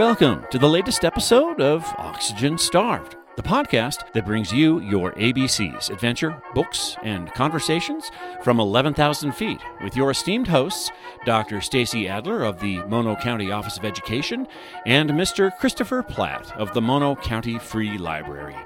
Welcome 0.00 0.46
to 0.50 0.58
the 0.58 0.66
latest 0.66 1.04
episode 1.04 1.60
of 1.60 1.84
Oxygen 1.98 2.56
Starved, 2.56 3.16
the 3.36 3.42
podcast 3.42 4.10
that 4.14 4.24
brings 4.24 4.50
you 4.50 4.80
your 4.80 5.12
ABCs 5.12 5.90
adventure, 5.90 6.42
books, 6.54 6.96
and 7.02 7.30
conversations 7.34 8.10
from 8.42 8.60
11,000 8.60 9.32
feet 9.32 9.60
with 9.84 9.94
your 9.94 10.10
esteemed 10.10 10.48
hosts, 10.48 10.90
Dr. 11.26 11.60
Stacy 11.60 12.08
Adler 12.08 12.44
of 12.44 12.60
the 12.60 12.82
Mono 12.84 13.14
County 13.14 13.50
Office 13.50 13.76
of 13.76 13.84
Education 13.84 14.48
and 14.86 15.10
Mr. 15.10 15.54
Christopher 15.58 16.02
Platt 16.02 16.50
of 16.56 16.72
the 16.72 16.80
Mono 16.80 17.14
County 17.16 17.58
Free 17.58 17.98
Library. 17.98 18.56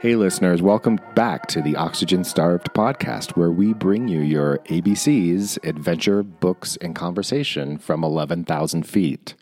Hey, 0.00 0.16
listeners, 0.16 0.62
welcome 0.62 0.98
back 1.14 1.46
to 1.48 1.60
the 1.60 1.76
Oxygen 1.76 2.24
Starved 2.24 2.72
podcast, 2.72 3.36
where 3.36 3.50
we 3.50 3.74
bring 3.74 4.08
you 4.08 4.20
your 4.20 4.60
ABCs, 4.60 5.62
adventure, 5.62 6.22
books, 6.22 6.78
and 6.80 6.96
conversation 6.96 7.76
from 7.76 8.02
11,000 8.02 8.84
feet. 8.84 9.34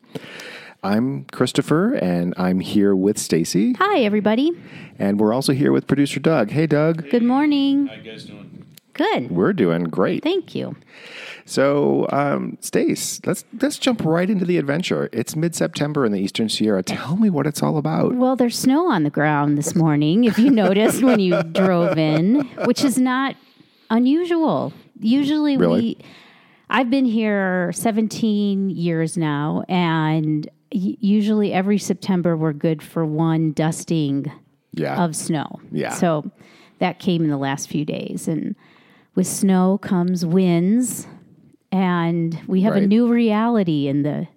I'm 0.82 1.24
Christopher, 1.32 1.94
and 1.94 2.34
I'm 2.36 2.60
here 2.60 2.94
with 2.94 3.18
Stacy, 3.18 3.72
Hi, 3.78 4.00
everybody. 4.00 4.52
and 4.98 5.18
we're 5.18 5.32
also 5.32 5.52
here 5.52 5.72
with 5.72 5.86
producer 5.86 6.20
Doug. 6.20 6.50
Hey, 6.50 6.66
Doug. 6.66 7.08
Good 7.10 7.22
morning. 7.24 7.86
How 7.88 7.94
you 7.94 8.02
guys 8.02 8.24
doing? 8.24 8.64
Good. 8.92 9.30
We're 9.30 9.52
doing 9.52 9.84
great. 9.84 10.22
Thank 10.22 10.54
you. 10.54 10.76
So, 11.44 12.06
um, 12.12 12.56
Stace, 12.60 13.20
let's 13.26 13.44
let's 13.60 13.78
jump 13.78 14.04
right 14.04 14.28
into 14.28 14.44
the 14.44 14.58
adventure. 14.58 15.08
It's 15.12 15.36
mid-September 15.36 16.04
in 16.06 16.12
the 16.12 16.18
Eastern 16.20 16.48
Sierra. 16.48 16.82
Tell 16.82 17.16
me 17.16 17.30
what 17.30 17.46
it's 17.46 17.62
all 17.62 17.78
about. 17.78 18.14
Well, 18.14 18.36
there's 18.36 18.58
snow 18.58 18.90
on 18.90 19.02
the 19.04 19.10
ground 19.10 19.58
this 19.58 19.74
morning, 19.74 20.24
if 20.24 20.38
you 20.38 20.50
noticed 20.50 21.02
when 21.02 21.20
you 21.20 21.42
drove 21.52 21.98
in, 21.98 22.40
which 22.64 22.82
is 22.84 22.96
not 22.98 23.36
unusual. 23.90 24.72
Usually, 25.00 25.56
Really? 25.56 25.80
we. 25.80 25.98
I've 26.68 26.90
been 26.90 27.04
here 27.04 27.70
17 27.74 28.70
years 28.70 29.16
now, 29.16 29.62
and 29.68 30.46
y- 30.46 30.50
usually 30.70 31.52
every 31.52 31.78
September 31.78 32.36
we're 32.36 32.52
good 32.52 32.82
for 32.82 33.04
one 33.04 33.52
dusting 33.52 34.30
Yeah. 34.72 35.02
of 35.02 35.14
snow. 35.16 35.60
Yeah. 35.72 35.90
So 35.94 36.30
that 36.78 36.98
came 36.98 37.22
in 37.24 37.30
the 37.30 37.36
last 37.38 37.68
few 37.68 37.84
days. 37.84 38.28
And 38.28 38.54
with 39.14 39.26
snow 39.26 39.78
comes 39.78 40.26
winds, 40.26 41.06
and 41.72 42.38
we 42.46 42.60
have 42.62 42.76
a 42.76 42.86
new 42.86 43.08
reality 43.08 43.88
in 43.88 44.02
the, 44.02 44.28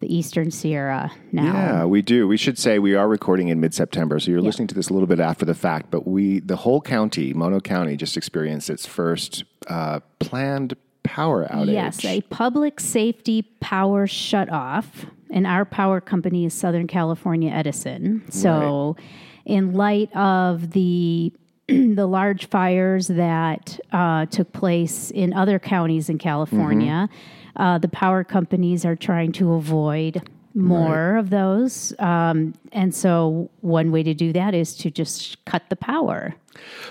the 0.00 0.14
Eastern 0.14 0.50
Sierra 0.50 1.12
now. 1.32 1.44
Yeah, 1.44 1.84
we 1.84 2.02
do. 2.02 2.26
We 2.28 2.36
should 2.36 2.58
say 2.58 2.78
we 2.78 2.94
are 2.94 3.08
recording 3.08 3.48
in 3.48 3.60
mid-September, 3.60 4.18
so 4.20 4.30
you're 4.30 4.40
listening 4.42 4.68
to 4.68 4.74
this 4.74 4.88
a 4.90 4.92
little 4.92 5.06
bit 5.06 5.20
after 5.20 5.44
the 5.44 5.54
fact. 5.54 5.90
But 5.90 6.06
we, 6.06 6.40
the 6.40 6.56
whole 6.56 6.80
county, 6.80 7.32
Mono 7.32 7.60
County, 7.60 7.96
just 7.96 8.16
experienced 8.16 8.70
its 8.70 8.86
first 8.86 9.44
uh, 9.68 10.00
planned 10.18 10.76
power 11.04 11.46
outage. 11.50 11.72
Yes, 11.72 12.04
a 12.04 12.20
public 12.22 12.80
safety 12.80 13.42
power 13.60 14.06
shutoff, 14.06 14.84
and 15.30 15.46
our 15.46 15.64
power 15.64 16.00
company 16.00 16.44
is 16.44 16.54
Southern 16.54 16.86
California 16.86 17.50
Edison. 17.50 18.24
So, 18.30 18.96
in 19.44 19.72
light 19.72 20.14
of 20.16 20.70
the 20.70 21.32
the 21.68 22.06
large 22.06 22.46
fires 22.46 23.08
that 23.08 23.80
uh, 23.90 24.26
took 24.26 24.52
place 24.52 25.10
in 25.10 25.32
other 25.32 25.58
counties 25.58 26.10
in 26.10 26.18
California, 26.18 27.08
uh, 27.56 27.78
the 27.78 27.88
power 27.88 28.22
companies 28.22 28.84
are 28.84 28.96
trying 28.96 29.32
to 29.32 29.54
avoid 29.54 30.28
more 30.54 31.16
of 31.16 31.30
those. 31.30 31.92
Um, 31.98 32.54
and 32.72 32.94
so, 32.94 33.50
one 33.60 33.90
way 33.90 34.02
to 34.02 34.14
do 34.14 34.32
that 34.32 34.54
is 34.54 34.76
to 34.78 34.90
just 34.90 35.44
cut 35.44 35.62
the 35.68 35.76
power. 35.76 36.34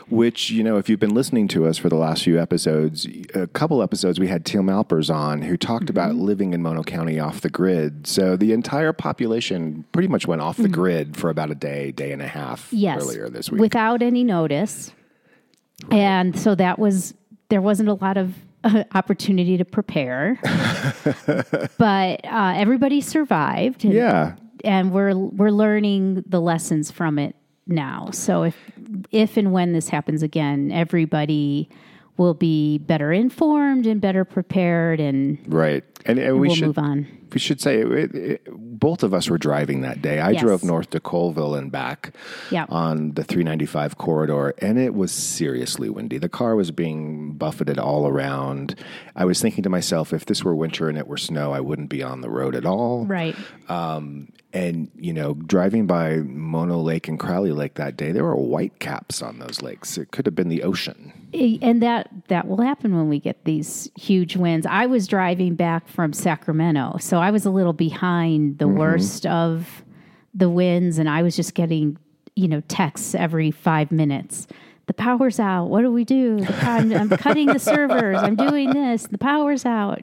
Which 0.09 0.49
you 0.49 0.61
know, 0.61 0.77
if 0.77 0.89
you've 0.89 0.99
been 0.99 1.13
listening 1.15 1.47
to 1.49 1.65
us 1.65 1.77
for 1.77 1.87
the 1.87 1.95
last 1.95 2.23
few 2.23 2.37
episodes, 2.39 3.07
a 3.33 3.47
couple 3.47 3.81
episodes 3.81 4.19
we 4.19 4.27
had 4.27 4.45
Tim 4.45 4.67
Alpers 4.69 5.09
on 5.09 5.41
who 5.41 5.55
talked 5.55 5.89
about 5.89 6.11
Mm-hmm. 6.11 6.21
living 6.21 6.53
in 6.53 6.61
Mono 6.61 6.83
County 6.83 7.17
off 7.19 7.39
the 7.39 7.49
grid. 7.49 8.05
So 8.05 8.35
the 8.35 8.51
entire 8.51 8.91
population 8.91 9.85
pretty 9.93 10.09
much 10.09 10.27
went 10.27 10.41
off 10.41 10.57
the 10.57 10.67
grid 10.67 11.15
for 11.15 11.29
about 11.29 11.49
a 11.49 11.55
day, 11.55 11.91
day 11.91 12.11
and 12.11 12.21
a 12.21 12.27
half 12.27 12.67
Mm-hmm. 12.67 12.75
yes, 12.77 13.01
earlier 13.03 13.29
this 13.29 13.49
week. 13.49 13.61
without 13.61 14.01
any 14.01 14.23
notice. 14.25 14.91
And 15.91 16.37
so 16.37 16.55
that 16.55 16.77
was 16.77 17.13
there 17.49 17.61
wasn't 17.61 17.87
a 17.89 17.93
lot 17.93 18.17
of 18.17 18.33
uh, 18.63 18.83
opportunity 18.93 19.57
to 19.57 19.65
prepare, 19.65 20.39
but 21.77 22.25
uh, 22.25 22.53
everybody 22.55 23.01
survived. 23.01 23.83
And, 23.83 23.93
yeah, 23.93 24.35
and 24.63 24.91
we're 24.91 25.15
we're 25.15 25.51
learning 25.51 26.23
the 26.27 26.39
lessons 26.39 26.91
from 26.91 27.19
it 27.19 27.35
now. 27.67 28.09
So 28.11 28.43
if 28.43 28.55
if 29.11 29.37
and 29.37 29.51
when 29.51 29.73
this 29.73 29.89
happens 29.89 30.23
again, 30.23 30.71
everybody 30.71 31.69
will 32.17 32.33
be 32.33 32.77
better 32.77 33.11
informed 33.11 33.85
and 33.87 33.99
better 34.01 34.23
prepared, 34.25 34.99
and 34.99 35.37
right. 35.47 35.83
And, 36.05 36.19
and 36.19 36.39
we 36.39 36.47
we'll 36.49 36.55
should 36.55 36.67
move 36.67 36.77
on. 36.77 37.07
We 37.31 37.39
should 37.39 37.59
say 37.61 37.79
it, 37.79 38.13
it, 38.13 38.47
both 38.51 39.01
of 39.01 39.11
us 39.13 39.27
were 39.29 39.37
driving 39.39 39.81
that 39.81 40.01
day. 40.03 40.19
I 40.19 40.31
Yes. 40.31 40.41
drove 40.41 40.63
north 40.63 40.91
to 40.91 40.99
Coleville 40.99 41.57
and 41.57 41.71
back 41.71 42.13
Yeah. 42.51 42.65
on 42.69 43.13
the 43.13 43.23
395 43.23 43.97
corridor, 43.97 44.53
and 44.59 44.77
it 44.77 44.93
was 44.93 45.11
seriously 45.11 45.89
windy. 45.89 46.19
The 46.19 46.29
car 46.29 46.55
was 46.55 46.69
being 46.71 47.31
buffeted 47.33 47.79
all 47.79 48.05
around. 48.07 48.75
I 49.15 49.25
was 49.25 49.41
thinking 49.41 49.63
to 49.63 49.69
myself, 49.69 50.13
if 50.13 50.25
this 50.27 50.43
were 50.43 50.53
winter 50.55 50.89
and 50.89 50.97
it 50.97 51.07
were 51.07 51.17
snow, 51.17 51.53
I 51.53 51.61
wouldn't 51.61 51.89
be 51.89 52.03
on 52.03 52.21
the 52.21 52.29
road 52.29 52.53
at 52.55 52.65
all. 52.65 53.05
Right. 53.05 53.35
Um, 53.69 54.27
and, 54.51 54.91
you 54.95 55.13
know, 55.13 55.33
driving 55.33 55.87
by 55.87 56.17
Mono 56.17 56.77
Lake 56.79 57.07
and 57.07 57.17
Crowley 57.19 57.51
Lake 57.53 57.75
that 57.75 57.97
day, 57.97 58.11
there 58.11 58.25
were 58.25 58.35
white 58.35 58.77
caps 58.79 59.23
on 59.23 59.39
those 59.39 59.63
lakes. 59.63 59.97
It 59.97 60.11
could 60.11 60.27
have 60.27 60.35
been 60.35 60.49
the 60.49 60.61
ocean. 60.61 61.13
And 61.33 61.81
that 61.81 62.09
that 62.27 62.47
will 62.47 62.61
happen 62.61 62.95
when 62.95 63.09
we 63.09 63.19
get 63.19 63.43
these 63.45 63.89
huge 63.95 64.35
winds. 64.35 64.65
I 64.65 64.85
was 64.85 65.07
driving 65.07 65.55
back 65.55 65.87
from 65.87 66.13
Sacramento, 66.13 66.97
so 66.99 67.17
I 67.17 67.31
was 67.31 67.45
a 67.45 67.49
little 67.49 67.73
behind 67.73 68.59
the 68.59 68.65
mm-hmm. 68.65 68.77
worst 68.77 69.25
of 69.25 69.83
the 70.33 70.49
winds, 70.49 70.97
and 70.99 71.09
I 71.09 71.23
was 71.23 71.35
just 71.35 71.53
getting 71.53 71.97
you 72.35 72.47
know 72.47 72.61
texts 72.67 73.15
every 73.15 73.51
five 73.51 73.91
minutes. 73.91 74.47
The 74.85 74.93
power's 74.93 75.39
out. 75.39 75.65
What 75.65 75.81
do 75.81 75.91
we 75.91 76.03
do? 76.03 76.45
I'm, 76.61 76.91
I'm 76.93 77.09
cutting 77.09 77.47
the 77.47 77.59
servers. 77.59 78.21
I'm 78.21 78.35
doing 78.35 78.71
this. 78.71 79.07
The 79.07 79.17
power's 79.17 79.65
out. 79.65 80.01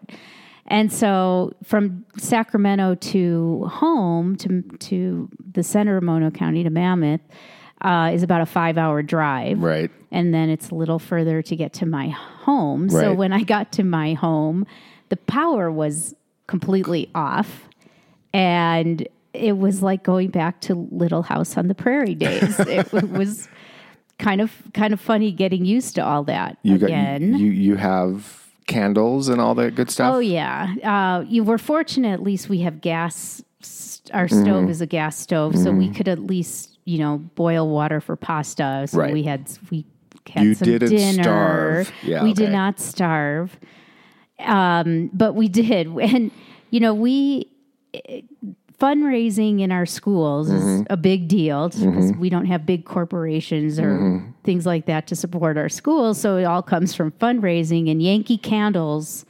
And 0.66 0.90
so 0.90 1.52
from 1.64 2.06
Sacramento 2.16 2.94
to 2.94 3.66
home 3.66 4.36
to 4.36 4.62
to 4.62 5.28
the 5.52 5.62
center 5.62 5.96
of 5.96 6.02
Mono 6.02 6.30
County 6.30 6.62
to 6.62 6.70
Mammoth 6.70 7.20
uh, 7.82 8.10
is 8.12 8.22
about 8.22 8.40
a 8.40 8.46
five 8.46 8.76
hour 8.78 9.02
drive 9.02 9.62
Right. 9.62 9.90
and 10.10 10.32
then 10.34 10.50
it's 10.50 10.70
a 10.70 10.74
little 10.74 10.98
further 10.98 11.42
to 11.42 11.56
get 11.56 11.72
to 11.74 11.86
my 11.86 12.08
home. 12.08 12.88
So 12.90 13.14
when 13.14 13.32
I 13.32 13.42
got 13.42 13.72
to 13.72 13.82
my 13.84 14.14
home, 14.14 14.66
the 15.08 15.16
power 15.16 15.70
was 15.70 16.14
completely 16.46 17.08
off, 17.14 17.68
and 18.32 19.06
it 19.32 19.56
was 19.58 19.82
like 19.82 20.02
going 20.02 20.28
back 20.28 20.60
to 20.62 20.88
Little 20.90 21.22
House 21.22 21.56
on 21.56 21.68
the 21.68 21.74
Prairie 21.74 22.14
days. 22.14 22.58
it 22.60 22.92
was 22.92 23.48
kind 24.18 24.40
of 24.40 24.52
kind 24.74 24.92
of 24.92 25.00
funny 25.00 25.32
getting 25.32 25.64
used 25.64 25.94
to 25.94 26.04
all 26.04 26.24
that 26.24 26.58
You 26.62 26.74
again. 26.74 27.32
got 27.32 27.40
you 27.40 27.50
you 27.50 27.76
have 27.76 28.46
candles 28.66 29.28
and 29.28 29.40
all 29.40 29.54
that 29.56 29.74
good 29.74 29.90
stuff. 29.90 30.14
Oh 30.14 30.18
yeah, 30.18 30.74
uh, 30.84 31.24
you 31.26 31.42
were 31.44 31.58
fortunate. 31.58 32.12
At 32.12 32.22
least 32.22 32.48
we 32.48 32.60
have 32.60 32.80
gas. 32.80 33.42
Our 34.12 34.26
Mm-hmm. 34.26 34.42
stove 34.44 34.70
is 34.70 34.80
a 34.80 34.86
gas 34.86 35.16
stove, 35.18 35.56
so 35.56 35.70
we 35.72 35.88
could 35.90 36.08
at 36.08 36.18
least 36.20 36.78
you 36.84 36.98
know 36.98 37.18
boil 37.34 37.68
water 37.68 38.00
for 38.00 38.16
pasta. 38.16 38.86
So 38.88 38.98
Right. 38.98 39.12
we 39.12 39.22
had 39.22 39.48
we 39.70 39.84
had 40.28 40.44
You 40.44 40.54
some 40.54 40.66
didn't 40.66 40.90
dinner. 40.90 41.22
starve. 41.22 41.92
Yeah, 42.02 42.22
we 42.22 42.30
okay. 42.30 42.44
did 42.46 42.52
not 42.52 42.78
starve, 42.80 43.58
um, 44.40 45.10
but 45.12 45.34
we 45.34 45.48
did. 45.48 45.86
And 45.98 46.30
you 46.70 46.80
know 46.80 46.94
we. 46.94 47.46
Fundraising 48.78 49.60
in 49.60 49.70
our 49.72 49.84
schools 49.84 50.48
Mm-hmm. 50.48 50.80
is 50.80 50.86
a 50.88 50.96
big 50.96 51.28
deal 51.28 51.68
because 51.68 52.12
we 52.14 52.30
don't 52.30 52.46
have 52.46 52.64
big 52.64 52.86
corporations 52.86 53.78
or 53.78 53.98
Mm-hmm. 53.98 54.30
things 54.42 54.64
like 54.64 54.86
that 54.86 55.06
to 55.08 55.16
support 55.16 55.58
our 55.58 55.68
schools. 55.68 56.18
So 56.18 56.38
it 56.38 56.44
all 56.44 56.62
comes 56.62 56.94
from 56.94 57.10
fundraising, 57.12 57.90
and 57.90 58.02
Yankee 58.02 58.38
candles 58.38 59.26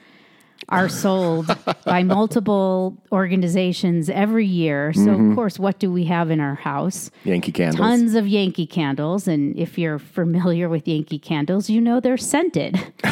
are 0.70 0.88
sold 0.88 1.46
by 1.84 2.02
multiple 2.17 2.96
organizations 3.12 4.08
every 4.08 4.46
year. 4.46 4.93
So, 4.93 5.00
Mm-hmm. 5.00 5.31
of 5.31 5.37
course, 5.37 5.58
what 5.58 5.78
do 5.78 5.90
we 5.90 6.05
have 6.05 6.31
in 6.31 6.40
our 6.40 6.55
house? 6.55 7.11
Yankee 7.25 7.52
candles. 7.52 7.78
Tons 7.81 8.14
of 8.14 8.26
Yankee 8.28 8.67
candles. 8.67 9.26
And 9.26 9.56
if 9.58 9.78
you're 9.78 9.99
familiar 9.99 10.69
with 10.69 10.87
Yankee 10.87 11.19
candles, 11.19 11.69
you 11.69 11.81
know 11.81 11.99
they're 12.00 12.17
scented. 12.17 12.76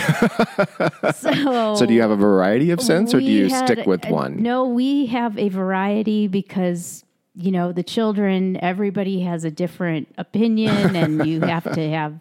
so, 1.15 1.75
So 1.77 1.87
do 1.87 1.95
you 1.95 2.01
have 2.01 2.11
a 2.11 2.17
variety 2.17 2.71
of 2.71 2.81
scents 2.81 3.15
or 3.15 3.21
do 3.21 3.27
you 3.27 3.49
had- 3.49 3.67
stick 3.67 3.87
with 3.87 4.05
one? 4.07 4.43
No, 4.43 4.67
we 4.67 5.07
have 5.07 5.37
a 5.39 5.49
variety 5.49 6.29
because 6.29 7.05
you 7.35 7.51
know 7.53 7.73
the 7.73 7.83
children. 7.83 8.57
Everybody 8.63 9.21
has 9.21 9.45
a 9.45 9.51
different 9.51 10.09
opinion, 10.19 10.97
and 10.97 11.27
you 11.27 11.41
have 11.43 11.65
to 11.73 11.91
have. 11.91 12.15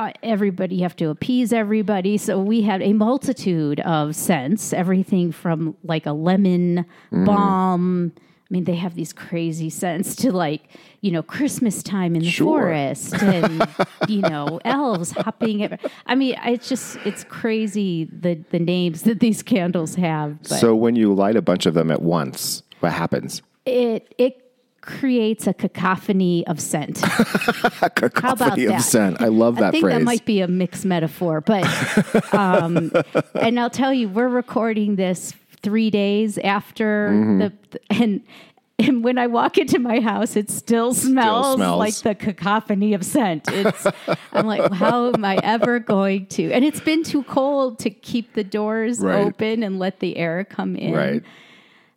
Uh, 0.00 0.10
everybody 0.22 0.76
you 0.76 0.82
have 0.82 0.96
to 0.96 1.10
appease 1.10 1.52
everybody 1.52 2.16
so 2.16 2.40
we 2.40 2.62
had 2.62 2.80
a 2.80 2.94
multitude 2.94 3.80
of 3.80 4.16
scents 4.16 4.72
everything 4.72 5.30
from 5.30 5.76
like 5.84 6.06
a 6.06 6.12
lemon 6.12 6.86
Mm. 7.12 7.26
balm 7.26 8.12
i 8.16 8.48
mean 8.48 8.64
they 8.64 8.76
have 8.76 8.94
these 8.94 9.12
crazy 9.12 9.68
scents 9.68 10.16
to 10.16 10.32
like 10.32 10.62
you 11.02 11.10
know 11.10 11.22
christmas 11.22 11.82
time 11.82 12.16
in 12.16 12.22
the 12.22 12.30
Sure. 12.30 12.60
forest 12.62 13.12
and 13.22 13.62
you 14.08 14.22
know 14.22 14.58
elves 14.64 15.10
hopping 15.10 15.68
i 16.06 16.14
mean 16.14 16.34
it's 16.46 16.66
just 16.70 16.96
it's 17.04 17.22
crazy 17.24 18.04
the 18.06 18.36
the 18.52 18.58
names 18.58 19.02
that 19.02 19.20
these 19.20 19.42
candles 19.42 19.96
have 19.96 20.38
but 20.48 20.48
So 20.60 20.74
when 20.74 20.96
you 20.96 21.12
light 21.12 21.36
a 21.36 21.42
bunch 21.42 21.66
of 21.66 21.74
them 21.74 21.90
at 21.90 22.00
once, 22.00 22.62
what 22.80 22.92
happens? 22.92 23.42
it 23.66 24.14
it 24.16 24.49
creates 24.82 25.46
a 25.46 25.52
cacophony 25.54 26.46
of 26.46 26.60
scent. 26.60 27.02
A 27.82 27.90
cacophony 27.90 28.64
of 28.66 28.72
that? 28.72 28.82
scent. 28.82 29.20
I 29.20 29.26
love 29.28 29.56
that 29.56 29.64
I 29.64 29.70
think 29.72 29.84
phrase. 29.84 29.98
that 29.98 30.04
might 30.04 30.24
be 30.24 30.40
a 30.40 30.48
mixed 30.48 30.84
metaphor, 30.84 31.40
but 31.40 31.64
um, 32.34 32.90
and 33.34 33.60
I'll 33.60 33.70
tell 33.70 33.92
you, 33.92 34.08
we're 34.08 34.28
recording 34.28 34.96
this 34.96 35.34
three 35.62 35.90
days 35.90 36.38
after 36.38 37.10
Mm-hmm. 37.10 37.38
the 37.40 37.52
and. 37.90 38.20
And 38.82 39.04
when 39.04 39.18
I 39.18 39.26
walk 39.26 39.58
into 39.58 39.78
my 39.78 40.00
house, 40.00 40.36
it 40.36 40.48
still 40.48 40.94
smells, 40.94 41.56
smells. 41.56 41.78
like 41.78 41.94
the 41.96 42.14
cacophony 42.14 42.94
of 42.94 43.04
scent. 43.04 43.44
It's, 43.52 43.86
I'm 44.32 44.46
like, 44.46 44.72
how 44.72 45.12
am 45.12 45.22
I 45.22 45.36
ever 45.42 45.80
going 45.80 46.24
to? 46.28 46.50
And 46.50 46.64
it's 46.64 46.80
been 46.80 47.02
too 47.02 47.22
cold 47.24 47.78
to 47.80 47.90
keep 47.90 48.32
the 48.32 48.42
doors 48.42 49.00
Right. 49.00 49.26
open 49.26 49.62
and 49.62 49.78
let 49.78 50.00
the 50.00 50.16
air 50.16 50.44
come 50.48 50.76
in. 50.76 50.94
right. 50.94 51.22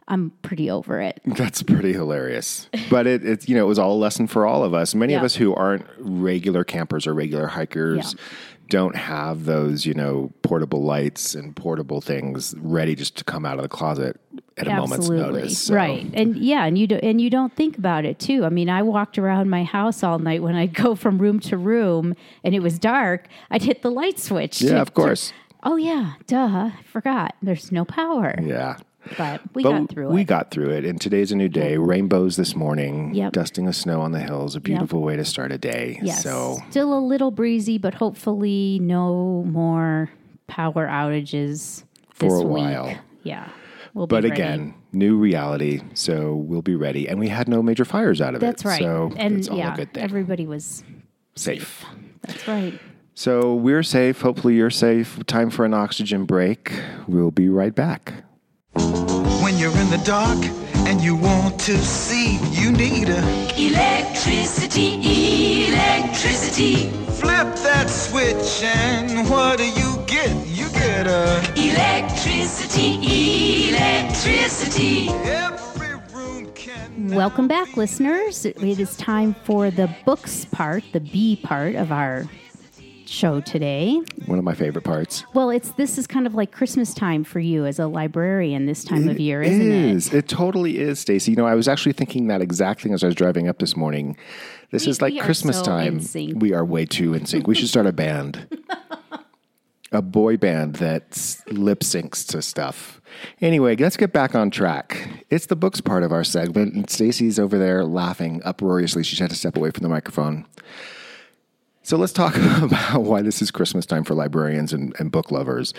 I'm 0.07 0.31
pretty 0.41 0.69
over 0.69 0.99
it. 1.01 1.21
That's 1.25 1.63
pretty 1.63 1.93
hilarious. 1.93 2.69
But 2.89 3.07
it, 3.07 3.25
it's 3.25 3.47
you 3.47 3.55
know, 3.55 3.63
it 3.65 3.67
was 3.69 3.79
all 3.79 3.93
a 3.93 3.97
lesson 3.97 4.27
for 4.27 4.45
all 4.45 4.63
of 4.63 4.73
us. 4.73 4.93
Many 4.95 5.13
of 5.13 5.23
us 5.23 5.35
who 5.35 5.53
aren't 5.55 5.85
regular 5.97 6.63
campers 6.63 7.07
or 7.07 7.13
regular 7.13 7.47
hikers 7.47 8.13
Yeah. 8.13 8.19
don't 8.69 8.95
have 8.95 9.45
those, 9.45 9.85
you 9.85 9.93
know, 9.93 10.31
portable 10.41 10.83
lights 10.83 11.35
and 11.35 11.55
portable 11.55 12.01
things 12.01 12.53
ready 12.57 12.95
just 12.95 13.15
to 13.17 13.23
come 13.23 13.45
out 13.45 13.57
of 13.57 13.63
the 13.63 13.69
closet 13.69 14.19
at 14.57 14.67
a 14.67 14.75
moment's 14.75 15.09
notice. 15.09 15.57
So- 15.59 15.73
Right. 15.75 16.09
And 16.13 16.35
yeah, 16.37 16.65
and 16.65 16.77
you 16.77 16.85
do, 16.87 16.95
and 16.95 17.19
you 17.21 17.29
don't 17.29 17.55
think 17.55 17.77
about 17.77 18.03
it 18.05 18.19
too. 18.19 18.43
I 18.45 18.49
mean, 18.49 18.69
I 18.69 18.81
walked 18.83 19.17
around 19.17 19.49
my 19.49 19.63
house 19.63 20.03
all 20.03 20.19
night 20.19 20.41
when 20.43 20.55
I'd 20.55 20.73
go 20.83 20.95
from 20.95 21.17
room 21.17 21.39
to 21.41 21.57
room 21.57 22.13
and 22.43 22.53
it 22.53 22.59
was 22.61 22.77
dark, 22.77 23.27
I'd 23.49 23.63
hit 23.63 23.81
the 23.83 23.91
light 23.91 24.19
switch. 24.19 24.61
Yeah, 24.61 24.71
to- 24.75 24.81
of 24.81 24.93
course. 24.93 25.29
to- 25.29 25.33
oh 25.63 25.75
yeah, 25.77 26.13
duh. 26.27 26.71
I 26.73 26.73
forgot. 26.85 27.35
There's 27.41 27.71
no 27.71 27.85
power. 27.85 28.35
Yeah. 28.41 28.77
But 29.17 29.41
we 29.53 29.63
But 29.63 29.71
got 29.79 29.89
through 29.89 30.07
we 30.07 30.11
it. 30.11 30.15
We 30.15 30.23
got 30.23 30.51
through 30.51 30.69
it. 30.71 30.85
And 30.85 30.99
today's 30.99 31.31
a 31.31 31.35
new 31.35 31.49
day. 31.49 31.77
Rainbows 31.77 32.35
this 32.37 32.55
morning. 32.55 33.13
Yep. 33.13 33.33
Dusting 33.33 33.67
of 33.67 33.75
snow 33.75 34.01
on 34.01 34.11
the 34.11 34.19
hills. 34.19 34.55
A 34.55 34.61
beautiful 34.61 35.01
way 35.01 35.15
to 35.15 35.25
start 35.25 35.51
a 35.51 35.57
day. 35.57 35.99
yes. 36.01 36.23
So 36.23 36.57
Still 36.69 36.97
a 36.97 36.99
little 36.99 37.31
breezy, 37.31 37.77
but 37.77 37.93
hopefully 37.95 38.79
no 38.81 39.43
more 39.43 40.09
power 40.47 40.87
outages 40.87 41.83
For 42.11 42.25
this 42.29 42.33
a 42.33 42.47
week. 42.47 42.63
while. 42.63 42.97
Yeah. 43.23 43.49
We'll 43.93 44.07
but 44.07 44.23
be 44.23 44.29
ready. 44.29 44.41
again, 44.41 44.73
new 44.91 45.17
reality. 45.17 45.81
So 45.93 46.33
we'll 46.35 46.61
be 46.63 46.75
ready. 46.75 47.07
And 47.07 47.19
we 47.19 47.27
had 47.27 47.47
no 47.47 47.61
major 47.61 47.85
fires 47.85 48.21
out 48.21 48.33
of 48.35 48.41
it. 48.41 48.45
That's 48.45 48.65
right. 48.65 48.79
So 48.81 49.11
and 49.17 49.37
it's 49.37 49.49
all 49.49 49.57
yeah, 49.57 49.73
a 49.73 49.77
good 49.77 49.93
thing. 49.93 50.03
everybody 50.03 50.47
was 50.47 50.83
Safe. 51.35 51.83
that's 52.21 52.47
right. 52.47 52.79
So 53.15 53.53
we're 53.53 53.83
safe. 53.83 54.21
Hopefully 54.21 54.55
you're 54.55 54.71
safe. 54.71 55.23
Time 55.27 55.51
for 55.51 55.65
an 55.65 55.73
oxygen 55.75 56.25
break. 56.25 56.71
We'll 57.07 57.29
be 57.29 57.49
right 57.49 57.75
back. 57.75 58.22
When 59.63 59.71
you're 59.71 59.81
in 59.81 59.89
the 59.91 59.97
dark 59.99 60.43
and 60.89 61.01
you 61.01 61.15
want 61.15 61.57
to 61.61 61.77
see, 61.77 62.37
you 62.51 62.73
need 62.73 63.07
a 63.07 63.21
Electricity, 63.57 65.69
electricity, 65.69 66.89
flip 67.11 67.47
that 67.63 67.89
switch 67.89 68.61
and 68.61 69.29
what 69.29 69.59
do 69.59 69.65
you 69.65 70.03
get? 70.05 70.35
You 70.47 70.67
get 70.71 71.07
a 71.07 71.39
electricity, 71.55 73.69
electricity. 73.69 75.07
every 75.07 75.95
room 76.13 76.51
can 76.53 77.07
Welcome 77.07 77.47
back, 77.47 77.77
listeners. 77.77 78.45
It 78.45 78.61
is 78.61 78.97
time 78.97 79.33
for 79.45 79.71
the 79.71 79.89
books 80.03 80.43
part, 80.43 80.83
the 80.91 80.99
B 80.99 81.39
part 81.41 81.75
of 81.75 81.89
our 81.89 82.25
show 83.07 83.41
today. 83.41 84.01
One 84.25 84.37
of 84.39 84.43
my 84.43 84.53
favorite 84.53 84.83
parts. 84.83 85.23
Well, 85.33 85.49
it's 85.49 85.71
this 85.71 85.97
is 85.97 86.07
kind 86.07 86.25
of 86.27 86.33
like 86.35 86.51
Christmas 86.51 86.93
time 86.93 87.23
for 87.23 87.39
you 87.39 87.65
as 87.65 87.79
a 87.79 87.87
librarian 87.87 88.65
this 88.65 88.83
time 88.83 89.07
of 89.09 89.19
year, 89.19 89.41
isn't 89.41 89.61
is. 89.71 90.07
it? 90.13 90.13
It 90.17 90.27
totally 90.27 90.79
is, 90.79 90.99
Stacy. 90.99 91.31
You 91.31 91.37
know, 91.37 91.45
I 91.45 91.55
was 91.55 91.67
actually 91.67 91.93
thinking 91.93 92.27
that 92.27 92.41
exact 92.41 92.81
thing 92.81 92.93
as 92.93 93.03
I 93.03 93.07
was 93.07 93.15
driving 93.15 93.47
up 93.47 93.59
this 93.59 93.75
morning. 93.75 94.17
This 94.71 94.85
We- 94.85 94.91
is 94.91 95.01
like 95.01 95.19
Christmas 95.19 95.57
so 95.59 95.63
time. 95.65 96.01
We 96.35 96.53
are 96.53 96.65
way 96.65 96.85
too 96.85 97.13
in 97.13 97.25
sync. 97.25 97.47
We 97.47 97.55
should 97.55 97.69
start 97.69 97.85
a 97.85 97.91
band. 97.93 98.47
a 99.91 100.01
boy 100.01 100.37
band 100.37 100.77
that 100.77 101.37
lip 101.51 101.81
syncs 101.81 102.25
to 102.29 102.41
stuff. 102.41 102.99
Anyway, 103.41 103.75
let's 103.75 103.95
get 103.95 104.11
back 104.11 104.33
on 104.33 104.49
track. 104.49 105.23
It's 105.29 105.45
the 105.45 105.55
books 105.55 105.81
part 105.81 106.01
of 106.01 106.11
our 106.11 106.23
segment, 106.23 106.73
and 106.73 106.89
Stacy's 106.89 107.37
over 107.37 107.59
there 107.59 107.85
laughing 107.85 108.41
uproariously. 108.43 109.03
She 109.03 109.15
had 109.17 109.29
to 109.29 109.35
step 109.35 109.55
away 109.55 109.69
from 109.69 109.83
the 109.83 109.89
microphone. 109.89 110.45
So 111.85 111.97
let's 111.97 112.13
talk 112.13 112.35
about 112.61 113.01
why 113.01 113.21
this 113.21 113.41
is 113.41 113.51
Christmas 113.51 113.85
time 113.85 114.05
for 114.05 114.13
librarians 114.13 114.71
and, 114.71 114.95
and 114.99 115.11
book 115.11 115.31
lovers. 115.31 115.73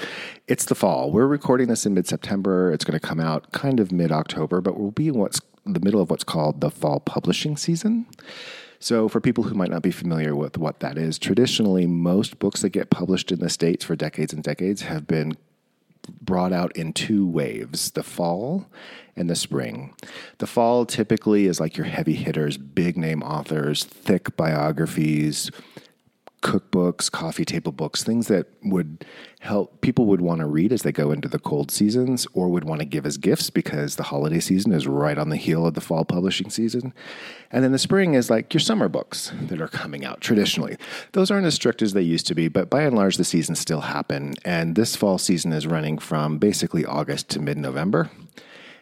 It's 0.46 0.66
the 0.66 0.74
fall. 0.74 1.10
We're 1.10 1.26
recording 1.26 1.68
this 1.68 1.86
in 1.86 1.94
mid 1.94 2.06
September. 2.06 2.70
It's 2.70 2.84
going 2.84 2.98
to 2.98 3.06
come 3.06 3.20
out 3.20 3.50
kind 3.52 3.80
of 3.80 3.90
mid 3.90 4.12
October, 4.12 4.60
but 4.60 4.78
we'll 4.78 4.90
be 4.90 5.08
in 5.08 5.14
what's 5.14 5.40
the 5.64 5.80
middle 5.80 6.02
of 6.02 6.10
what's 6.10 6.24
called 6.24 6.60
the 6.60 6.70
fall 6.70 7.00
publishing 7.00 7.56
season. 7.56 8.06
So, 8.78 9.08
for 9.08 9.18
people 9.18 9.44
who 9.44 9.54
might 9.54 9.70
not 9.70 9.80
be 9.80 9.90
familiar 9.90 10.36
with 10.36 10.58
what 10.58 10.80
that 10.80 10.98
is, 10.98 11.18
traditionally, 11.18 11.86
most 11.86 12.38
books 12.38 12.60
that 12.60 12.70
get 12.70 12.90
published 12.90 13.32
in 13.32 13.40
the 13.40 13.48
States 13.48 13.82
for 13.82 13.96
decades 13.96 14.34
and 14.34 14.42
decades 14.42 14.82
have 14.82 15.06
been 15.06 15.38
brought 16.20 16.52
out 16.52 16.76
in 16.76 16.92
two 16.92 17.26
waves 17.26 17.92
the 17.92 18.02
fall 18.02 18.66
and 19.16 19.30
the 19.30 19.34
spring. 19.34 19.94
The 20.36 20.46
fall 20.46 20.84
typically 20.84 21.46
is 21.46 21.60
like 21.60 21.78
your 21.78 21.86
heavy 21.86 22.14
hitters, 22.14 22.58
big 22.58 22.98
name 22.98 23.22
authors, 23.22 23.84
thick 23.84 24.36
biographies, 24.36 25.50
cookbooks, 26.44 27.10
coffee 27.10 27.44
table 27.44 27.72
books, 27.72 28.04
things 28.04 28.28
that 28.28 28.46
would 28.62 29.04
help 29.40 29.80
people 29.80 30.04
would 30.04 30.20
want 30.20 30.40
to 30.40 30.46
read 30.46 30.72
as 30.72 30.82
they 30.82 30.92
go 30.92 31.10
into 31.10 31.26
the 31.26 31.38
cold 31.38 31.70
seasons 31.70 32.26
or 32.34 32.50
would 32.50 32.64
want 32.64 32.80
to 32.80 32.84
give 32.84 33.06
as 33.06 33.16
gifts 33.16 33.48
because 33.48 33.96
the 33.96 34.02
holiday 34.04 34.38
season 34.38 34.70
is 34.70 34.86
right 34.86 35.16
on 35.16 35.30
the 35.30 35.36
heel 35.36 35.66
of 35.66 35.72
the 35.72 35.80
fall 35.80 36.04
publishing 36.04 36.50
season. 36.50 36.92
And 37.50 37.64
then 37.64 37.72
the 37.72 37.78
spring 37.78 38.12
is 38.12 38.28
like 38.28 38.52
your 38.52 38.60
summer 38.60 38.90
books 38.90 39.32
that 39.40 39.60
are 39.60 39.68
coming 39.68 40.04
out 40.04 40.20
traditionally. 40.20 40.76
Those 41.12 41.30
aren't 41.30 41.46
as 41.46 41.54
strict 41.54 41.80
as 41.80 41.94
they 41.94 42.02
used 42.02 42.26
to 42.26 42.34
be, 42.34 42.48
but 42.48 42.68
by 42.68 42.82
and 42.82 42.94
large 42.94 43.16
the 43.16 43.24
seasons 43.24 43.58
still 43.58 43.80
happen. 43.80 44.34
And 44.44 44.76
this 44.76 44.96
fall 44.96 45.16
season 45.16 45.50
is 45.54 45.66
running 45.66 45.96
from 45.96 46.36
basically 46.36 46.84
August 46.84 47.30
to 47.30 47.40
mid-November 47.40 48.10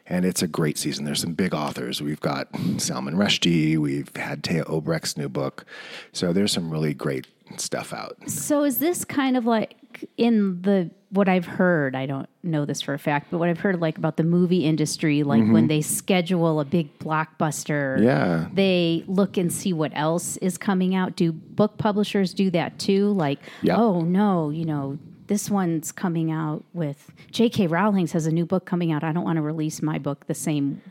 and 0.06 0.24
it's 0.24 0.42
a 0.42 0.48
great 0.48 0.78
season. 0.78 1.04
There's 1.04 1.20
some 1.20 1.34
big 1.34 1.54
authors. 1.54 2.02
We've 2.02 2.20
got 2.20 2.48
Salman 2.78 3.14
Rushdie. 3.16 3.78
We've 3.78 4.14
had 4.16 4.42
Téa 4.42 4.64
Obreht's 4.64 5.16
new 5.16 5.28
book. 5.28 5.64
So 6.12 6.32
there's 6.32 6.52
some 6.52 6.70
really 6.70 6.94
great 6.94 7.26
stuff 7.56 7.92
out. 7.92 8.16
So 8.28 8.64
is 8.64 8.78
this 8.78 9.04
kind 9.04 9.36
of 9.36 9.44
like 9.46 9.76
in 10.16 10.62
the 10.62 10.90
what 11.10 11.28
I've 11.28 11.44
heard, 11.44 11.94
I 11.94 12.06
don't 12.06 12.26
know 12.42 12.64
this 12.64 12.80
for 12.80 12.94
a 12.94 12.98
fact, 12.98 13.28
but 13.30 13.36
what 13.36 13.50
I've 13.50 13.60
heard 13.60 13.78
like 13.80 13.98
about 13.98 14.16
the 14.16 14.24
movie 14.24 14.64
industry, 14.64 15.22
like 15.22 15.44
when 15.46 15.66
they 15.68 15.82
schedule 15.82 16.58
a 16.60 16.64
big 16.64 16.98
blockbuster, 16.98 17.96
Mm-hmm. 17.98 18.04
Yeah. 18.04 18.48
they 18.54 19.04
look 19.06 19.36
and 19.36 19.52
see 19.52 19.74
what 19.74 19.92
else 19.94 20.38
is 20.38 20.56
coming 20.56 20.94
out. 20.94 21.14
Do 21.16 21.30
book 21.32 21.76
publishers 21.76 22.32
do 22.32 22.50
that 22.52 22.78
too? 22.78 23.12
Like, 23.12 23.40
Yeah. 23.60 23.76
oh 23.76 24.00
no, 24.00 24.48
you 24.48 24.64
know, 24.64 24.98
this 25.32 25.48
one's 25.50 25.92
coming 25.92 26.30
out 26.30 26.62
with 26.74 27.10
J.K. 27.30 27.66
Rowling's 27.68 28.12
has 28.12 28.26
a 28.26 28.30
new 28.30 28.44
book 28.44 28.66
coming 28.66 28.92
out. 28.92 29.02
I 29.02 29.12
don't 29.12 29.24
want 29.24 29.36
to 29.36 29.42
release 29.42 29.80
my 29.80 29.98
book 29.98 30.26
the 30.26 30.34
same 30.34 30.82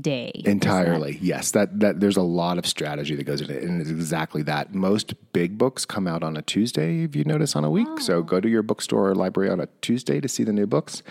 day. 0.00 0.30
Is 0.36 0.44
that- 0.44 0.50
Entirely, 0.50 1.18
yes. 1.20 1.50
That 1.50 1.80
that 1.80 1.98
there's 1.98 2.16
a 2.16 2.22
lot 2.22 2.58
of 2.58 2.66
strategy 2.66 3.16
that 3.16 3.24
goes 3.24 3.40
into 3.40 3.56
it, 3.56 3.64
and 3.64 3.80
it's 3.80 3.90
exactly 3.90 4.42
that. 4.42 4.72
Most 4.72 5.14
big 5.32 5.58
books 5.58 5.84
come 5.84 6.06
out 6.06 6.22
on 6.22 6.36
a 6.36 6.42
Tuesday. 6.42 7.02
If 7.02 7.16
you 7.16 7.24
notice 7.24 7.56
on 7.56 7.64
a 7.64 7.70
week, 7.70 7.88
Oh. 7.90 7.98
so 7.98 8.22
go 8.22 8.38
to 8.40 8.48
your 8.48 8.62
bookstore 8.62 9.10
or 9.10 9.14
library 9.16 9.50
on 9.50 9.58
a 9.58 9.66
Tuesday 9.80 10.20
to 10.20 10.28
see 10.28 10.44
the 10.44 10.52
new 10.52 10.66
books. 10.68 11.02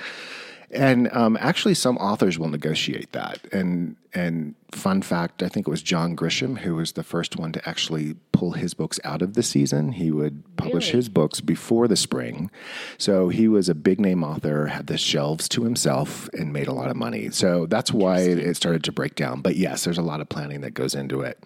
And 0.72 1.12
um, 1.14 1.38
actually, 1.42 1.74
some 1.74 1.98
authors 1.98 2.40
will 2.40 2.50
negotiate 2.50 3.12
that. 3.12 3.40
And 3.52 3.98
and 4.14 4.56
fun 4.72 5.02
fact, 5.02 5.42
I 5.42 5.48
think 5.50 5.68
it 5.68 5.72
was 5.72 5.82
John 5.82 6.16
Grisham 6.16 6.60
who 6.60 6.76
was 6.76 6.94
the 6.94 7.04
first 7.04 7.38
one 7.38 7.52
to 7.54 7.68
actually 7.70 8.16
pull 8.32 8.52
his 8.52 8.74
books 8.74 9.00
out 9.04 9.22
of 9.22 9.34
the 9.34 9.42
season. 9.42 9.94
He 9.94 10.12
would 10.12 10.44
publish 10.58 10.88
Really? 10.90 10.98
his 10.98 11.10
books 11.10 11.42
before 11.42 11.88
the 11.88 11.96
spring. 11.96 12.52
So 12.98 13.30
he 13.30 13.48
was 13.48 13.70
a 13.70 13.74
big 13.76 14.00
name 14.00 14.24
author, 14.24 14.68
had 14.68 14.88
the 14.88 14.98
shelves 14.98 15.48
to 15.50 15.64
himself, 15.64 16.30
and 16.34 16.54
made 16.54 16.68
a 16.68 16.74
lot 16.74 16.90
of 16.90 16.96
money. 16.98 17.30
So 17.32 17.66
that's 17.66 17.92
why 17.94 18.20
it 18.20 18.56
started 18.56 18.84
to 18.84 18.92
break 18.92 19.16
down. 19.16 19.42
But 19.42 19.56
yes, 19.56 19.84
there's 19.86 19.98
a 19.98 20.04
lot 20.04 20.22
of 20.22 20.30
planning 20.30 20.62
that 20.62 20.72
goes 20.74 20.94
into 20.94 21.22
it. 21.22 21.42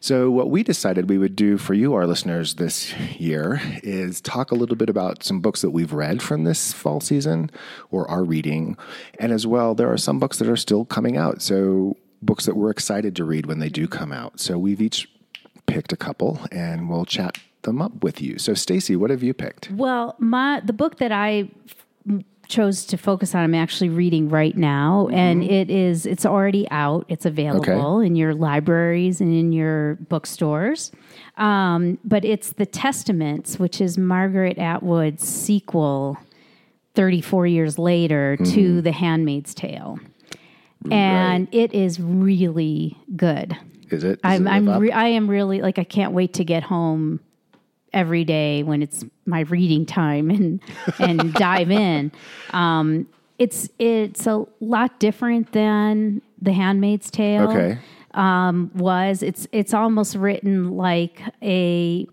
So 0.00 0.30
what 0.30 0.50
we 0.50 0.62
decided 0.62 1.08
we 1.08 1.18
would 1.18 1.34
do 1.36 1.56
for 1.58 1.74
you, 1.74 1.94
our 1.94 2.06
listeners, 2.06 2.54
this 2.54 2.94
year 3.18 3.60
is 3.82 4.20
talk 4.20 4.50
a 4.50 4.54
little 4.54 4.76
bit 4.76 4.90
about 4.90 5.24
some 5.24 5.40
books 5.40 5.62
that 5.62 5.70
we've 5.70 5.92
read 5.92 6.22
from 6.22 6.44
this 6.44 6.72
fall 6.72 7.00
season 7.00 7.50
or 7.90 8.08
are 8.08 8.24
reading. 8.24 8.76
And 9.18 9.32
as 9.32 9.46
well, 9.46 9.74
there 9.74 9.90
are 9.90 9.98
some 9.98 10.18
books 10.18 10.38
that 10.38 10.48
are 10.48 10.56
still 10.56 10.84
coming 10.84 11.16
out. 11.16 11.42
So 11.42 11.96
books 12.22 12.46
that 12.46 12.56
we're 12.56 12.70
excited 12.70 13.14
to 13.16 13.24
read 13.24 13.46
when 13.46 13.58
they 13.58 13.68
do 13.68 13.86
come 13.86 14.12
out. 14.12 14.40
So 14.40 14.58
we've 14.58 14.80
each 14.80 15.08
picked 15.66 15.92
a 15.92 15.96
couple 15.96 16.40
and 16.50 16.88
we'll 16.88 17.04
chat 17.04 17.38
them 17.62 17.82
up 17.82 18.02
with 18.02 18.20
you. 18.20 18.38
So 18.38 18.54
Stacy, 18.54 18.96
what 18.96 19.10
have 19.10 19.22
you 19.22 19.34
picked? 19.34 19.70
Well, 19.70 20.16
my 20.18 20.60
the 20.60 20.72
book 20.72 20.98
that 20.98 21.12
I 21.12 21.50
f- 22.08 22.24
chose 22.48 22.86
to 22.86 22.96
focus 22.96 23.34
on, 23.34 23.42
I'm 23.42 23.54
actually 23.54 23.90
reading 23.90 24.30
right 24.30 24.56
now, 24.56 25.08
and 25.12 25.44
it 25.44 25.68
is 25.68 26.06
it's 26.06 26.24
already 26.24 26.66
out. 26.70 27.04
It's 27.08 27.26
available 27.26 28.00
in 28.00 28.16
your 28.16 28.34
libraries 28.34 29.20
and 29.20 29.34
in 29.34 29.52
your 29.52 29.96
bookstores. 30.08 30.90
Um, 31.36 31.98
but 32.04 32.24
it's 32.24 32.52
the 32.52 32.66
Testaments, 32.66 33.58
which 33.58 33.80
is 33.80 33.98
Margaret 33.98 34.56
Atwood's 34.58 35.28
sequel, 35.28 36.16
34 36.94 37.46
years 37.46 37.78
later 37.78 38.36
to 38.38 38.80
The 38.82 38.92
Handmaid's 38.92 39.54
Tale. 39.54 39.98
And 40.90 41.48
it 41.52 41.72
is 41.74 42.00
really 42.00 42.98
good. 43.16 43.56
Is 43.90 44.04
it? 44.04 44.20
I'm 44.22 44.46
it 44.46 44.50
I'm 44.50 44.78
re- 44.78 44.92
I 44.92 45.08
am 45.08 45.28
really 45.28 45.60
like 45.60 45.78
I 45.78 45.84
can't 45.84 46.12
wait 46.12 46.34
to 46.34 46.44
get 46.44 46.62
home 46.62 47.20
every 47.92 48.24
day 48.24 48.62
when 48.62 48.82
it's 48.82 49.04
my 49.26 49.40
reading 49.40 49.86
time 49.86 50.30
and 50.30 50.60
and 50.98 51.32
dive 51.34 51.70
in. 51.70 52.12
Um, 52.50 53.06
it's 53.38 53.68
it's 53.78 54.26
a 54.26 54.44
lot 54.60 54.98
different 54.98 55.52
than 55.52 56.22
The 56.42 56.52
Handmaid's 56.52 57.10
Tale 57.10 57.50
okay. 57.50 57.78
Um, 58.14 58.70
was. 58.74 59.22
It's 59.22 59.46
it's 59.52 59.72
almost 59.72 60.16
written 60.16 60.72
like 60.76 61.22
a 61.42 62.06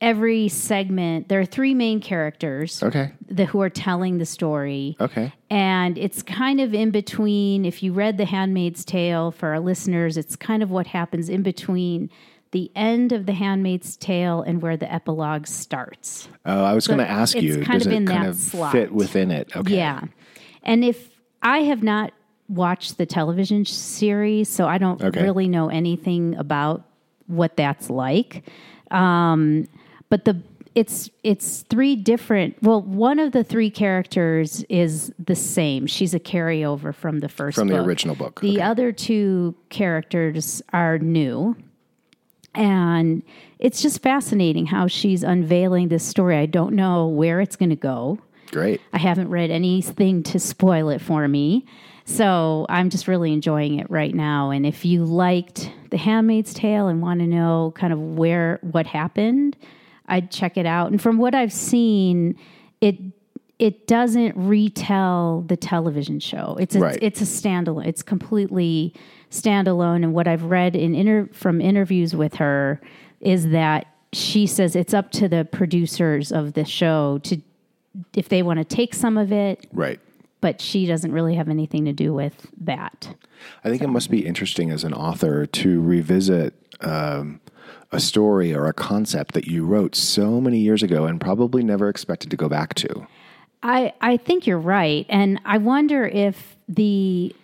every 0.00 0.48
segment. 0.48 1.28
There 1.28 1.40
are 1.40 1.44
three 1.44 1.74
main 1.74 2.00
characters 2.00 2.82
Okay. 2.82 3.12
the, 3.28 3.46
who 3.46 3.60
are 3.60 3.70
telling 3.70 4.18
the 4.18 4.26
story. 4.26 4.96
Okay. 5.00 5.32
And 5.50 5.98
it's 5.98 6.22
kind 6.22 6.60
of 6.60 6.72
in 6.74 6.90
between. 6.90 7.64
If 7.64 7.82
you 7.82 7.92
read 7.92 8.16
The 8.18 8.24
Handmaid's 8.24 8.84
Tale 8.84 9.30
for 9.32 9.48
our 9.50 9.60
listeners, 9.60 10.16
it's 10.16 10.36
kind 10.36 10.62
of 10.62 10.70
what 10.70 10.86
happens 10.88 11.28
in 11.28 11.42
between 11.42 12.10
the 12.52 12.70
end 12.76 13.12
of 13.12 13.26
The 13.26 13.32
Handmaid's 13.34 13.96
Tale 13.96 14.40
and 14.42 14.62
where 14.62 14.76
the 14.76 14.90
epilogue 14.92 15.46
starts. 15.46 16.28
Oh, 16.46 16.64
I 16.64 16.74
was 16.74 16.86
going 16.86 17.00
to 17.00 17.08
ask 17.10 17.34
you, 17.36 17.62
does 17.64 17.86
it 17.86 17.92
in 17.92 18.06
kind 18.06 18.26
of 18.26 18.36
slot. 18.36 18.72
fit 18.72 18.92
within 18.92 19.30
it? 19.30 19.54
Okay. 19.56 19.76
Yeah. 19.76 20.02
And 20.62 20.84
if 20.84 21.10
I 21.42 21.58
have 21.60 21.82
not 21.82 22.12
watched 22.48 22.96
the 22.98 23.04
television 23.04 23.64
series, 23.64 24.48
so 24.48 24.66
I 24.66 24.78
don't 24.78 25.02
Okay. 25.02 25.22
really 25.22 25.48
know 25.48 25.68
anything 25.68 26.36
about 26.36 26.84
what 27.26 27.56
that's 27.56 27.90
like. 27.90 28.48
Um, 28.90 29.68
but 30.10 30.24
the 30.24 30.40
it's 30.74 31.10
it's 31.24 31.62
three 31.62 31.96
different 31.96 32.56
well 32.62 32.82
one 32.82 33.18
of 33.18 33.32
the 33.32 33.42
three 33.42 33.70
characters 33.70 34.64
is 34.68 35.12
the 35.18 35.34
same 35.34 35.86
she's 35.86 36.14
a 36.14 36.20
carryover 36.20 36.94
from 36.94 37.20
the 37.20 37.28
first 37.28 37.56
From 37.56 37.68
the 37.68 37.82
original 37.82 38.14
book. 38.14 38.40
the 38.40 38.54
Okay. 38.56 38.60
other 38.60 38.92
two 38.92 39.54
characters 39.70 40.62
are 40.72 40.98
new 40.98 41.56
and 42.54 43.22
it's 43.58 43.80
just 43.82 44.02
fascinating 44.02 44.66
how 44.66 44.86
she's 44.86 45.22
unveiling 45.22 45.88
this 45.88 46.04
story 46.04 46.36
i 46.36 46.46
don't 46.46 46.74
know 46.74 47.06
where 47.08 47.40
it's 47.40 47.56
going 47.56 47.70
to 47.70 47.76
go 47.76 48.18
Great. 48.50 48.80
I 48.94 48.98
haven't 48.98 49.28
read 49.28 49.50
anything 49.50 50.22
to 50.22 50.38
spoil 50.38 50.88
it 50.88 51.02
for 51.02 51.28
me. 51.28 51.66
So 52.06 52.64
I'm 52.70 52.88
just 52.88 53.06
really 53.06 53.34
enjoying 53.34 53.78
it 53.78 53.90
right 53.90 54.14
now. 54.14 54.48
And 54.48 54.64
if 54.64 54.86
you 54.86 55.04
liked 55.04 55.70
The 55.90 55.98
Handmaid's 55.98 56.54
Tale 56.54 56.88
and 56.88 57.02
want 57.02 57.20
to 57.20 57.26
know 57.26 57.74
kind 57.76 57.92
of 57.92 58.00
where 58.00 58.58
what 58.62 58.86
happened, 58.86 59.54
I'd 60.08 60.30
check 60.30 60.56
it 60.56 60.66
out. 60.66 60.90
And 60.90 61.00
from 61.00 61.18
what 61.18 61.34
I've 61.34 61.52
seen, 61.52 62.36
it 62.80 62.96
it 63.58 63.88
doesn't 63.88 64.34
retell 64.36 65.42
the 65.48 65.56
television 65.56 66.20
show. 66.20 66.56
It's 66.60 66.76
a, 66.76 66.80
Right. 66.80 66.98
it's 67.02 67.20
a 67.20 67.24
standalone. 67.24 67.86
It's 67.86 68.02
completely 68.04 68.94
standalone. 69.32 70.04
And 70.04 70.14
what 70.14 70.28
I've 70.28 70.44
read 70.44 70.76
in 70.76 70.94
inter, 70.94 71.28
from 71.32 71.60
interviews 71.60 72.14
with 72.14 72.34
her 72.36 72.80
is 73.20 73.48
that 73.48 73.88
she 74.12 74.46
says 74.46 74.76
it's 74.76 74.94
up 74.94 75.10
to 75.10 75.28
the 75.28 75.44
producers 75.44 76.30
of 76.30 76.52
the 76.52 76.64
show 76.64 77.18
to 77.24 77.40
if 78.14 78.28
they 78.28 78.44
want 78.44 78.58
to 78.60 78.64
take 78.64 78.94
some 78.94 79.18
of 79.18 79.32
it, 79.32 79.66
Right. 79.72 79.98
but 80.40 80.60
she 80.60 80.86
doesn't 80.86 81.10
really 81.10 81.34
have 81.34 81.48
anything 81.48 81.84
to 81.86 81.92
do 81.92 82.14
with 82.14 82.46
that. 82.60 83.12
I 83.64 83.70
think 83.70 83.82
it 83.82 83.88
must 83.88 84.08
be 84.08 84.24
interesting 84.24 84.70
as 84.70 84.84
an 84.84 84.94
author 84.94 85.46
to 85.46 85.80
revisit 85.80 86.54
um, 86.80 87.40
a 87.90 88.00
story 88.00 88.54
or 88.54 88.66
a 88.66 88.72
concept 88.72 89.34
that 89.34 89.46
you 89.46 89.64
wrote 89.64 89.94
so 89.94 90.40
many 90.40 90.58
years 90.58 90.82
ago 90.82 91.06
and 91.06 91.20
probably 91.20 91.62
never 91.62 91.88
expected 91.88 92.30
to 92.30 92.36
go 92.36 92.48
back 92.48 92.74
to. 92.74 93.06
I, 93.62 93.92
I 94.00 94.16
think 94.18 94.46
you're 94.46 94.58
right. 94.58 95.06
And 95.08 95.40
I 95.44 95.58
wonder 95.58 96.06
if 96.06 96.56
the 96.68 97.34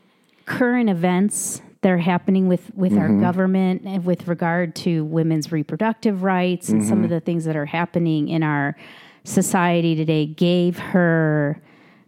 current 0.44 0.90
events 0.90 1.62
that 1.80 1.90
are 1.90 1.98
happening 1.98 2.48
with, 2.48 2.74
with 2.74 2.96
our 2.96 3.08
mm-hmm. 3.08 3.20
government 3.20 3.82
and 3.84 4.04
with 4.04 4.28
regard 4.28 4.74
to 4.74 5.04
women's 5.04 5.50
reproductive 5.52 6.22
rights 6.22 6.68
and 6.68 6.82
some 6.82 6.98
of 6.98 7.04
mm-hmm. 7.04 7.14
the 7.14 7.20
things 7.20 7.44
that 7.44 7.56
are 7.56 7.66
happening 7.66 8.28
in 8.28 8.42
our 8.42 8.76
society 9.24 9.94
today 9.94 10.26
gave 10.26 10.78
her 10.78 11.60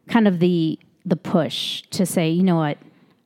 kind 0.08 0.28
of 0.28 0.38
the 0.38 0.78
the 1.04 1.16
push 1.16 1.82
to 1.90 2.04
say, 2.04 2.30
you 2.30 2.42
know 2.42 2.56
what, 2.56 2.78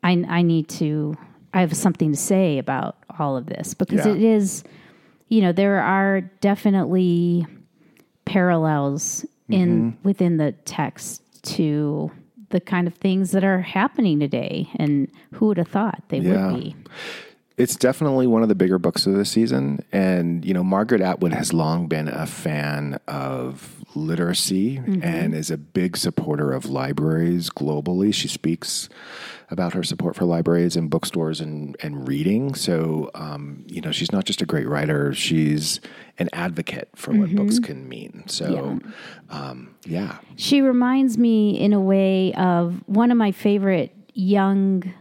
I 0.02 0.24
I 0.28 0.42
need 0.42 0.68
to 0.70 1.16
I 1.54 1.60
have 1.60 1.76
something 1.76 2.12
to 2.12 2.18
say 2.18 2.58
about 2.58 2.96
all 3.18 3.36
of 3.36 3.46
this 3.46 3.74
because 3.74 4.06
Yeah. 4.06 4.12
it 4.12 4.22
is 4.22 4.64
you 5.30 5.40
know, 5.40 5.52
there 5.52 5.80
are 5.80 6.20
definitely 6.20 7.46
parallels 8.26 9.24
in 9.48 9.92
mm-hmm. 9.92 10.02
within 10.08 10.36
the 10.36 10.52
text 10.64 11.22
to 11.42 12.10
the 12.50 12.60
kind 12.60 12.86
of 12.86 12.94
things 12.94 13.30
that 13.30 13.44
are 13.44 13.60
happening 13.60 14.18
today 14.20 14.68
and 14.76 15.08
who 15.32 15.46
would 15.46 15.56
have 15.56 15.68
thought 15.68 16.02
they 16.08 16.18
Yeah. 16.18 16.50
would 16.52 16.60
be 16.60 16.76
It's 17.60 17.76
definitely 17.76 18.26
one 18.26 18.42
of 18.42 18.48
the 18.48 18.54
bigger 18.54 18.78
books 18.78 19.06
of 19.06 19.14
the 19.14 19.24
season. 19.24 19.84
And, 19.92 20.44
you 20.44 20.54
know, 20.54 20.64
Margaret 20.64 21.00
Atwood 21.00 21.32
has 21.32 21.52
long 21.52 21.88
been 21.88 22.08
a 22.08 22.26
fan 22.26 22.98
of 23.06 23.84
literacy 23.94 24.76
and 25.02 25.34
is 25.34 25.50
a 25.50 25.58
big 25.58 25.96
supporter 25.96 26.52
of 26.52 26.66
libraries 26.66 27.50
globally. 27.50 28.14
She 28.14 28.28
speaks 28.28 28.88
about 29.50 29.74
her 29.74 29.82
support 29.82 30.14
for 30.14 30.24
libraries 30.24 30.76
and 30.76 30.88
bookstores 30.88 31.40
and, 31.40 31.76
and 31.82 32.06
reading. 32.06 32.54
So, 32.54 33.10
um, 33.14 33.64
you 33.66 33.80
know, 33.80 33.90
she's 33.90 34.12
not 34.12 34.24
just 34.24 34.40
a 34.40 34.46
great 34.46 34.68
writer, 34.68 35.12
she's 35.12 35.80
an 36.18 36.28
advocate 36.32 36.88
for 36.94 37.12
what 37.12 37.34
books 37.34 37.58
can 37.58 37.88
mean. 37.88 38.24
So, 38.26 38.78
um, 39.28 39.74
yeah. 39.84 40.18
she 40.36 40.60
reminds 40.60 41.18
me 41.18 41.58
in 41.58 41.72
a 41.72 41.80
way 41.80 42.32
of 42.34 42.80
one 42.86 43.10
of 43.10 43.16
my 43.16 43.32
favorite 43.32 43.92
young 44.14 44.94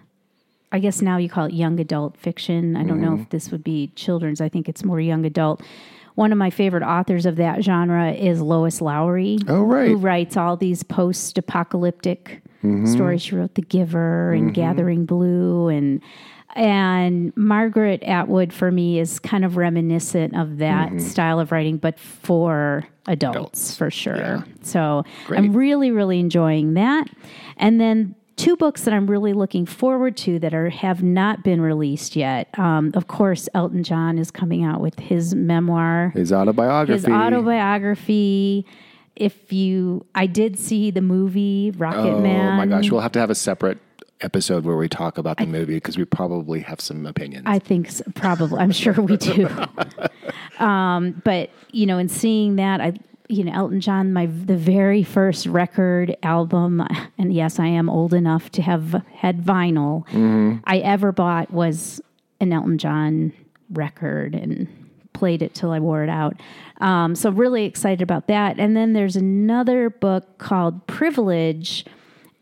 I 0.71 0.79
guess 0.79 1.01
now 1.01 1.17
you 1.17 1.29
call 1.29 1.45
it 1.45 1.53
young 1.53 1.79
adult 1.79 2.15
fiction. 2.17 2.75
I 2.75 2.83
don't 2.83 3.01
know 3.01 3.11
Mm-hmm. 3.11 3.23
if 3.23 3.29
this 3.29 3.51
would 3.51 3.63
be 3.63 3.88
children's. 3.95 4.39
I 4.41 4.49
think 4.49 4.69
it's 4.69 4.83
more 4.83 4.99
young 4.99 5.25
adult. 5.25 5.61
One 6.15 6.31
of 6.31 6.38
my 6.38 6.49
favorite 6.49 6.83
authors 6.83 7.25
of 7.25 7.38
that 7.38 7.63
genre 7.63 8.11
is 8.11 8.41
Lois 8.41 8.81
Lowry. 8.81 9.39
Oh, 9.47 9.63
right. 9.63 9.88
Who 9.88 9.95
writes 9.97 10.35
all 10.38 10.57
these 10.57 10.83
post 10.83 11.38
apocalyptic 11.38 12.41
Mm-hmm. 12.61 12.88
stories. 12.88 13.21
She 13.21 13.35
wrote 13.35 13.55
The 13.55 13.61
Giver 13.61 14.33
and 14.33 14.53
Gathering 14.53 15.05
Blue 15.05 15.69
and 15.69 16.01
and 16.55 17.31
Margaret 17.38 18.03
Atwood 18.03 18.51
for 18.51 18.69
me 18.69 18.99
is 18.99 19.17
kind 19.19 19.45
of 19.45 19.55
reminiscent 19.55 20.35
of 20.35 20.57
that 20.57 20.89
Mm-hmm. 20.89 20.99
style 20.99 21.39
of 21.39 21.53
writing, 21.53 21.77
but 21.77 21.97
for 21.97 22.83
adults, 23.07 23.77
for 23.77 23.89
sure. 23.89 24.17
Yeah. 24.17 24.43
So 24.61 25.03
Great. 25.25 25.38
I'm 25.38 25.53
really, 25.55 25.91
really 25.91 26.19
enjoying 26.19 26.73
that. 26.73 27.07
And 27.55 27.79
then 27.79 28.13
two 28.39 28.55
books 28.55 28.84
that 28.84 28.93
I'm 28.93 29.05
really 29.05 29.34
looking 29.34 29.65
forward 29.65 30.15
to 30.17 30.39
that 30.39 30.53
are 30.53 30.69
have 30.69 31.03
not 31.03 31.43
been 31.43 31.60
released 31.60 32.15
yet. 32.15 32.48
Um, 32.58 32.91
of 32.96 33.08
course, 33.08 33.50
Elton 33.53 33.84
John 33.84 34.17
is 34.17 34.31
coming 34.31 34.63
out 34.63 34.79
with 34.79 34.98
his 34.98 35.36
memoir, 35.36 36.12
His 36.15 36.31
autobiography. 36.31 36.93
his 36.93 37.05
autobiography. 37.05 38.65
If 39.15 39.51
you, 39.51 40.05
I 40.15 40.27
did 40.27 40.58
see 40.58 40.91
the 40.91 41.01
movie 41.01 41.72
Rocket 41.77 42.13
Oh 42.13 42.22
Man. 42.22 42.53
Oh 42.53 42.58
my 42.58 42.65
gosh, 42.65 42.89
we'll 42.89 43.01
have 43.01 43.12
to 43.12 43.19
have 43.19 43.29
a 43.29 43.36
separate 43.36 43.77
episode 44.22 44.63
where 44.63 44.77
we 44.77 44.88
talk 44.88 45.17
about 45.17 45.38
the 45.38 45.46
movie 45.46 45.75
because 45.75 45.98
we 45.98 46.05
probably 46.05 46.62
have 46.62 46.79
some 46.79 47.05
opinions. 47.05 47.43
I 47.46 47.60
think 47.60 47.88
s 47.88 48.01
probably. 48.15 48.60
I'm 48.60 48.72
sure 48.72 48.93
we 48.93 49.17
do. 49.17 49.50
um, 50.63 51.22
but 51.25 51.50
you 51.72 51.86
know, 51.86 51.98
in 51.98 52.08
seeing 52.08 52.55
that, 52.55 52.79
I 52.79 52.93
you 53.29 53.43
know 53.43 53.53
Elton 53.53 53.79
John, 53.79 54.12
my 54.12 54.25
the 54.25 54.57
very 54.57 55.03
first 55.03 55.45
record 55.45 56.17
album, 56.24 56.86
and 57.17 57.33
yes, 57.33 57.59
I 57.59 57.67
am 57.67 57.89
old 57.89 58.13
enough 58.13 58.51
to 58.51 58.62
have 58.62 59.03
had 59.13 59.43
vinyl. 59.43 60.05
I 60.65 60.79
ever 60.79 61.12
bought 61.12 61.51
was 61.51 62.01
an 62.41 62.51
Elton 62.51 62.77
John 62.77 63.31
record 63.71 64.33
and 64.36 64.67
played 65.13 65.41
it 65.41 65.53
till 65.53 65.71
I 65.71 65.79
wore 65.79 66.03
it 66.03 66.09
out. 66.09 66.39
Um, 66.81 67.13
so 67.13 67.29
really 67.29 67.65
excited 67.65 68.01
about 68.01 68.27
that. 68.27 68.57
And 68.57 68.75
then 68.75 68.93
there's 68.93 69.15
another 69.15 69.89
book 69.89 70.38
called 70.38 70.88
Privilege 70.88 71.86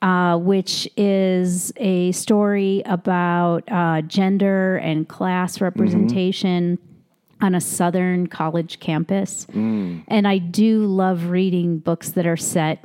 uh, 0.01 0.37
which 0.37 0.87
is 0.95 1.73
a 1.77 2.11
story 2.11 2.83
about 2.85 3.63
uh, 3.71 4.01
gender 4.01 4.77
and 4.77 5.07
class 5.07 5.59
representation 5.59 6.77
on 7.41 7.55
a 7.55 7.61
southern 7.61 8.27
college 8.27 8.79
campus. 8.79 9.45
And 9.53 10.27
I 10.27 10.37
do 10.37 10.85
love 10.85 11.25
reading 11.25 11.77
books 11.79 12.11
that 12.11 12.25
are 12.25 12.37
set 12.37 12.83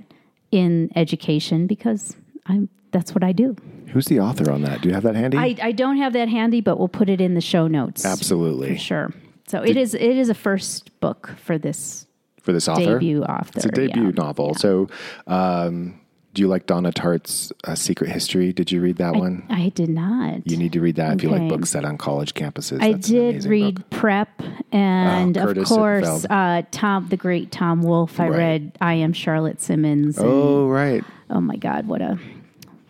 in 0.50 0.90
education 0.94 1.66
because 1.66 2.16
I'm 2.46 2.68
that's 2.92 3.14
what 3.14 3.24
I 3.24 3.32
do. 3.32 3.56
Who's 3.88 4.06
the 4.06 4.20
author 4.20 4.50
on 4.50 4.62
that? 4.62 4.82
Do 4.82 4.88
you 4.88 4.94
have 4.94 5.02
that 5.02 5.14
handy? 5.14 5.38
I, 5.38 5.56
I 5.62 5.72
don't 5.72 5.96
have 5.96 6.12
that 6.12 6.28
handy, 6.28 6.60
but 6.60 6.78
we'll 6.78 6.88
put 6.88 7.08
it 7.08 7.20
in 7.20 7.34
the 7.34 7.40
show 7.40 7.66
notes. 7.66 8.04
Absolutely. 8.04 8.74
For 8.74 8.78
sure. 8.78 9.14
So 9.48 9.62
it 9.62 9.76
is 9.76 9.94
it 9.94 10.02
is 10.02 10.28
a 10.28 10.34
first 10.34 10.98
book 11.00 11.34
for 11.42 11.58
this 11.58 12.06
For 12.42 12.52
this 12.52 12.68
author? 12.68 12.98
debut 12.98 13.22
author. 13.22 13.52
It's 13.56 13.64
a 13.64 13.70
debut 13.70 14.04
yeah. 14.04 14.10
novel. 14.10 14.54
So, 14.54 14.88
um, 15.26 15.98
do 16.34 16.40
you 16.42 16.48
like 16.48 16.66
Donna 16.66 16.92
Tartt's 16.92 17.52
uh, 17.64 17.74
Secret 17.74 18.10
History? 18.10 18.52
Did 18.52 18.72
you 18.72 18.80
read 18.80 18.96
that 18.96 19.14
one? 19.14 19.44
I 19.50 19.68
did 19.70 19.88
not. 19.90 20.48
You 20.50 20.56
need 20.56 20.72
to 20.72 20.80
read 20.80 20.96
that 20.96 21.14
if 21.14 21.22
you 21.22 21.28
like 21.30 21.42
Okay. 21.42 21.48
books 21.50 21.70
set 21.70 21.84
on 21.84 21.98
college 21.98 22.34
campuses. 22.34 22.80
I 22.82 22.92
That's 22.92 23.08
did 23.08 23.44
read 23.44 23.74
book. 23.76 23.90
Prep, 23.90 24.42
and 24.72 25.36
Oh, 25.36 25.48
of 25.50 25.64
course, 25.66 26.24
uh, 26.30 26.62
Tom, 26.70 27.08
the 27.08 27.16
great 27.16 27.50
Tom 27.52 27.82
Wolfe. 27.82 28.18
I 28.18 28.28
Right. 28.28 28.36
read 28.38 28.72
I 28.80 28.94
Am 28.94 29.12
Charlotte 29.12 29.60
Simmons. 29.60 30.16
and- 30.18 30.26
Oh, 30.26 30.68
right. 30.68 31.04
oh 31.30 31.40
my 31.40 31.56
God, 31.56 31.86
what 31.86 32.00
a 32.00 32.18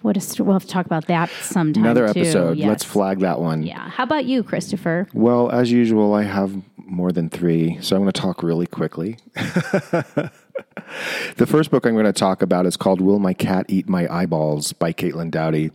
What 0.03 0.17
a 0.17 0.21
st- 0.21 0.45
we'll 0.45 0.55
have 0.55 0.65
to 0.65 0.69
talk 0.69 0.85
about 0.87 1.07
that 1.07 1.31
sometime. 1.43 1.85
Another 1.85 2.07
episode. 2.07 2.59
Yes. 2.59 2.67
Let's 2.67 2.83
flag 2.85 3.21
that 3.21 3.41
one. 3.41 3.63
Yeah. 3.63 3.89
How 3.89 4.03
about 4.03 4.25
you, 4.25 4.43
Christopher? 4.43 5.07
Well, 5.15 5.49
as 5.51 5.71
usual, 5.71 6.13
I 6.13 6.25
have 6.25 6.53
more 6.77 7.13
than 7.13 7.29
three, 7.31 7.79
so 7.81 7.95
I'm 7.95 8.03
going 8.03 8.11
to 8.13 8.21
talk 8.21 8.43
really 8.43 8.67
quickly. 8.67 9.19
the 11.37 11.47
first 11.47 11.71
book 11.71 11.87
I'm 11.87 11.95
going 11.95 12.05
to 12.05 12.13
talk 12.13 12.43
about 12.43 12.67
is 12.67 12.77
called 12.77 13.01
Will 13.01 13.19
My 13.19 13.35
Cat 13.35 13.67
Eat 13.69 13.89
My 13.89 14.07
Eyeballs 14.13 14.73
by 14.73 14.93
Caitlin 14.93 15.31
Doughty. 15.31 15.71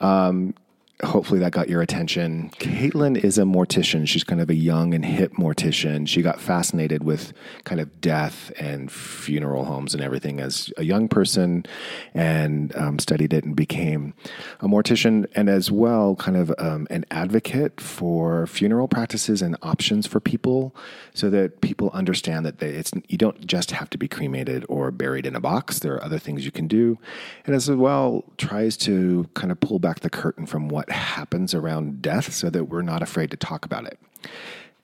Um, 0.00 0.54
hopefully 1.02 1.40
that 1.40 1.52
got 1.52 1.68
your 1.68 1.80
attention. 1.80 2.50
Caitlin 2.58 3.22
is 3.22 3.38
a 3.38 3.42
mortician. 3.42 4.06
She's 4.06 4.24
kind 4.24 4.40
of 4.40 4.50
a 4.50 4.54
young 4.54 4.94
and 4.94 5.04
hip 5.04 5.32
mortician. 5.34 6.06
She 6.06 6.22
got 6.22 6.40
fascinated 6.40 7.04
with 7.04 7.32
kind 7.64 7.80
of 7.80 8.00
death 8.00 8.52
and 8.58 8.90
funeral 8.90 9.64
homes 9.64 9.94
and 9.94 10.02
everything 10.02 10.40
as 10.40 10.72
a 10.76 10.84
young 10.84 11.08
person 11.08 11.64
and 12.14 12.74
um, 12.76 12.98
studied 12.98 13.32
it 13.32 13.44
and 13.44 13.56
became 13.56 14.14
a 14.60 14.66
mortician 14.66 15.26
and 15.34 15.48
as 15.48 15.70
well 15.70 16.16
kind 16.16 16.36
of 16.36 16.52
um, 16.58 16.86
an 16.90 17.04
advocate 17.10 17.80
for 17.80 18.46
funeral 18.46 18.88
practices 18.88 19.42
and 19.42 19.56
options 19.62 20.06
for 20.06 20.20
people 20.20 20.74
so 21.14 21.30
that 21.30 21.60
people 21.60 21.90
understand 21.92 22.44
that 22.44 22.58
they, 22.58 22.70
it's 22.70 22.92
you 23.08 23.16
don't 23.16 23.46
just 23.46 23.70
have 23.70 23.88
to 23.90 23.98
be 23.98 24.08
cremated 24.08 24.64
or 24.68 24.90
buried 24.90 25.26
in 25.26 25.34
a 25.34 25.40
box. 25.40 25.78
There 25.78 25.94
are 25.94 26.04
other 26.04 26.18
things 26.18 26.44
you 26.44 26.50
can 26.50 26.68
do. 26.68 26.98
And 27.46 27.54
as 27.54 27.70
well 27.70 28.24
tries 28.36 28.76
to 28.78 29.28
kind 29.34 29.50
of 29.50 29.60
pull 29.60 29.78
back 29.78 30.00
the 30.00 30.10
curtain 30.10 30.46
from 30.46 30.68
what 30.68 30.89
happens 30.90 31.54
around 31.54 32.02
death 32.02 32.32
so 32.32 32.50
that 32.50 32.64
we're 32.64 32.82
not 32.82 33.02
afraid 33.02 33.30
to 33.30 33.36
talk 33.36 33.64
about 33.64 33.84
it. 33.86 33.98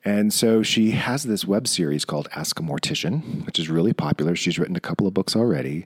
And 0.04 0.32
so 0.32 0.62
she 0.62 0.92
has 0.92 1.24
this 1.24 1.44
web 1.44 1.66
series 1.66 2.04
called 2.04 2.28
Ask 2.36 2.60
a 2.60 2.62
Mortician, 2.62 3.44
which 3.44 3.58
is 3.58 3.68
really 3.68 3.92
popular. 3.92 4.36
She's 4.36 4.58
written 4.58 4.76
a 4.76 4.80
couple 4.80 5.06
of 5.06 5.14
books 5.14 5.34
already. 5.34 5.84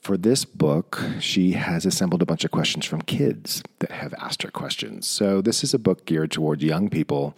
For 0.00 0.16
this 0.16 0.44
book, 0.44 1.02
she 1.18 1.52
has 1.52 1.84
assembled 1.84 2.22
a 2.22 2.26
bunch 2.26 2.44
of 2.44 2.50
questions 2.50 2.86
from 2.86 3.02
kids 3.02 3.62
that 3.80 3.90
have 3.90 4.14
asked 4.14 4.42
her 4.42 4.50
questions. 4.50 5.06
So, 5.06 5.42
this 5.42 5.64
is 5.64 5.74
a 5.74 5.78
book 5.78 6.06
geared 6.06 6.30
towards 6.30 6.62
young 6.62 6.88
people. 6.88 7.36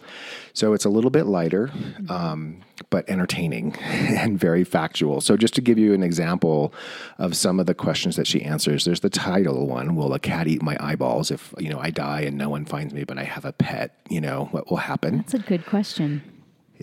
So, 0.53 0.73
it's 0.73 0.85
a 0.85 0.89
little 0.89 1.09
bit 1.09 1.25
lighter, 1.25 1.71
um, 2.07 2.61
but 2.89 3.09
entertaining 3.09 3.75
and 3.81 4.39
very 4.39 4.63
factual. 4.63 5.21
So, 5.21 5.35
just 5.35 5.55
to 5.55 5.61
give 5.61 5.77
you 5.77 5.93
an 5.93 6.03
example 6.03 6.73
of 7.17 7.35
some 7.35 7.59
of 7.59 7.65
the 7.65 7.73
questions 7.73 8.15
that 8.15 8.27
she 8.27 8.43
answers, 8.43 8.85
there's 8.85 9.01
the 9.01 9.09
title 9.09 9.67
one 9.67 9.95
Will 9.95 10.13
a 10.13 10.19
cat 10.19 10.47
eat 10.47 10.61
my 10.61 10.77
eyeballs 10.79 11.31
if 11.31 11.53
you 11.57 11.69
know 11.69 11.79
I 11.79 11.89
die 11.89 12.21
and 12.21 12.37
no 12.37 12.49
one 12.49 12.65
finds 12.65 12.93
me, 12.93 13.03
but 13.03 13.17
I 13.17 13.23
have 13.23 13.43
a 13.43 13.53
pet? 13.53 13.95
You 14.09 14.21
know, 14.21 14.49
what 14.51 14.69
will 14.69 14.77
happen? 14.77 15.17
That's 15.17 15.33
a 15.33 15.39
good 15.39 15.65
question. 15.65 16.30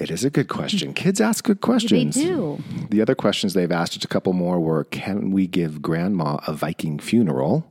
It 0.01 0.11
is 0.11 0.25
a 0.25 0.31
good 0.31 0.49
question. 0.49 0.95
Kids 0.95 1.21
ask 1.21 1.45
good 1.45 1.61
questions. 1.61 2.15
They 2.15 2.23
do. 2.23 2.63
The 2.91 3.03
other 3.03 3.15
questions 3.15 3.55
they've 3.55 3.71
asked, 3.71 3.95
just 3.95 4.05
a 4.05 4.09
couple 4.09 4.33
more, 4.33 4.61
were 4.61 4.85
Can 4.85 5.33
we 5.33 5.47
give 5.47 5.83
grandma 5.83 6.39
a 6.47 6.53
Viking 6.53 6.99
funeral? 6.99 7.71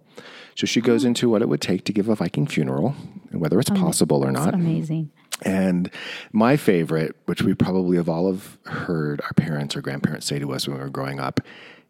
So 0.55 0.65
she 0.65 0.81
goes 0.81 1.05
oh. 1.05 1.09
into 1.09 1.29
what 1.29 1.41
it 1.41 1.49
would 1.49 1.61
take 1.61 1.85
to 1.85 1.93
give 1.93 2.09
a 2.09 2.15
Viking 2.15 2.47
funeral 2.47 2.95
and 3.31 3.39
whether 3.39 3.59
it's 3.59 3.69
possible 3.69 4.25
or 4.25 4.31
not. 4.31 4.53
Amazing. 4.53 5.11
And 5.43 5.89
my 6.33 6.57
favorite, 6.57 7.15
which 7.25 7.43
we 7.43 7.53
probably 7.53 7.97
have 7.97 8.09
all 8.09 8.31
have 8.31 8.57
heard 8.65 9.21
our 9.21 9.33
parents 9.33 9.75
or 9.75 9.81
grandparents 9.81 10.25
say 10.25 10.39
to 10.39 10.51
us 10.51 10.67
when 10.67 10.77
we 10.77 10.83
were 10.83 10.89
growing 10.89 11.19
up, 11.19 11.39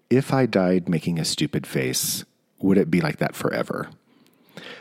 if 0.10 0.34
I 0.34 0.46
died 0.46 0.90
making 0.90 1.18
a 1.18 1.26
stupid 1.26 1.66
face, 1.66 2.26
would 2.60 2.78
it 2.78 2.92
be 2.92 3.02
like 3.02 3.18
that 3.18 3.36
forever? 3.36 3.90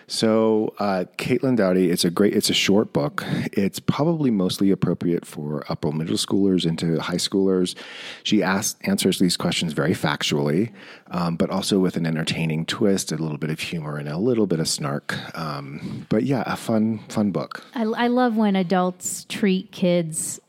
So, 0.09 0.73
uh, 0.79 1.07
Caitlin 1.19 1.57
Doughty, 1.57 1.91
it's 1.91 2.05
a 2.05 2.11
great, 2.11 2.35
it's 2.35 2.49
a 2.49 2.55
short 2.55 2.93
book. 2.93 3.25
It's 3.53 3.81
probably 3.81 4.31
mostly 4.31 4.71
appropriate 4.71 5.27
for 5.27 5.65
upper 5.69 5.91
middle 5.91 6.17
schoolers 6.17 6.65
into 6.65 7.01
high 7.01 7.17
schoolers. 7.17 7.75
She 8.23 8.43
asks, 8.43 8.79
answers 8.83 9.19
these 9.19 9.37
questions 9.37 9.73
very 9.73 9.95
factually, 9.95 10.73
um, 11.11 11.37
but 11.37 11.51
also 11.51 11.81
with 11.81 11.97
an 11.97 12.07
entertaining 12.07 12.67
twist, 12.67 13.11
a 13.11 13.17
little 13.17 13.39
bit 13.39 13.51
of 13.51 13.59
humor, 13.59 13.97
and 13.97 14.09
a 14.09 14.17
little 14.17 14.47
bit 14.47 14.61
of 14.61 14.69
snark. 14.69 15.17
Um, 15.37 16.07
but 16.09 16.23
yeah, 16.23 16.45
a 16.47 16.57
fun, 16.57 17.01
fun 17.09 17.33
book. 17.33 17.65
I, 17.75 17.83
I 17.83 18.07
love 18.07 18.37
when 18.37 18.55
adults 18.55 19.27
treat 19.29 19.73
kids 19.73 20.41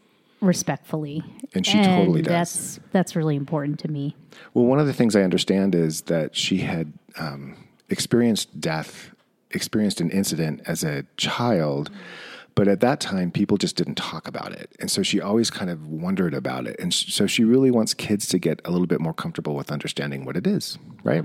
respectfully. 0.41 1.24
And 1.54 1.65
she 1.65 1.82
totally 1.84 2.22
does. 2.22 2.32
That's 2.76 2.80
that's 2.91 3.15
really 3.15 3.36
important 3.36 3.80
to 3.80 3.88
me. 3.88 4.15
Well, 4.54 4.65
one 4.65 4.80
of 4.80 4.86
the 4.86 4.93
things 4.93 5.15
I 5.15 5.24
understand 5.24 5.74
is 5.74 6.02
that 6.02 6.36
she 6.36 6.58
had 6.58 6.93
um, 7.17 7.56
experienced 7.89 8.60
death, 8.60 9.12
experienced 9.51 10.01
an 10.01 10.10
incident 10.12 10.62
as 10.65 10.83
a 10.83 11.05
child, 11.17 11.89
but 12.57 12.67
at 12.67 12.79
that 12.79 12.99
time, 12.99 13.29
people 13.29 13.57
just 13.57 13.75
didn't 13.75 13.95
talk 13.95 14.27
about 14.27 14.51
it. 14.51 14.71
And 14.79 14.89
so 14.89 15.03
she 15.03 15.21
always 15.21 15.51
kind 15.51 15.69
of 15.69 15.86
wondered 15.86 16.33
about 16.33 16.65
it. 16.65 16.75
And 16.79 16.91
so 16.91 17.27
she 17.27 17.43
really 17.43 17.69
wants 17.69 17.93
kids 17.93 18.27
to 18.29 18.39
get 18.39 18.62
a 18.65 18.71
little 18.71 18.88
bit 18.88 18.99
more 18.99 19.13
comfortable 19.13 19.53
with 19.53 19.71
understanding 19.71 20.25
what 20.25 20.36
it 20.36 20.47
is, 20.47 20.79
right? 21.03 21.23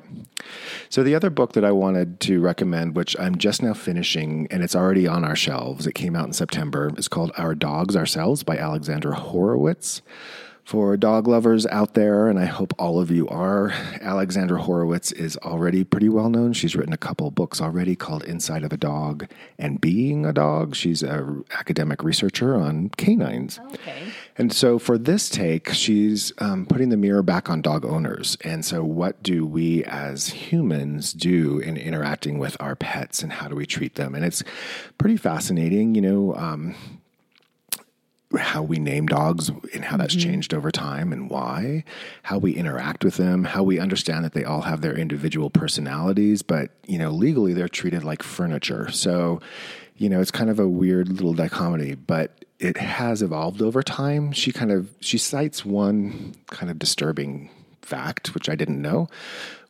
So 0.90 1.02
the 1.02 1.14
other 1.14 1.30
book 1.30 1.54
that 1.54 1.64
I 1.64 1.72
wanted 1.72 2.20
to 2.20 2.38
recommend, 2.42 2.96
which 2.96 3.18
I'm 3.18 3.38
just 3.38 3.62
now 3.62 3.72
finishing 3.72 4.46
and 4.50 4.62
it's 4.62 4.76
already 4.76 5.06
on 5.06 5.24
our 5.24 5.34
shelves, 5.34 5.86
it 5.86 5.94
came 5.94 6.14
out 6.14 6.26
in 6.26 6.34
September, 6.34 6.92
is 6.98 7.08
called 7.08 7.32
Our 7.38 7.54
Dogs 7.54 7.96
Ourselves 7.96 8.42
by 8.42 8.58
Alexandra 8.58 9.14
Horowitz. 9.14 10.02
For 10.64 10.96
dog 10.96 11.26
lovers 11.26 11.66
out 11.66 11.94
there, 11.94 12.28
and 12.28 12.38
I 12.38 12.44
hope 12.44 12.72
all 12.78 13.00
of 13.00 13.10
you 13.10 13.28
are, 13.28 13.70
Alexandra 14.00 14.62
Horowitz 14.62 15.10
is 15.10 15.36
already 15.38 15.82
pretty 15.82 16.08
well 16.08 16.30
known. 16.30 16.52
She's 16.52 16.76
written 16.76 16.92
a 16.92 16.98
couple 16.98 17.30
books 17.32 17.60
already 17.60 17.96
called 17.96 18.22
Inside 18.24 18.62
of 18.62 18.72
a 18.72 18.76
Dog 18.76 19.26
and 19.58 19.80
Being 19.80 20.24
a 20.24 20.32
Dog. 20.32 20.76
She's 20.76 21.02
an 21.02 21.44
academic 21.50 22.04
researcher 22.04 22.54
on 22.54 22.90
canines. 22.90 23.58
Okay. 23.72 24.04
And 24.38 24.52
so 24.52 24.78
for 24.78 24.96
this 24.96 25.28
take, 25.28 25.70
she's 25.70 26.32
um, 26.38 26.64
putting 26.64 26.90
the 26.90 26.96
mirror 26.96 27.22
back 27.22 27.50
on 27.50 27.60
dog 27.60 27.84
owners. 27.84 28.38
And 28.42 28.64
so, 28.64 28.84
what 28.84 29.22
do 29.22 29.44
we 29.44 29.84
as 29.84 30.28
humans 30.28 31.12
do 31.12 31.58
in 31.58 31.76
interacting 31.76 32.38
with 32.38 32.56
our 32.60 32.76
pets 32.76 33.22
and 33.22 33.32
how 33.32 33.48
do 33.48 33.56
we 33.56 33.66
treat 33.66 33.96
them? 33.96 34.14
And 34.14 34.24
it's 34.24 34.42
pretty 34.96 35.16
fascinating, 35.16 35.96
you 35.96 36.00
know. 36.00 36.34
Um, 36.36 36.74
how 38.38 38.62
we 38.62 38.78
name 38.78 39.06
dogs 39.06 39.50
and 39.74 39.84
how 39.84 39.96
that's 39.96 40.14
mm-hmm. 40.14 40.30
changed 40.30 40.54
over 40.54 40.70
time 40.70 41.12
and 41.12 41.30
why, 41.30 41.84
how 42.22 42.38
we 42.38 42.52
interact 42.54 43.04
with 43.04 43.16
them, 43.16 43.44
how 43.44 43.62
we 43.62 43.78
understand 43.78 44.24
that 44.24 44.32
they 44.32 44.44
all 44.44 44.62
have 44.62 44.80
their 44.80 44.96
individual 44.96 45.50
personalities, 45.50 46.42
but 46.42 46.70
you 46.86 46.98
know, 46.98 47.10
legally 47.10 47.52
they're 47.52 47.68
treated 47.68 48.04
like 48.04 48.22
furniture. 48.22 48.90
So, 48.90 49.40
you 49.96 50.08
know, 50.08 50.20
it's 50.20 50.30
kind 50.30 50.50
of 50.50 50.58
a 50.58 50.68
weird 50.68 51.08
little 51.08 51.34
dichotomy, 51.34 51.94
but 51.94 52.44
it 52.58 52.76
has 52.76 53.22
evolved 53.22 53.60
over 53.60 53.82
time. 53.82 54.32
She 54.32 54.52
kind 54.52 54.70
of 54.70 54.88
she 55.00 55.18
cites 55.18 55.64
one 55.64 56.34
kind 56.48 56.70
of 56.70 56.78
disturbing 56.78 57.50
fact, 57.82 58.34
which 58.34 58.48
I 58.48 58.54
didn't 58.54 58.80
know, 58.80 59.08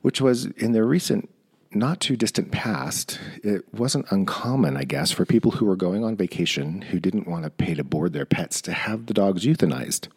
which 0.03 0.21
was 0.21 0.47
in 0.47 0.73
the 0.73 0.85
recent 0.85 1.29
not 1.75 2.01
too 2.01 2.17
distant 2.17 2.51
past, 2.51 3.19
it 3.43 3.63
wasn't 3.73 4.11
uncommon, 4.11 4.77
I 4.77 4.85
guess, 4.85 5.11
for 5.11 5.25
people 5.25 5.53
who 5.53 5.67
were 5.67 5.77
going 5.77 6.05
on 6.05 6.17
vacation 6.17 6.83
who 6.83 7.01
didn't 7.01 7.29
want 7.29 7.45
to 7.45 7.51
pay 7.51 7.75
to 7.75 7.85
board 7.85 8.13
their 8.13 8.27
pets 8.27 8.61
to 8.63 8.73
have 8.73 9.07
the 9.07 9.15
dogs 9.15 9.45
euthanized 9.45 10.09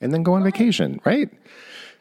and 0.00 0.12
then 0.12 0.22
go 0.22 0.34
on 0.34 0.44
vacation, 0.44 1.00
right? 1.04 1.30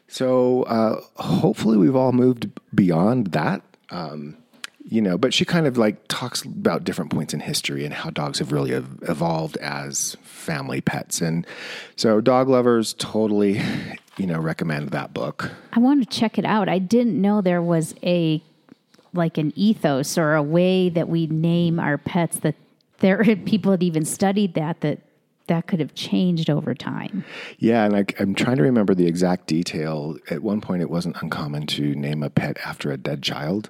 So 0.08 0.64
uh, 0.64 1.02
hopefully 1.16 1.78
we've 1.78 1.96
all 1.96 2.12
moved 2.12 2.50
beyond 2.76 3.28
that. 3.28 3.62
Um, 3.90 4.38
you 4.86 5.02
know, 5.02 5.18
but 5.18 5.34
she 5.34 5.46
kind 5.46 5.66
of 5.66 5.78
like 5.78 6.08
talks 6.08 6.44
about 6.44 6.84
different 6.84 7.12
points 7.12 7.34
in 7.34 7.40
history 7.40 7.86
and 7.86 7.94
how 7.94 8.10
dogs 8.10 8.40
have 8.40 8.52
really 8.52 8.74
ev- 8.74 9.00
evolved 9.04 9.56
as 9.58 10.18
family 10.24 10.82
pets. 10.82 11.22
And 11.22 11.48
so, 11.96 12.20
dog 12.20 12.50
lovers 12.50 12.94
totally, 12.94 13.62
you 14.18 14.28
know, 14.28 14.40
recommend 14.40 14.90
that 14.90 15.14
book. 15.14 15.50
I 15.72 15.80
want 15.80 16.04
to 16.04 16.20
check 16.20 16.38
it 16.38 16.44
out. 16.44 16.68
I 16.68 16.80
didn't 16.80 17.20
know 17.20 17.42
there 17.42 17.62
was 17.62 17.96
a 18.04 18.44
like 19.14 19.38
an 19.38 19.54
ethos 19.56 20.18
or 20.18 20.34
a 20.34 20.44
way 20.44 20.90
that 20.90 21.10
we 21.10 21.28
name 21.28 21.80
our 21.80 21.98
pets 21.98 22.38
that 22.40 22.56
there 23.00 23.20
are 23.20 23.36
people 23.46 23.72
that 23.72 23.84
even 23.84 24.06
studied 24.06 24.54
that 24.56 24.82
that 24.82 25.00
that 25.48 25.68
could 25.68 25.82
have 25.82 25.94
changed 25.94 26.50
over 26.50 26.74
time. 26.74 27.26
Yeah, 27.60 27.84
and 27.84 27.96
I, 27.96 28.06
I'm 28.18 28.34
trying 28.34 28.56
to 28.58 28.64
remember 28.64 28.96
the 28.96 29.08
exact 29.08 29.48
detail. 29.48 30.16
At 30.30 30.42
one 30.42 30.62
point, 30.62 30.82
it 30.82 30.90
wasn't 30.90 31.22
uncommon 31.22 31.68
to 31.68 31.96
name 31.96 32.24
a 32.24 32.30
pet 32.30 32.58
after 32.66 32.92
a 32.92 32.98
dead 32.98 33.22
child. 33.22 33.70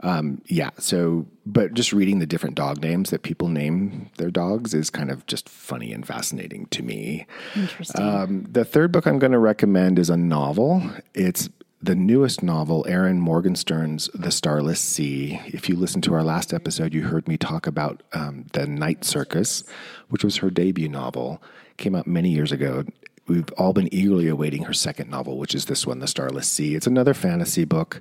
Um, 0.00 0.42
yeah, 0.46 0.70
so, 0.78 1.26
but 1.46 1.74
just 1.74 1.92
reading 1.92 2.18
the 2.18 2.26
different 2.26 2.56
dog 2.56 2.82
names 2.82 3.10
that 3.10 3.22
people 3.22 3.48
name 3.48 4.10
their 4.16 4.30
dogs 4.30 4.74
is 4.74 4.90
kind 4.90 5.10
of 5.10 5.24
just 5.26 5.48
funny 5.48 5.92
and 5.92 6.04
fascinating 6.04 6.66
to 6.66 6.82
me. 6.82 7.26
Interesting. 7.54 8.02
Um, 8.02 8.46
the 8.50 8.64
third 8.64 8.90
book 8.90 9.06
I'm 9.06 9.20
going 9.20 9.32
to 9.32 9.38
recommend 9.38 9.98
is 9.98 10.10
a 10.10 10.16
novel. 10.16 10.82
It's 11.14 11.48
the 11.82 11.94
newest 11.96 12.42
novel, 12.44 12.86
Erin 12.88 13.20
Morgenstern's 13.20 14.08
The 14.14 14.30
Starless 14.30 14.80
Sea. 14.80 15.40
If 15.46 15.68
you 15.68 15.74
listened 15.74 16.04
to 16.04 16.14
our 16.14 16.22
last 16.22 16.54
episode, 16.54 16.94
you 16.94 17.02
heard 17.02 17.26
me 17.26 17.36
talk 17.36 17.66
about 17.66 18.04
um, 18.12 18.46
The 18.52 18.66
Night 18.68 19.04
Circus, 19.04 19.64
which 20.08 20.22
was 20.22 20.36
her 20.36 20.50
debut 20.50 20.88
novel. 20.88 21.42
Came 21.78 21.96
out 21.96 22.06
many 22.06 22.30
years 22.30 22.52
ago. 22.52 22.84
We've 23.26 23.50
all 23.58 23.72
been 23.72 23.92
eagerly 23.92 24.28
awaiting 24.28 24.62
her 24.64 24.72
second 24.72 25.10
novel, 25.10 25.38
which 25.38 25.56
is 25.56 25.64
this 25.64 25.84
one, 25.84 25.98
The 25.98 26.06
Starless 26.06 26.48
Sea. 26.48 26.76
It's 26.76 26.86
another 26.86 27.14
fantasy 27.14 27.64
book. 27.64 28.00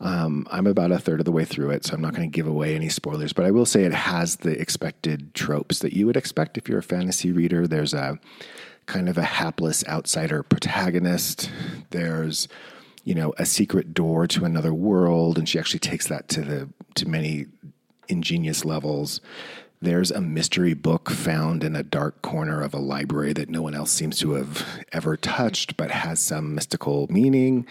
Um, 0.00 0.48
I'm 0.50 0.66
about 0.66 0.90
a 0.90 0.98
third 0.98 1.20
of 1.20 1.24
the 1.24 1.32
way 1.32 1.44
through 1.44 1.70
it, 1.70 1.84
so 1.84 1.94
I'm 1.94 2.00
not 2.00 2.14
going 2.14 2.28
to 2.28 2.34
give 2.34 2.48
away 2.48 2.74
any 2.74 2.88
spoilers, 2.88 3.32
but 3.32 3.44
I 3.44 3.52
will 3.52 3.66
say 3.66 3.84
it 3.84 3.94
has 3.94 4.36
the 4.36 4.60
expected 4.60 5.32
tropes 5.32 5.78
that 5.78 5.92
you 5.92 6.06
would 6.06 6.16
expect 6.16 6.58
if 6.58 6.68
you're 6.68 6.78
a 6.78 6.82
fantasy 6.82 7.30
reader. 7.30 7.68
There's 7.68 7.94
a 7.94 8.18
kind 8.86 9.08
of 9.08 9.16
a 9.16 9.22
hapless 9.22 9.86
outsider 9.86 10.42
protagonist. 10.42 11.50
There's 11.90 12.48
you 13.04 13.14
know, 13.14 13.34
a 13.38 13.46
secret 13.46 13.94
door 13.94 14.26
to 14.28 14.44
another 14.44 14.72
world, 14.72 15.38
and 15.38 15.48
she 15.48 15.58
actually 15.58 15.80
takes 15.80 16.06
that 16.08 16.28
to 16.28 16.42
the 16.42 16.68
to 16.94 17.08
many 17.08 17.46
ingenious 18.08 18.64
levels. 18.64 19.20
There's 19.80 20.12
a 20.12 20.20
mystery 20.20 20.74
book 20.74 21.10
found 21.10 21.64
in 21.64 21.74
a 21.74 21.82
dark 21.82 22.22
corner 22.22 22.62
of 22.62 22.72
a 22.72 22.78
library 22.78 23.32
that 23.32 23.48
no 23.48 23.62
one 23.62 23.74
else 23.74 23.90
seems 23.90 24.16
to 24.20 24.34
have 24.34 24.64
ever 24.92 25.16
touched, 25.16 25.76
but 25.76 25.90
has 25.90 26.20
some 26.20 26.54
mystical 26.54 27.08
meaning. 27.10 27.66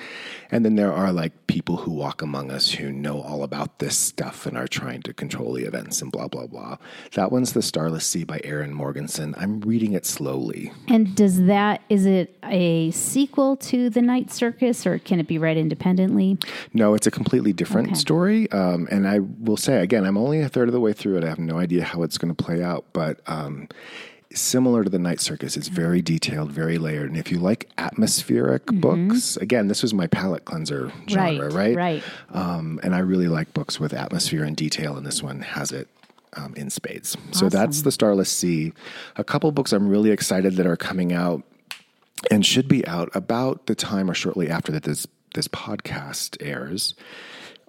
And 0.51 0.65
then 0.65 0.75
there 0.75 0.91
are 0.91 1.13
like 1.13 1.40
people 1.51 1.75
who 1.75 1.91
walk 1.91 2.21
among 2.21 2.49
us 2.49 2.71
who 2.71 2.89
know 2.93 3.21
all 3.21 3.43
about 3.43 3.79
this 3.79 3.97
stuff 3.97 4.45
and 4.45 4.57
are 4.57 4.69
trying 4.69 5.01
to 5.01 5.13
control 5.13 5.51
the 5.51 5.65
events 5.65 6.01
and 6.01 6.09
blah, 6.09 6.25
blah, 6.25 6.47
blah. 6.47 6.77
That 7.15 7.29
one's 7.29 7.51
The 7.51 7.61
Starless 7.61 8.05
Sea 8.05 8.23
by 8.23 8.39
Erin 8.45 8.73
Morgenstern. 8.73 9.35
I'm 9.37 9.59
reading 9.59 9.91
it 9.91 10.05
slowly. 10.05 10.71
And 10.87 11.13
does 11.13 11.43
that 11.47 11.81
is 11.89 12.05
it 12.05 12.37
a 12.45 12.91
sequel 12.91 13.57
to 13.57 13.89
the 13.89 14.01
Night 14.01 14.31
Circus, 14.31 14.87
or 14.87 14.97
can 14.97 15.19
it 15.19 15.27
be 15.27 15.37
read 15.37 15.57
independently? 15.57 16.37
No, 16.73 16.93
it's 16.93 17.05
a 17.05 17.11
completely 17.11 17.51
different 17.51 17.89
Okay. 17.89 17.95
story. 17.95 18.49
Um, 18.53 18.87
and 18.89 19.05
I 19.05 19.19
will 19.19 19.57
say 19.57 19.81
again, 19.83 20.05
I'm 20.05 20.17
only 20.17 20.39
a 20.39 20.47
third 20.47 20.69
of 20.69 20.73
the 20.73 20.79
way 20.79 20.93
through 20.93 21.17
it. 21.17 21.25
I 21.25 21.27
have 21.27 21.37
no 21.39 21.57
idea 21.57 21.83
how 21.83 22.03
it's 22.03 22.17
going 22.17 22.33
to 22.33 22.43
play 22.43 22.63
out, 22.63 22.85
but 22.93 23.19
um, 23.27 23.67
similar 24.33 24.83
to 24.83 24.89
the 24.89 24.99
Night 24.99 25.19
Circus, 25.19 25.57
it's 25.57 25.67
very 25.67 26.01
detailed, 26.01 26.51
very 26.51 26.77
layered. 26.77 27.09
And 27.09 27.17
if 27.17 27.31
you 27.31 27.39
like 27.39 27.69
atmospheric 27.77 28.65
books, 28.67 29.37
again, 29.37 29.67
this 29.67 29.81
was 29.81 29.93
my 29.93 30.07
palate 30.07 30.45
cleanser 30.45 30.91
genre, 31.07 31.49
right? 31.49 31.75
Right. 31.75 32.03
Um, 32.31 32.79
and 32.83 32.95
I 32.95 32.99
really 32.99 33.27
like 33.27 33.53
books 33.53 33.79
with 33.79 33.93
atmosphere 33.93 34.43
and 34.43 34.55
detail, 34.55 34.97
and 34.97 35.05
this 35.05 35.21
one 35.21 35.41
has 35.41 35.71
it. 35.71 35.87
Um, 36.37 36.55
in 36.55 36.69
spades. 36.69 37.17
So 37.33 37.49
that's 37.49 37.81
The 37.81 37.91
Starless 37.91 38.31
Sea. 38.31 38.71
A 39.17 39.23
couple 39.25 39.51
books 39.51 39.73
I'm 39.73 39.89
really 39.89 40.11
excited 40.11 40.55
that 40.55 40.65
are 40.65 40.77
coming 40.77 41.11
out 41.11 41.43
and 42.29 42.45
should 42.45 42.69
be 42.69 42.87
out 42.87 43.09
about 43.13 43.65
the 43.65 43.75
time 43.75 44.09
or 44.09 44.13
shortly 44.13 44.49
after 44.49 44.71
that 44.71 44.83
this 44.83 45.05
this 45.33 45.49
podcast 45.49 46.37
airs 46.39 46.93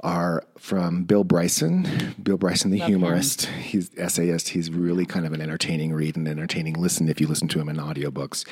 are 0.03 0.43
from 0.59 1.05
Bill 1.05 1.25
Bryson. 1.25 2.15
Bill 2.23 2.37
Bryson, 2.37 2.71
the 2.71 2.79
humorist. 2.79 3.47
He's 3.47 3.91
essayist. 3.97 4.51
He's 4.51 4.71
really 4.71 5.07
kind 5.07 5.27
of 5.27 5.33
an 5.33 5.41
entertaining 5.41 5.93
read 5.93 6.17
and 6.17 6.27
entertaining 6.27 6.75
listen 6.75 7.09
if 7.09 7.21
you 7.21 7.29
listen 7.29 7.49
to 7.49 7.61
him 7.61 7.69
in 7.69 7.77
audiobooks. 7.77 8.45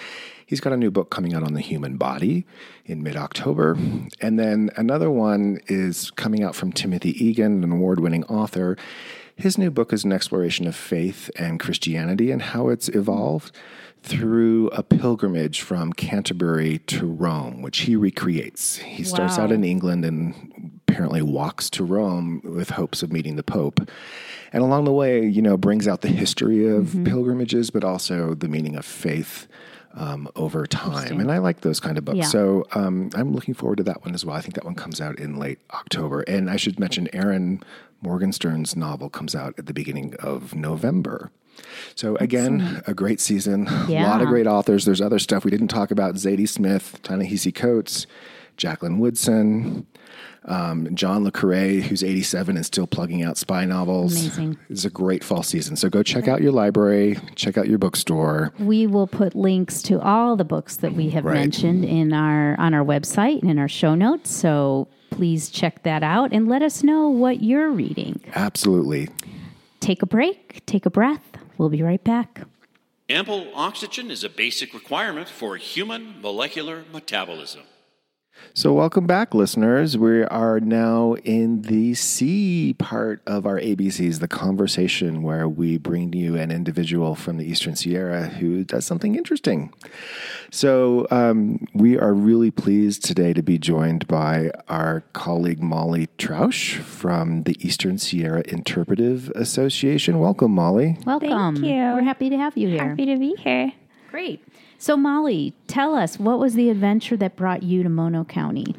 He's 0.47 0.61
got 0.61 0.73
a 0.73 0.77
new 0.77 0.91
book 0.91 1.11
coming 1.11 1.35
out 1.35 1.43
on 1.43 1.55
the 1.55 1.61
human 1.61 1.97
body 1.97 2.45
in 2.85 3.03
mid 3.03 3.17
October. 3.17 3.77
And 4.21 4.39
then 4.39 4.71
another 4.77 5.11
one 5.11 5.61
is 5.67 6.11
coming 6.13 6.43
out 6.43 6.55
from 6.55 6.73
Timothy 6.73 7.13
Egan, 7.25 7.65
an 7.65 7.73
award 7.73 8.01
winning 8.01 8.25
author. 8.25 8.77
His 9.35 9.57
new 9.57 9.71
book 9.71 9.93
is 9.93 10.05
an 10.05 10.13
exploration 10.13 10.67
of 10.67 10.77
faith 10.77 11.31
and 11.37 11.59
Christianity 11.59 12.31
and 12.31 12.43
how 12.43 12.69
it's 12.69 12.89
evolved 12.91 13.57
through 14.03 14.69
a 14.69 14.83
pilgrimage 14.83 15.61
from 15.61 15.93
Canterbury 15.93 16.79
to 16.79 17.07
Rome, 17.07 17.63
which 17.63 17.81
he 17.81 17.97
recreates. 17.97 18.77
He 18.79 19.05
starts 19.05 19.39
out 19.39 19.53
in 19.53 19.63
England 19.63 20.05
and 20.05 20.81
apparently 20.89 21.23
walks 21.23 21.71
to 21.71 21.85
Rome 21.85 22.41
with 22.45 22.71
hopes 22.71 23.03
of 23.03 23.13
meeting 23.13 23.37
the 23.37 23.43
Pope. 23.43 23.89
And 24.53 24.63
along 24.63 24.85
the 24.85 24.93
way, 24.93 25.25
you 25.25 25.43
know, 25.43 25.57
brings 25.57 25.87
out 25.87 26.01
the 26.01 26.09
history 26.09 26.67
of 26.67 26.99
pilgrimages, 27.05 27.71
but 27.71 27.85
also 27.85 28.35
the 28.35 28.49
meaning 28.49 28.77
of 28.77 28.85
faith 28.85 29.47
um, 29.95 30.29
over 30.35 30.67
time. 30.67 31.21
And 31.21 31.31
I 31.31 31.39
like 31.39 31.61
those 31.61 31.81
kind 31.81 31.99
of 31.99 32.05
books. 32.05 32.19
Yeah. 32.19 32.25
So 32.25 32.67
um, 32.73 33.11
I'm 33.15 33.33
looking 33.33 33.55
forward 33.55 33.77
to 33.77 33.83
that 33.85 34.05
one 34.05 34.15
as 34.15 34.25
well. 34.25 34.37
I 34.37 34.41
think 34.41 34.55
that 34.55 34.65
one 34.65 34.75
comes 34.75 35.01
out 35.01 35.19
in 35.19 35.37
late 35.37 35.59
October. 35.73 36.23
And 36.23 36.51
I 36.51 36.57
should 36.57 36.81
mention 36.81 37.09
Erin 37.13 37.63
Morgenstern's 38.03 38.75
novel 38.75 39.11
comes 39.11 39.35
out 39.35 39.55
at 39.59 39.67
the 39.67 39.75
beginning 39.75 40.15
of 40.21 40.55
November. 40.55 41.31
So 41.95 42.17
again, 42.17 42.83
a 42.87 42.95
great 42.95 43.21
season. 43.21 43.67
A 43.69 44.03
lot 44.05 44.23
of 44.23 44.29
great 44.29 44.47
authors. 44.47 44.85
There's 44.85 45.01
other 45.01 45.19
stuff 45.19 45.45
we 45.45 45.51
didn't 45.51 45.69
talk 45.69 45.91
about. 45.91 46.15
Zadie 46.15 46.49
Smith, 46.49 46.99
Ta-Nehisi 47.03 47.55
Coates, 47.55 48.07
Jacqueline 48.57 48.99
Woodson, 48.99 49.87
um, 50.47 50.95
John 50.95 51.25
Le 51.25 51.31
Carre, 51.31 51.81
who's 51.83 52.03
87 52.03 52.57
and 52.57 52.65
still 52.65 52.87
plugging 52.87 53.23
out 53.23 53.37
spy 53.37 53.65
novels. 53.67 54.13
Amazing. 54.15 54.59
It's 54.71 54.85
a 54.85 54.91
great 54.91 55.23
fall 55.23 55.43
season. 55.43 55.77
So 55.77 55.89
go 55.91 56.03
check 56.03 56.29
out 56.29 56.41
your 56.41 56.53
library, 56.53 57.19
check 57.37 57.59
out 57.59 57.69
your 57.69 57.79
bookstore. 57.79 58.53
We 58.59 58.87
will 58.87 59.07
put 59.07 59.35
links 59.35 59.83
to 59.83 60.01
all 60.01 60.37
the 60.37 60.45
books 60.45 60.77
that 60.77 60.95
we 60.95 61.11
have 61.11 61.25
Right. 61.25 61.35
mentioned 61.35 61.85
in 61.85 62.13
our 62.13 62.59
on 62.59 62.73
our 62.75 62.85
website 62.85 63.43
and 63.43 63.51
in 63.51 63.59
our 63.59 63.69
show 63.69 63.95
notes. 63.95 64.31
So 64.31 64.89
please 65.11 65.51
check 65.51 65.83
that 65.83 66.03
out 66.03 66.33
and 66.33 66.49
let 66.49 66.63
us 66.63 66.83
know 66.83 67.09
what 67.09 67.43
you're 67.43 67.71
reading. 67.71 68.21
Absolutely. 68.35 69.09
Take 69.81 70.03
a 70.03 70.07
break, 70.07 70.63
take 70.67 70.87
a 70.87 70.91
breath. 70.91 71.23
We'll 71.61 71.69
be 71.69 71.83
right 71.83 72.03
back. 72.03 72.47
Ample 73.11 73.49
oxygen 73.55 74.11
is 74.11 74.25
a 74.25 74.31
basic 74.31 74.73
requirement 74.73 75.29
for 75.29 75.59
human 75.59 76.19
molecular 76.23 76.85
metabolism. 76.91 77.65
So, 78.53 78.73
welcome 78.73 79.07
back, 79.07 79.33
listeners. 79.33 79.97
We 79.97 80.25
are 80.25 80.59
now 80.59 81.15
in 81.25 81.63
the 81.63 81.95
C 81.95 82.75
part 82.79 83.23
of 83.25 83.47
our 83.47 83.61
ABCs, 83.61 84.19
the 84.19 84.27
conversation 84.29 85.23
where 85.23 85.49
we 85.49 85.79
bring 85.79 86.13
you 86.13 86.37
an 86.37 86.51
individual 86.51 87.15
from 87.15 87.37
the 87.37 87.45
Eastern 87.45 87.77
Sierra 87.77 88.27
who 88.27 88.65
does 88.65 88.85
something 88.85 89.15
interesting. 89.15 89.73
So, 90.51 91.07
um, 91.13 91.65
we 91.75 91.97
are 91.97 92.13
really 92.13 92.51
pleased 92.51 93.05
today 93.05 93.33
to 93.35 93.43
be 93.43 93.57
joined 93.57 94.09
by 94.09 94.51
our 94.69 95.05
colleague 95.13 95.63
Molly 95.63 96.09
Trausch 96.19 96.81
from 96.81 97.45
the 97.45 97.57
Eastern 97.65 97.99
Sierra 97.99 98.43
Interpretive 98.49 99.31
Association. 99.37 100.19
Welcome, 100.19 100.51
Molly. 100.51 100.99
Welcome. 101.07 101.55
Thank 101.55 101.59
you. 101.67 101.77
We're 101.77 102.03
happy 102.03 102.29
to 102.31 102.37
have 102.37 102.59
you 102.59 102.69
here. 102.69 102.89
Happy 102.89 103.07
to 103.07 103.17
be 103.17 103.37
here. 103.39 103.73
Great. 104.11 104.45
So 104.81 104.97
Molly, 104.97 105.53
tell 105.67 105.95
us 105.95 106.19
what 106.19 106.39
was 106.39 106.55
the 106.55 106.71
adventure 106.71 107.15
that 107.19 107.37
brought 107.37 107.63
you 107.63 107.83
to 107.83 107.91
Mono 107.91 108.25
County? 108.25 108.75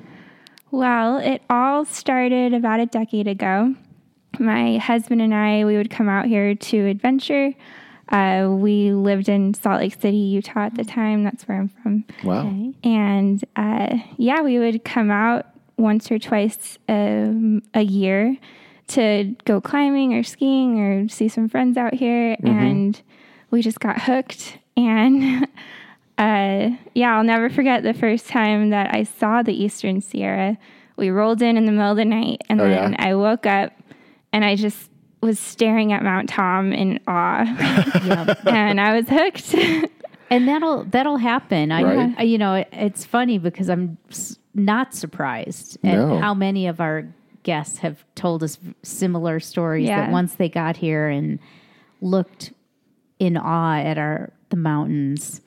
Well, 0.72 1.18
it 1.20 1.44
all 1.48 1.86
started 1.86 2.56
about 2.56 2.80
a 2.80 2.88
decade 2.88 3.28
ago. 3.28 3.76
My 4.40 4.78
husband 4.78 5.22
and 5.22 5.32
I, 5.32 5.64
we 5.64 5.78
would 5.78 5.92
come 5.92 6.10
out 6.10 6.26
here 6.26 6.56
to 6.56 6.88
adventure. 6.88 7.54
Uh, 8.10 8.48
we 8.50 8.92
lived 8.92 9.30
in 9.30 9.54
Salt 9.54 9.80
Lake 9.80 9.94
City, 9.94 10.18
Utah 10.18 10.66
at 10.66 10.74
the 10.74 10.84
time. 10.84 11.24
That's 11.24 11.48
where 11.48 11.60
I'm 11.60 11.70
from. 11.70 12.06
Wow. 12.24 12.74
And 12.84 13.44
uh, 13.56 14.00
yeah, 14.18 14.42
we 14.42 14.58
would 14.58 14.84
come 14.84 15.12
out 15.12 15.46
once 15.78 16.12
or 16.12 16.18
twice 16.18 16.80
um, 16.90 17.62
a 17.76 17.82
year 17.82 18.38
to 18.88 19.36
go 19.46 19.62
climbing 19.62 20.16
or 20.16 20.24
skiing 20.24 20.80
or 20.80 21.10
see 21.10 21.28
some 21.28 21.48
friends 21.48 21.78
out 21.78 21.94
here. 21.94 22.38
And 22.44 23.00
we 23.52 23.62
just 23.62 23.80
got 23.80 24.02
hooked. 24.02 24.58
And 24.76 25.48
uh, 26.22 26.70
yeah, 26.94 27.18
I'll 27.18 27.24
never 27.24 27.50
forget 27.50 27.84
the 27.84 27.94
first 27.94 28.28
time 28.28 28.70
that 28.70 28.94
I 28.94 29.04
saw 29.04 29.42
the 29.42 29.54
Eastern 29.54 30.02
Sierra. 30.02 30.58
We 30.98 31.10
rolled 31.10 31.42
in 31.42 31.58
in 31.58 31.66
the 31.66 31.72
middle 31.72 31.92
of 31.92 31.98
the 31.98 32.06
night, 32.06 32.42
and 32.50 32.62
Oh, 32.62 32.68
then 32.70 32.92
yeah? 32.94 33.06
I 33.10 33.16
woke 33.16 33.46
up 33.46 33.74
and 34.32 34.46
I 34.46 34.56
just 34.56 34.90
was 35.22 35.40
staring 35.40 35.94
at 35.94 36.04
Mount 36.04 36.30
Tom 36.30 36.72
in 36.74 37.00
awe, 37.08 37.44
Yep. 38.06 38.46
and 38.48 38.80
I 38.80 38.96
was 38.96 39.08
hooked. 39.10 39.56
and 40.30 40.48
that'll 40.48 40.84
that'll 40.86 41.18
happen. 41.18 41.72
I, 41.72 41.82
Right. 41.84 42.16
I 42.18 42.24
you 42.24 42.38
know, 42.38 42.64
it's 42.72 43.04
funny 43.06 43.38
because 43.38 43.70
I'm 43.70 43.98
not 44.54 44.94
surprised 44.94 45.78
at 45.84 45.96
No. 45.98 46.20
how 46.20 46.34
many 46.34 46.68
of 46.68 46.80
our 46.82 47.08
guests 47.44 47.80
have 47.80 48.04
told 48.16 48.44
us 48.44 48.60
similar 48.84 49.40
stories 49.40 49.88
that 49.88 50.12
once 50.12 50.36
they 50.36 50.50
got 50.50 50.78
here 50.78 51.08
and 51.08 51.40
looked 52.02 52.52
in 53.20 53.38
awe 53.38 53.78
at 53.80 53.98
our 53.98 54.32
the 54.50 54.56
mountains, 54.58 55.42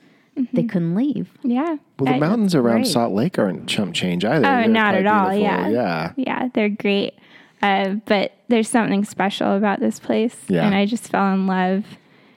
they 0.53 0.65
couldn't 0.65 0.95
leave. 0.95 1.29
yeah. 1.43 1.77
Well, 1.99 2.07
the 2.07 2.15
I- 2.15 2.19
mountains 2.19 2.55
around 2.55 2.83
great. 2.83 2.87
Salt 2.93 3.13
Lake 3.13 3.39
aren't 3.39 3.69
chump 3.69 3.95
change 3.95 4.25
either. 4.25 4.47
Oh, 4.47 4.57
They're 4.63 4.69
not 4.69 4.95
at 4.95 5.07
all. 5.07 5.31
beautiful. 5.31 5.43
Yeah. 5.43 5.69
Yeah. 5.69 6.13
Yeah, 6.17 6.49
they're 6.55 6.69
great. 6.69 7.15
Uh, 7.63 7.95
but 8.07 8.33
there's 8.49 8.69
something 8.69 9.05
special 9.05 9.57
about 9.57 9.81
this 9.81 9.99
place. 9.99 10.37
Yeah. 10.49 10.67
And 10.67 10.75
I 10.75 10.87
just 10.87 11.09
fell 11.09 11.33
in 11.33 11.47
love. 11.47 11.85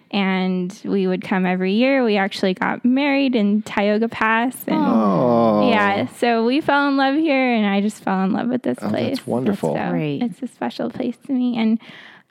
And 0.10 0.80
we 0.86 1.06
would 1.06 1.22
come 1.22 1.46
every 1.46 1.74
year. 1.74 2.06
We 2.06 2.16
actually 2.16 2.54
got 2.54 2.86
married 2.86 3.36
in 3.36 3.62
Tioga 3.64 4.08
Pass. 4.08 4.56
And 4.66 4.78
Oh. 4.80 5.70
yeah, 5.70 6.06
so 6.08 6.46
we 6.46 6.62
fell 6.62 6.88
in 6.88 6.96
love 6.96 7.16
here, 7.16 7.52
and 7.54 7.66
I 7.66 7.82
just 7.82 8.02
fell 8.04 8.24
in 8.24 8.32
love 8.32 8.48
with 8.48 8.64
this 8.64 8.78
Oh, 8.82 8.88
place. 8.88 9.18
that's 9.18 9.28
wonderful. 9.28 9.76
So 9.76 9.90
Great. 9.90 10.22
It's 10.24 10.42
a 10.42 10.48
special 10.48 10.90
place 10.90 11.18
to 11.26 11.34
me. 11.34 11.58
And 11.58 11.78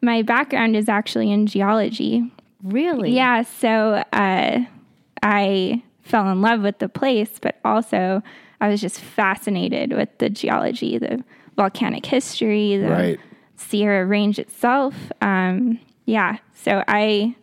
my 0.01 0.23
background 0.23 0.75
is 0.75 0.89
actually 0.89 1.31
in 1.31 1.47
geology. 1.47 2.33
Really? 2.63 3.11
Yeah, 3.15 3.43
so 3.43 4.03
uh, 4.11 4.61
I 5.27 5.83
fell 6.03 6.29
in 6.31 6.41
love 6.41 6.61
with 6.63 6.79
the 6.79 6.89
place, 6.89 7.39
but 7.41 7.57
also 7.65 8.23
I 8.61 8.69
was 8.69 8.81
just 8.81 9.01
fascinated 9.01 9.93
with 9.93 10.09
the 10.19 10.31
geology, 10.31 10.99
the 10.99 11.25
volcanic 11.57 12.07
history, 12.07 12.77
the 12.77 12.89
Right. 12.89 13.21
Sierra 13.57 14.07
Range 14.07 14.39
itself. 14.39 14.95
Um, 15.21 15.81
yeah, 16.05 16.39
so 16.55 16.85
I, 16.87 17.35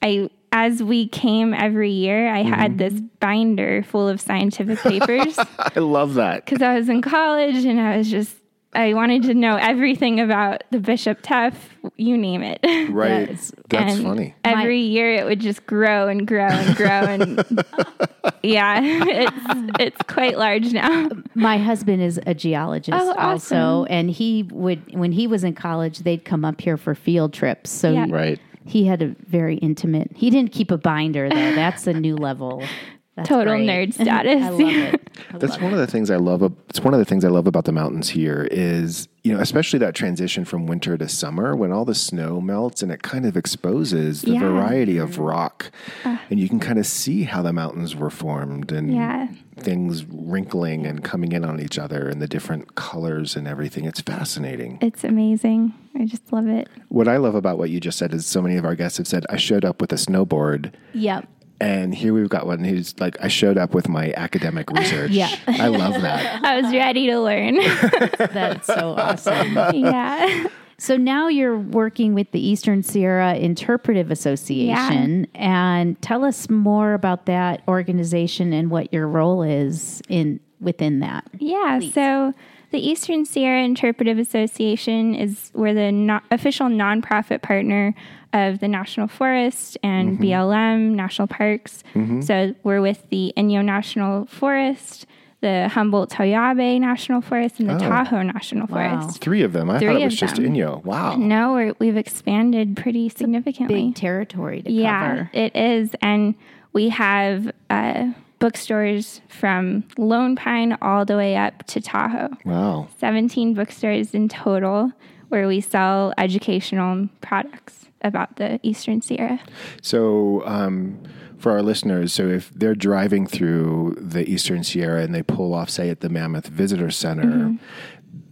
I 0.00 0.30
as 0.52 0.80
we 0.82 1.08
came 1.08 1.52
every 1.52 1.90
year, 1.90 2.28
I 2.32 2.42
had 2.42 2.78
this 2.78 2.94
binder 3.18 3.82
full 3.82 4.08
of 4.08 4.20
scientific 4.20 4.78
papers 4.78 5.36
I 5.58 5.80
love 5.80 6.14
that. 6.14 6.44
because 6.44 6.62
I 6.62 6.74
was 6.78 6.88
in 6.88 7.02
college 7.02 7.64
and 7.64 7.80
I 7.80 7.96
was 7.96 8.08
just 8.08 8.36
I 8.74 8.94
wanted 8.94 9.22
to 9.24 9.34
know 9.34 9.56
everything 9.56 10.20
about 10.20 10.64
the 10.70 10.78
Bishop 10.80 11.20
Tuff, 11.22 11.70
you 11.96 12.16
name 12.18 12.42
it. 12.42 12.60
Right. 12.90 13.08
That's- 13.26 13.52
That's 13.68 13.94
And 13.94 14.04
funny. 14.04 14.34
Every 14.44 14.80
year 14.80 15.12
it 15.14 15.24
would 15.24 15.40
just 15.40 15.66
grow 15.66 16.06
and 16.08 16.26
grow 16.26 16.46
and 16.48 16.76
grow 16.76 16.86
and 16.88 17.64
yeah, 18.42 18.80
it's 18.82 19.80
it's 19.80 20.02
quite 20.06 20.38
large 20.38 20.72
now. 20.72 21.08
My 21.34 21.58
husband 21.58 22.02
is 22.02 22.20
a 22.26 22.34
geologist 22.34 22.96
Oh, 23.00 23.14
also, 23.14 23.84
and 23.86 24.10
he 24.10 24.44
would 24.52 24.94
when 24.96 25.12
he 25.12 25.26
was 25.26 25.44
in 25.44 25.54
college, 25.54 26.00
they'd 26.00 26.24
come 26.24 26.44
up 26.44 26.60
here 26.60 26.76
for 26.76 26.94
field 26.94 27.32
trips. 27.32 27.70
So 27.70 27.92
Yeah. 27.92 28.06
Right. 28.08 28.38
he 28.64 28.84
had 28.86 29.02
a 29.02 29.08
very 29.26 29.56
intimate. 29.56 30.10
He 30.14 30.30
didn't 30.30 30.52
keep 30.52 30.70
a 30.70 30.78
binder 30.78 31.28
though. 31.28 31.54
That's 31.54 31.86
a 31.86 31.92
new 31.94 32.16
level. 32.16 32.62
That's 33.16 33.28
Total 33.28 33.54
great. 33.54 33.68
nerd 33.68 33.94
status. 34.00 34.42
I 34.42 34.48
love 34.48 34.60
it. 34.60 35.10
I 35.32 35.38
That's 35.38 35.52
love 35.52 35.62
one 35.62 35.72
of 35.72 35.78
the 35.78 35.86
things 35.86 36.10
I 36.10 36.16
love. 36.16 36.42
It's 36.68 36.80
one 36.80 36.94
of 36.94 36.98
the 36.98 37.04
things 37.04 37.24
I 37.24 37.28
love 37.28 37.46
about 37.46 37.64
the 37.64 37.70
mountains 37.72 38.08
here 38.08 38.48
is, 38.50 39.06
you 39.22 39.32
know, 39.32 39.38
especially 39.40 39.78
that 39.78 39.94
transition 39.94 40.44
from 40.44 40.66
winter 40.66 40.98
to 40.98 41.08
summer 41.08 41.54
when 41.54 41.70
all 41.70 41.84
the 41.84 41.94
snow 41.94 42.40
melts 42.40 42.82
and 42.82 42.90
it 42.90 43.02
kind 43.04 43.24
of 43.24 43.36
exposes 43.36 44.22
the 44.22 44.32
Yeah. 44.32 44.40
variety 44.40 44.98
of 44.98 45.18
rock. 45.18 45.70
and 46.04 46.40
you 46.40 46.48
can 46.48 46.58
kind 46.58 46.78
of 46.78 46.86
see 46.86 47.22
how 47.22 47.40
the 47.42 47.52
mountains 47.52 47.94
were 47.94 48.10
formed 48.10 48.72
and 48.72 48.92
Yeah. 48.92 49.28
things 49.60 50.04
wrinkling 50.10 50.84
and 50.84 51.04
coming 51.04 51.30
in 51.30 51.44
on 51.44 51.60
each 51.60 51.78
other 51.78 52.08
and 52.08 52.20
the 52.20 52.26
different 52.26 52.74
colors 52.74 53.36
and 53.36 53.46
everything. 53.46 53.84
It's 53.84 54.00
fascinating. 54.00 54.78
It's 54.80 55.04
amazing. 55.04 55.72
I 55.96 56.04
just 56.06 56.32
love 56.32 56.48
it. 56.48 56.68
What 56.88 57.06
I 57.06 57.18
love 57.18 57.36
about 57.36 57.58
what 57.58 57.70
you 57.70 57.78
just 57.78 57.96
said 57.98 58.12
is 58.12 58.26
so 58.26 58.42
many 58.42 58.56
of 58.56 58.64
our 58.64 58.74
guests 58.74 58.98
have 58.98 59.06
said, 59.06 59.24
I 59.30 59.36
showed 59.36 59.64
up 59.64 59.80
with 59.80 59.92
a 59.92 59.96
snowboard. 59.96 60.72
Yep. 60.92 61.28
And 61.64 61.94
here 61.94 62.12
we've 62.12 62.28
got 62.28 62.46
one 62.46 62.62
who's 62.62 62.98
like, 63.00 63.16
I 63.22 63.28
showed 63.28 63.56
up 63.56 63.72
with 63.72 63.88
my 63.88 64.12
academic 64.16 64.70
research. 64.78 65.12
Yeah. 65.12 65.34
I 65.46 65.68
love 65.68 66.00
that. 66.02 66.44
I 66.44 66.60
was 66.60 66.72
ready 66.72 67.06
to 67.06 67.18
learn. 67.18 67.54
That's 68.18 68.66
so 68.66 68.94
awesome. 68.98 69.54
yeah. 69.74 70.46
So 70.76 70.96
now 70.98 71.28
you're 71.28 71.58
working 71.58 72.14
with 72.14 72.30
the 72.32 72.46
Eastern 72.46 72.82
Sierra 72.82 73.36
Interpretive 73.36 74.10
Association, 74.10 75.26
and 75.34 76.00
tell 76.02 76.24
us 76.24 76.50
more 76.50 76.94
about 76.94 77.26
that 77.26 77.62
organization 77.68 78.52
and 78.52 78.70
what 78.70 78.92
your 78.92 79.06
role 79.06 79.42
is 79.42 80.02
in 80.08 80.40
within 80.60 80.98
that. 81.00 81.24
Yeah. 81.38 81.78
So 81.92 82.34
the 82.72 82.80
Eastern 82.80 83.24
Sierra 83.24 83.62
Interpretive 83.62 84.18
Association 84.18 85.14
is 85.14 85.52
we're 85.54 85.74
the 85.74 85.92
no- 85.92 86.20
official 86.32 86.66
nonprofit 86.66 87.40
partner 87.40 87.94
of 88.34 88.58
the 88.58 88.68
National 88.68 89.06
Forest 89.08 89.78
and 89.82 90.18
BLM 90.18 90.90
National 90.90 91.26
Parks. 91.28 91.82
So 92.20 92.54
we're 92.64 92.82
with 92.82 93.08
the 93.08 93.32
Inyo 93.36 93.64
National 93.64 94.26
Forest, 94.26 95.06
the 95.40 95.68
Humboldt 95.68 96.10
Toiyabe 96.10 96.80
National 96.80 97.20
Forest, 97.20 97.60
and 97.60 97.70
the 97.70 97.78
Tahoe 97.78 98.22
National 98.22 98.66
Wow. 98.66 99.00
Forest. 99.00 99.20
Three 99.20 99.42
of 99.42 99.52
them. 99.52 99.70
I 99.70 99.78
Three 99.78 99.88
thought 99.88 100.00
it 100.02 100.04
was 100.06 100.16
just 100.16 100.36
them. 100.36 100.46
Inyo. 100.46 100.84
Wow. 100.84 101.14
No, 101.16 101.52
we're, 101.52 101.74
we've 101.78 101.96
expanded 101.96 102.76
pretty 102.76 103.08
significantly. 103.08 103.84
Big 103.86 103.94
territory 103.94 104.62
to 104.62 104.70
Yeah, 104.72 105.08
cover. 105.08 105.30
it 105.32 105.54
is. 105.56 105.94
And 106.02 106.34
we 106.72 106.88
have 106.88 107.52
uh, 107.70 108.12
bookstores 108.40 109.20
from 109.28 109.84
Lone 109.96 110.34
Pine 110.34 110.76
all 110.82 111.04
the 111.04 111.16
way 111.16 111.36
up 111.36 111.64
to 111.68 111.80
Tahoe. 111.80 112.30
Wow. 112.44 112.88
17 112.98 113.54
bookstores 113.54 114.12
in 114.12 114.28
total 114.28 114.90
where 115.28 115.46
we 115.46 115.60
sell 115.60 116.12
educational 116.18 117.08
products 117.20 117.86
about 118.04 118.36
the 118.36 118.60
Eastern 118.62 119.02
Sierra. 119.02 119.40
So, 119.82 120.42
um, 120.46 121.02
for 121.38 121.50
our 121.52 121.62
listeners, 121.62 122.12
so 122.12 122.28
if 122.28 122.50
they're 122.54 122.74
driving 122.76 123.26
through 123.26 123.96
the 124.00 124.28
Eastern 124.30 124.62
Sierra 124.64 125.02
and 125.02 125.14
they 125.14 125.22
pull 125.22 125.52
off, 125.52 125.68
say, 125.68 125.90
at 125.90 126.00
the 126.00 126.08
Mammoth 126.08 126.46
Visitor 126.46 126.90
Center, 126.90 127.24
Mm-hmm. 127.24 127.56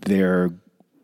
they're 0.02 0.50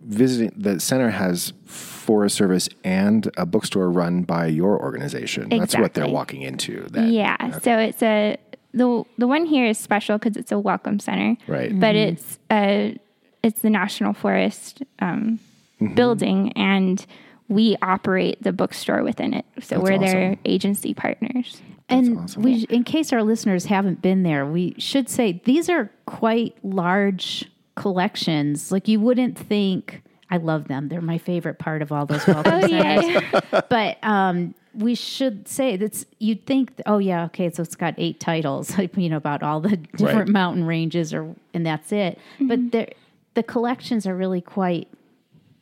visiting, 0.00 0.52
the 0.56 0.80
center 0.80 1.10
has 1.10 1.52
Forest 1.66 2.36
Service 2.36 2.68
and 2.84 3.30
a 3.36 3.44
bookstore 3.44 3.90
run 3.90 4.22
by 4.22 4.46
your 4.46 4.80
organization. 4.80 5.48
That's 5.50 5.76
what 5.76 5.94
they're 5.94 6.06
walking 6.08 6.42
into. 6.42 6.86
That, 6.92 7.08
yeah, 7.08 7.58
so 7.58 7.76
it's 7.78 8.02
a 8.02 8.38
the 8.72 9.02
the 9.18 9.26
one 9.26 9.44
here 9.46 9.66
is 9.66 9.78
special 9.78 10.18
because 10.18 10.36
it's 10.36 10.52
a 10.52 10.58
welcome 10.58 11.00
center, 11.00 11.36
Right. 11.46 11.78
But 11.78 11.94
it's 11.96 12.38
a 12.50 12.96
it's 13.42 13.60
the 13.60 13.70
National 13.70 14.12
Forest 14.14 14.82
um, 15.00 15.40
Mm-hmm. 15.80 15.94
building, 15.94 16.52
and 16.54 17.04
we 17.48 17.76
operate 17.82 18.42
the 18.42 18.52
bookstore 18.52 19.02
within 19.02 19.32
it. 19.34 19.44
So 19.60 19.76
That's 19.76 19.82
we're 19.82 19.98
their 19.98 20.36
agency 20.44 20.94
partners. 20.94 21.60
And 21.88 22.18
awesome. 22.18 22.42
we, 22.42 22.66
in 22.68 22.84
case 22.84 23.12
our 23.12 23.22
listeners 23.22 23.64
haven't 23.64 24.02
been 24.02 24.22
there, 24.22 24.44
we 24.44 24.74
should 24.78 25.08
say 25.08 25.40
these 25.44 25.70
are 25.70 25.90
quite 26.06 26.54
large 26.62 27.50
collections. 27.76 28.70
Like 28.70 28.88
you 28.88 29.00
wouldn't 29.00 29.38
think. 29.38 30.02
I 30.30 30.36
love 30.36 30.68
them. 30.68 30.88
They're 30.88 31.00
my 31.00 31.16
favorite 31.16 31.58
part 31.58 31.80
of 31.80 31.90
all 31.90 32.04
those 32.04 32.26
welcome 32.26 32.52
Oh, 32.52 32.66
centers. 32.68 33.22
But 33.70 33.96
um, 34.04 34.54
we 34.74 34.94
should 34.94 35.48
say 35.48 35.76
that's 35.78 36.04
you'd 36.18 36.44
think. 36.44 36.70
Oh 36.84 36.98
yeah, 36.98 37.24
okay. 37.26 37.50
So 37.50 37.62
it's 37.62 37.74
got 37.76 37.94
eight 37.96 38.20
titles. 38.20 38.70
Like 38.78 38.94
you 38.98 39.08
know 39.08 39.16
about 39.16 39.42
all 39.42 39.60
the 39.60 39.78
different 39.78 40.18
Right. 40.18 40.28
mountain 40.28 40.64
ranges, 40.64 41.14
or 41.14 41.34
and 41.54 41.64
that's 41.64 41.90
it. 41.92 42.18
Mm-hmm. 42.38 42.68
But 42.68 42.88
the 43.34 43.42
collections 43.42 44.06
are 44.06 44.14
really 44.14 44.42
quite 44.42 44.88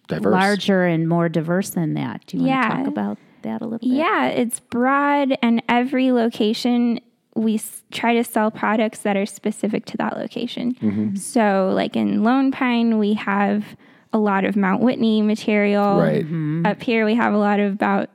Diverse. 0.09 0.33
larger 0.33 0.85
and 0.85 1.09
more 1.09 1.29
diverse 1.29 1.71
than 1.71 1.95
that. 1.95 2.23
Do 2.27 2.37
you 2.39 2.45
want 2.45 2.63
to 2.63 2.77
talk 2.79 2.87
about 2.87 3.19
that 3.43 3.61
a 3.61 3.65
little 3.65 3.79
bit? 3.79 3.89
Yeah, 3.97 4.27
it's 4.29 4.61
broad, 4.61 5.37
and 5.43 5.63
every 5.69 6.13
location 6.13 7.01
we 7.35 7.57
s- 7.57 7.83
try 7.91 8.15
to 8.15 8.25
sell 8.25 8.51
products 8.51 9.01
that 9.01 9.17
are 9.17 9.27
specific 9.27 9.85
to 9.87 9.97
that 9.99 10.17
location. 10.17 11.17
So, 11.17 11.71
like 11.75 11.95
in 11.97 12.23
Lone 12.25 12.51
Pine, 12.51 12.99
we 12.99 13.15
have 13.15 13.77
a 14.13 14.19
lot 14.19 14.45
of 14.45 14.57
Mount 14.57 14.81
Whitney 14.81 15.21
material. 15.23 15.99
Right. 15.99 16.25
Up 16.67 16.83
here, 16.83 17.05
we 17.05 17.15
have 17.15 17.35
a 17.35 17.39
lot 17.39 17.61
of 17.61 17.73
about 17.73 18.09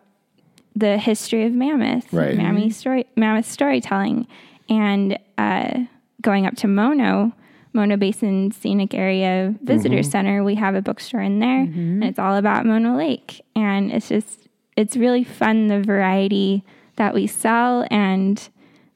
the 0.75 0.97
history 0.97 1.45
of 1.45 1.51
Mammoth, 1.53 2.11
Right. 2.13 2.35
Mammoth, 2.37 2.73
story, 2.73 3.05
Mammoth 3.15 3.45
storytelling, 3.45 4.25
and 4.69 5.19
uh, 5.37 5.81
going 6.21 6.45
up 6.47 6.55
to 6.57 6.67
Mono. 6.67 7.33
Mono 7.73 7.97
Basin 7.97 8.51
Scenic 8.51 8.93
Area 8.93 9.55
Visitor 9.61 9.97
mm-hmm. 9.97 10.09
Center, 10.09 10.43
we 10.43 10.55
have 10.55 10.75
a 10.75 10.81
bookstore 10.81 11.21
in 11.21 11.39
there, 11.39 11.61
and 11.61 12.03
it's 12.03 12.19
all 12.19 12.35
about 12.35 12.65
Mono 12.65 12.97
Lake. 12.97 13.41
And 13.55 13.91
it's 13.91 14.09
just, 14.09 14.47
it's 14.75 14.97
really 14.97 15.23
fun 15.23 15.67
the 15.67 15.81
variety 15.81 16.63
that 16.97 17.13
we 17.13 17.27
sell 17.27 17.87
and 17.89 18.49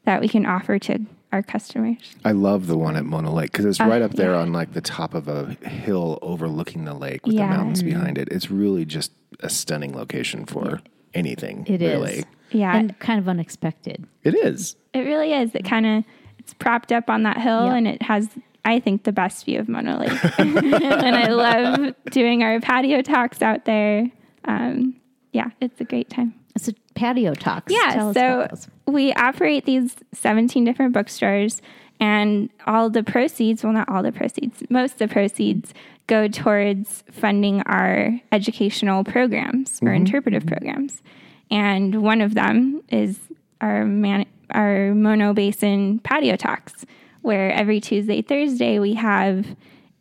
that 0.04 0.22
we 0.22 0.28
can 0.28 0.46
offer 0.46 0.78
to 0.80 1.00
our 1.32 1.42
customers. 1.42 1.98
I 2.24 2.32
love 2.32 2.68
the 2.68 2.78
one 2.78 2.96
at 2.96 3.06
Mono 3.06 3.32
Lake 3.32 3.52
because 3.52 3.66
it's 3.66 3.80
uh, 3.80 3.86
right 3.86 4.02
up 4.02 4.12
there 4.14 4.36
on 4.36 4.54
like 4.54 4.74
the 4.74 4.82
top 4.82 5.14
of 5.14 5.28
a 5.28 5.54
hill 5.68 6.20
overlooking 6.22 6.86
the 6.86 6.94
lake 6.94 7.26
with 7.26 7.36
Yeah. 7.36 7.48
the 7.50 7.58
mountains 7.58 7.80
mm-hmm. 7.80 7.90
behind 7.90 8.18
it. 8.18 8.30
It's 8.32 8.50
really 8.50 8.86
just 8.86 9.12
a 9.42 9.50
stunning 9.50 9.96
location 9.96 10.46
for 10.46 10.82
anything. 11.14 11.66
It 11.68 11.82
is. 11.82 11.92
really. 11.92 12.24
Yeah, 12.52 12.76
and 12.78 12.98
kind 13.00 13.20
of 13.20 13.28
unexpected. 13.28 14.06
It 14.24 14.36
is. 14.36 14.76
it 14.94 15.00
really 15.00 15.34
is. 15.34 15.54
It 15.56 15.66
kind 15.66 15.86
of, 15.86 16.04
it's 16.40 16.54
propped 16.54 16.92
up 16.92 17.10
on 17.10 17.24
that 17.24 17.38
hill 17.38 17.66
Yep. 17.66 17.74
and 17.74 17.88
it 17.88 18.02
has, 18.04 18.30
I 18.66 18.80
think, 18.80 19.04
the 19.04 19.12
best 19.12 19.46
view 19.46 19.60
of 19.60 19.70
Mono 19.70 20.00
Lake. 20.00 20.40
and 20.40 21.16
I 21.16 21.28
love 21.28 21.96
doing 22.12 22.44
our 22.44 22.60
patio 22.60 23.02
talks 23.02 23.42
out 23.42 23.66
there. 23.66 24.10
Um, 24.46 24.96
yeah, 25.32 25.50
it's 25.62 25.80
a 25.80 25.86
great 25.86 26.10
time. 26.10 26.34
It's 26.56 26.68
a 26.68 26.74
patio 26.96 27.34
talks. 27.34 27.72
Yeah, 27.72 27.94
Tell 27.94 28.14
so 28.14 28.48
we 28.88 29.14
operate 29.14 29.66
these 29.66 29.96
17 30.14 30.64
different 30.64 30.94
bookstores, 30.94 31.62
and 32.00 32.50
all 32.66 32.90
the 32.90 33.04
proceeds 33.04 33.64
well, 33.64 33.74
not 33.74 33.88
all 33.90 34.04
the 34.04 34.12
proceeds, 34.12 34.64
most 34.70 34.94
of 34.94 35.00
the 35.00 35.08
proceeds 35.08 35.74
go 36.08 36.28
towards 36.28 37.04
funding 37.12 37.62
our 37.62 38.20
educational 38.32 39.04
programs 39.04 39.80
or 39.82 39.92
interpretive 39.92 40.46
programs. 40.46 41.02
And 41.50 42.02
one 42.02 42.22
of 42.22 42.36
them 42.36 42.82
is 42.90 43.20
our, 43.62 43.86
man- 43.86 44.28
our 44.52 44.94
Mono 44.94 45.34
Basin 45.34 46.00
patio 46.00 46.36
talks, 46.36 46.86
where 47.26 47.52
every 47.52 47.80
Tuesday, 47.80 48.22
Thursday, 48.22 48.80
we 48.80 48.94
have 48.94 49.46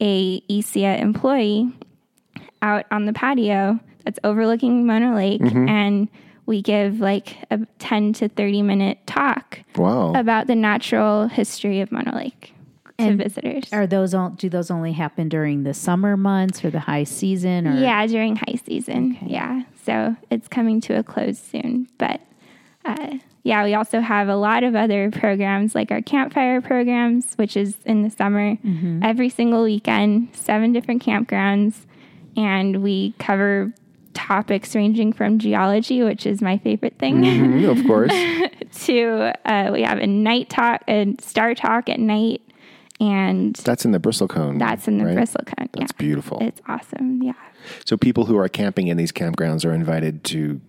a 0.01 0.41
ECA 0.43 1.01
employee 1.01 1.73
out 2.63 2.85
on 2.91 3.07
the 3.07 3.13
patio 3.13 3.79
that's 4.05 4.19
overlooking 4.25 4.87
Mono 4.87 5.15
Lake, 5.15 5.41
and 5.43 6.09
we 6.47 6.61
give 6.61 7.01
like 7.01 7.37
a 7.51 7.61
10 7.79 8.13
to 8.15 8.29
30 8.29 8.63
minute 8.63 8.99
talk 9.07 9.61
Wow. 9.77 10.13
about 10.15 10.47
the 10.47 10.55
natural 10.55 11.29
history 11.29 11.81
of 11.81 11.91
Mono 11.91 12.15
Lake 12.15 12.53
to 12.99 13.05
And 13.05 13.19
visitors. 13.19 13.73
Are 13.73 13.87
those 13.87 14.13
all, 14.13 14.31
do 14.31 14.49
those 14.51 14.71
only 14.71 14.93
happen 14.93 15.29
during 15.31 15.63
the 15.65 15.73
summer 15.75 16.17
months 16.19 16.63
or 16.65 16.71
the 16.71 16.81
high 16.81 17.05
season? 17.05 17.67
Or 17.67 17.81
Yeah, 17.81 18.07
during 18.07 18.37
high 18.37 18.59
season. 18.67 19.17
Yeah. 19.25 19.63
So 19.85 20.15
it's 20.31 20.47
coming 20.49 20.81
to 20.83 20.99
a 20.99 21.03
close 21.03 21.39
soon. 21.39 21.89
But 21.99 22.21
uh, 22.85 23.15
yeah, 23.45 23.63
we 23.65 23.75
also 23.75 24.01
have 24.01 24.29
a 24.29 24.37
lot 24.37 24.65
of 24.65 24.75
other 24.75 25.11
programs 25.11 25.75
like 25.75 25.91
our 25.93 26.01
campfire 26.03 26.61
programs, 26.61 27.35
which 27.37 27.57
is 27.57 27.77
in 27.85 28.03
the 28.03 28.11
summer 28.11 28.57
every 29.03 29.29
single 29.29 29.63
weekend, 29.63 30.29
seven 30.35 30.73
different 30.73 31.03
campgrounds. 31.05 31.85
And 32.37 32.83
we 32.83 33.15
cover 33.21 33.73
topics 34.15 34.75
ranging 34.75 35.13
from 35.13 35.39
geology, 35.39 36.03
which 36.03 36.25
is 36.27 36.41
my 36.41 36.59
favorite 36.59 36.99
thing, 36.99 37.17
Mhm, 37.23 37.71
of 37.81 37.87
course. 37.87 38.13
to 38.87 39.33
uh, 39.49 39.71
we 39.73 39.83
have 39.83 39.99
a 39.99 40.07
night 40.07 40.49
talk, 40.51 40.83
a 40.89 41.15
star 41.21 41.55
talk 41.55 41.89
at 41.89 42.01
night. 42.01 42.41
and 43.01 43.55
That's 43.57 43.85
in 43.85 43.91
the 43.93 43.99
Bristlecone. 44.01 44.59
that's 44.59 44.89
in 44.89 44.99
the 44.99 45.05
right? 45.07 45.17
Bristlecone. 45.17 45.69
That's 45.73 45.93
yeah. 45.93 45.99
beautiful. 45.99 46.39
It's 46.41 46.61
awesome. 46.67 47.23
Yeah. 47.23 47.33
So 47.85 47.97
people 47.97 48.25
who 48.25 48.37
are 48.39 48.49
camping 48.49 48.87
in 48.89 48.97
these 48.97 49.13
campgrounds 49.13 49.65
are 49.65 49.73
invited 49.73 50.25
to 50.25 50.61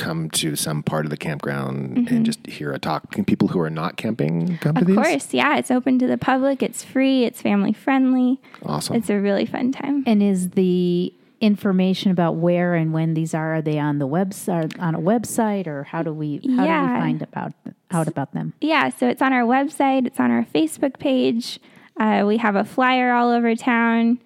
come 0.00 0.30
to 0.30 0.56
some 0.56 0.82
part 0.82 1.04
of 1.06 1.10
the 1.10 1.16
campground 1.16 2.08
and 2.10 2.24
just 2.26 2.44
hear 2.46 2.72
a 2.72 2.78
talk. 2.78 3.12
Can 3.12 3.24
people 3.24 3.48
who 3.48 3.60
are 3.60 3.70
not 3.70 3.96
camping 3.96 4.56
come 4.58 4.74
to 4.76 4.80
Mm-hmm. 4.80 4.98
Of 4.98 5.04
course. 5.04 5.32
Yeah. 5.34 5.56
It's 5.58 5.70
open 5.70 5.98
to 6.00 6.06
the 6.06 6.18
public. 6.18 6.62
It's 6.62 6.82
free. 6.82 7.24
It's 7.24 7.40
family 7.42 7.72
friendly. 7.72 8.40
Awesome. 8.64 8.96
It's 8.96 9.10
a 9.10 9.18
really 9.20 9.46
fun 9.46 9.70
time. 9.72 10.02
And 10.06 10.22
is 10.22 10.50
the 10.50 11.12
information 11.40 12.10
about 12.10 12.36
where 12.36 12.74
and 12.74 12.92
when 12.92 13.14
these 13.14 13.32
are 13.34 13.54
are 13.56 13.62
they 13.62 13.78
on 13.78 13.98
the 13.98 14.06
website 14.06 14.78
on 14.78 14.94
a 14.94 14.98
website 15.00 15.66
or 15.66 15.84
how 15.84 16.02
do 16.02 16.12
we 16.12 16.36
how 16.36 16.40
do 16.42 16.50
we 16.50 16.64
Yeah. 16.66 17.00
find 17.00 17.22
about 17.22 17.52
out 17.90 18.08
about 18.08 18.32
them? 18.32 18.52
Yeah, 18.60 18.88
so 18.90 19.08
it's 19.08 19.22
on 19.22 19.32
our 19.32 19.44
website, 19.44 20.06
it's 20.06 20.20
on 20.20 20.30
our 20.30 20.44
Facebook 20.54 20.98
page. 20.98 21.58
Uh, 21.98 22.24
we 22.26 22.36
have 22.38 22.56
a 22.56 22.64
flyer 22.64 23.12
all 23.12 23.30
over 23.30 23.54
town. 23.56 24.18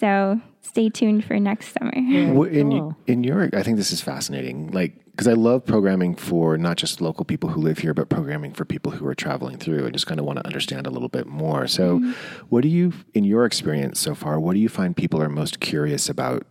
So 0.00 0.40
stay 0.62 0.88
tuned 0.88 1.24
for 1.24 1.38
next 1.38 1.74
summer. 1.78 1.92
Wh- 1.94 2.52
in, 2.52 2.70
cool. 2.70 2.96
in 3.06 3.22
your, 3.24 3.50
I 3.52 3.62
think 3.62 3.76
this 3.76 3.92
is 3.92 4.00
fascinating. 4.00 4.70
Like, 4.72 4.94
because 5.12 5.28
I 5.28 5.34
love 5.34 5.64
programming 5.66 6.14
for 6.14 6.56
not 6.56 6.78
just 6.78 7.00
local 7.00 7.24
people 7.24 7.50
who 7.50 7.60
live 7.60 7.78
here, 7.78 7.92
but 7.92 8.08
programming 8.08 8.52
for 8.52 8.64
people 8.64 8.92
who 8.92 9.06
are 9.06 9.14
traveling 9.14 9.58
through 9.58 9.84
and 9.84 9.92
just 9.92 10.06
kind 10.06 10.18
of 10.18 10.24
want 10.24 10.38
to 10.38 10.46
understand 10.46 10.86
a 10.86 10.90
little 10.90 11.10
bit 11.10 11.26
more. 11.26 11.66
So, 11.66 11.98
mm-hmm. 11.98 12.12
what 12.48 12.62
do 12.62 12.68
you, 12.68 12.94
in 13.12 13.24
your 13.24 13.44
experience 13.44 14.00
so 14.00 14.14
far, 14.14 14.40
what 14.40 14.54
do 14.54 14.58
you 14.58 14.70
find 14.70 14.96
people 14.96 15.22
are 15.22 15.28
most 15.28 15.60
curious 15.60 16.08
about? 16.08 16.46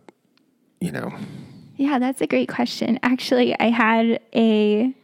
You 0.80 0.92
know, 0.92 1.12
Yeah, 1.76 1.98
that's 1.98 2.20
a 2.20 2.26
great 2.26 2.48
question. 2.48 2.98
Actually, 3.02 3.58
I 3.58 3.70
had 3.70 4.20
a, 4.34 4.94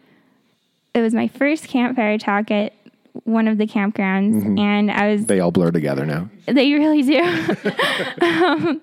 it 0.95 1.01
was 1.01 1.15
my 1.15 1.29
first 1.29 1.69
campfire 1.69 2.19
talk 2.19 2.51
at 2.51 2.73
one 3.25 3.49
of 3.49 3.59
the 3.59 3.67
campgrounds, 3.67 4.59
and 4.59 4.91
I 4.91 5.13
was 5.13 5.27
they 5.27 5.41
all 5.41 5.51
blur 5.51 5.71
together 5.71 6.07
now. 6.07 6.29
They 6.47 6.73
really 6.73 7.03
do. 7.03 7.21
um, 8.21 8.81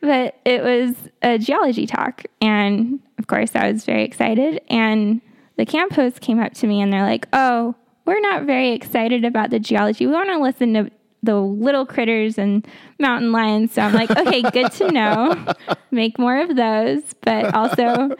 but 0.00 0.38
it 0.44 0.62
was 0.62 0.94
a 1.22 1.38
geology 1.38 1.86
talk. 1.86 2.24
And 2.40 3.00
of 3.18 3.26
course, 3.26 3.54
I 3.54 3.70
was 3.70 3.84
very 3.84 4.04
excited. 4.04 4.60
And 4.68 5.20
the 5.56 5.66
camp 5.66 5.92
host 5.92 6.20
came 6.20 6.40
up 6.40 6.52
to 6.54 6.66
me 6.66 6.80
and 6.80 6.92
they're 6.92 7.02
like, 7.04 7.26
oh, 7.32 7.74
we're 8.04 8.20
not 8.20 8.44
very 8.44 8.72
excited 8.72 9.24
about 9.24 9.50
the 9.50 9.58
geology. 9.58 10.06
We 10.06 10.12
want 10.12 10.28
to 10.30 10.38
listen 10.38 10.74
to 10.74 10.90
the 11.22 11.40
little 11.40 11.86
critters 11.86 12.36
and 12.36 12.66
mountain 12.98 13.32
lions. 13.32 13.72
So 13.72 13.82
I'm 13.82 13.94
like, 13.94 14.10
okay, 14.16 14.42
good 14.42 14.72
to 14.72 14.90
know. 14.90 15.52
Make 15.90 16.18
more 16.18 16.38
of 16.38 16.54
those. 16.56 17.02
But 17.22 17.54
also, 17.54 18.10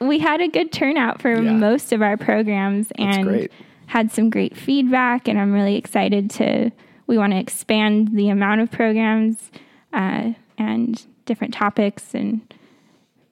we 0.00 0.18
had 0.18 0.40
a 0.40 0.48
good 0.48 0.72
turnout 0.72 1.20
for 1.20 1.34
Yeah. 1.34 1.52
most 1.52 1.92
of 1.92 2.00
our 2.00 2.16
programs 2.16 2.90
and 2.96 3.24
great. 3.24 3.52
Had 3.86 4.12
some 4.12 4.30
great 4.30 4.56
feedback. 4.56 5.28
And 5.28 5.38
I'm 5.38 5.52
really 5.52 5.76
excited 5.76 6.30
to, 6.32 6.70
we 7.06 7.18
want 7.18 7.32
to 7.32 7.38
expand 7.38 8.16
the 8.16 8.28
amount 8.28 8.60
of 8.60 8.70
programs 8.70 9.50
uh, 9.92 10.32
and 10.58 11.06
different 11.24 11.54
topics. 11.54 12.14
And 12.14 12.40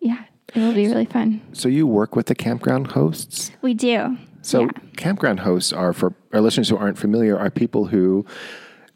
yeah, 0.00 0.24
it'll 0.54 0.74
be 0.74 0.86
really 0.86 1.06
fun. 1.06 1.40
So, 1.52 1.68
you 1.68 1.86
work 1.86 2.16
with 2.16 2.26
the 2.26 2.34
campground 2.34 2.88
hosts? 2.88 3.50
We 3.62 3.74
do. 3.74 4.16
So, 4.42 4.62
yeah. 4.62 4.70
campground 4.96 5.40
hosts 5.40 5.72
are, 5.72 5.92
for 5.92 6.14
our 6.32 6.40
listeners 6.40 6.68
who 6.68 6.76
aren't 6.76 6.98
familiar, 6.98 7.38
are 7.38 7.50
people 7.50 7.86
who 7.86 8.26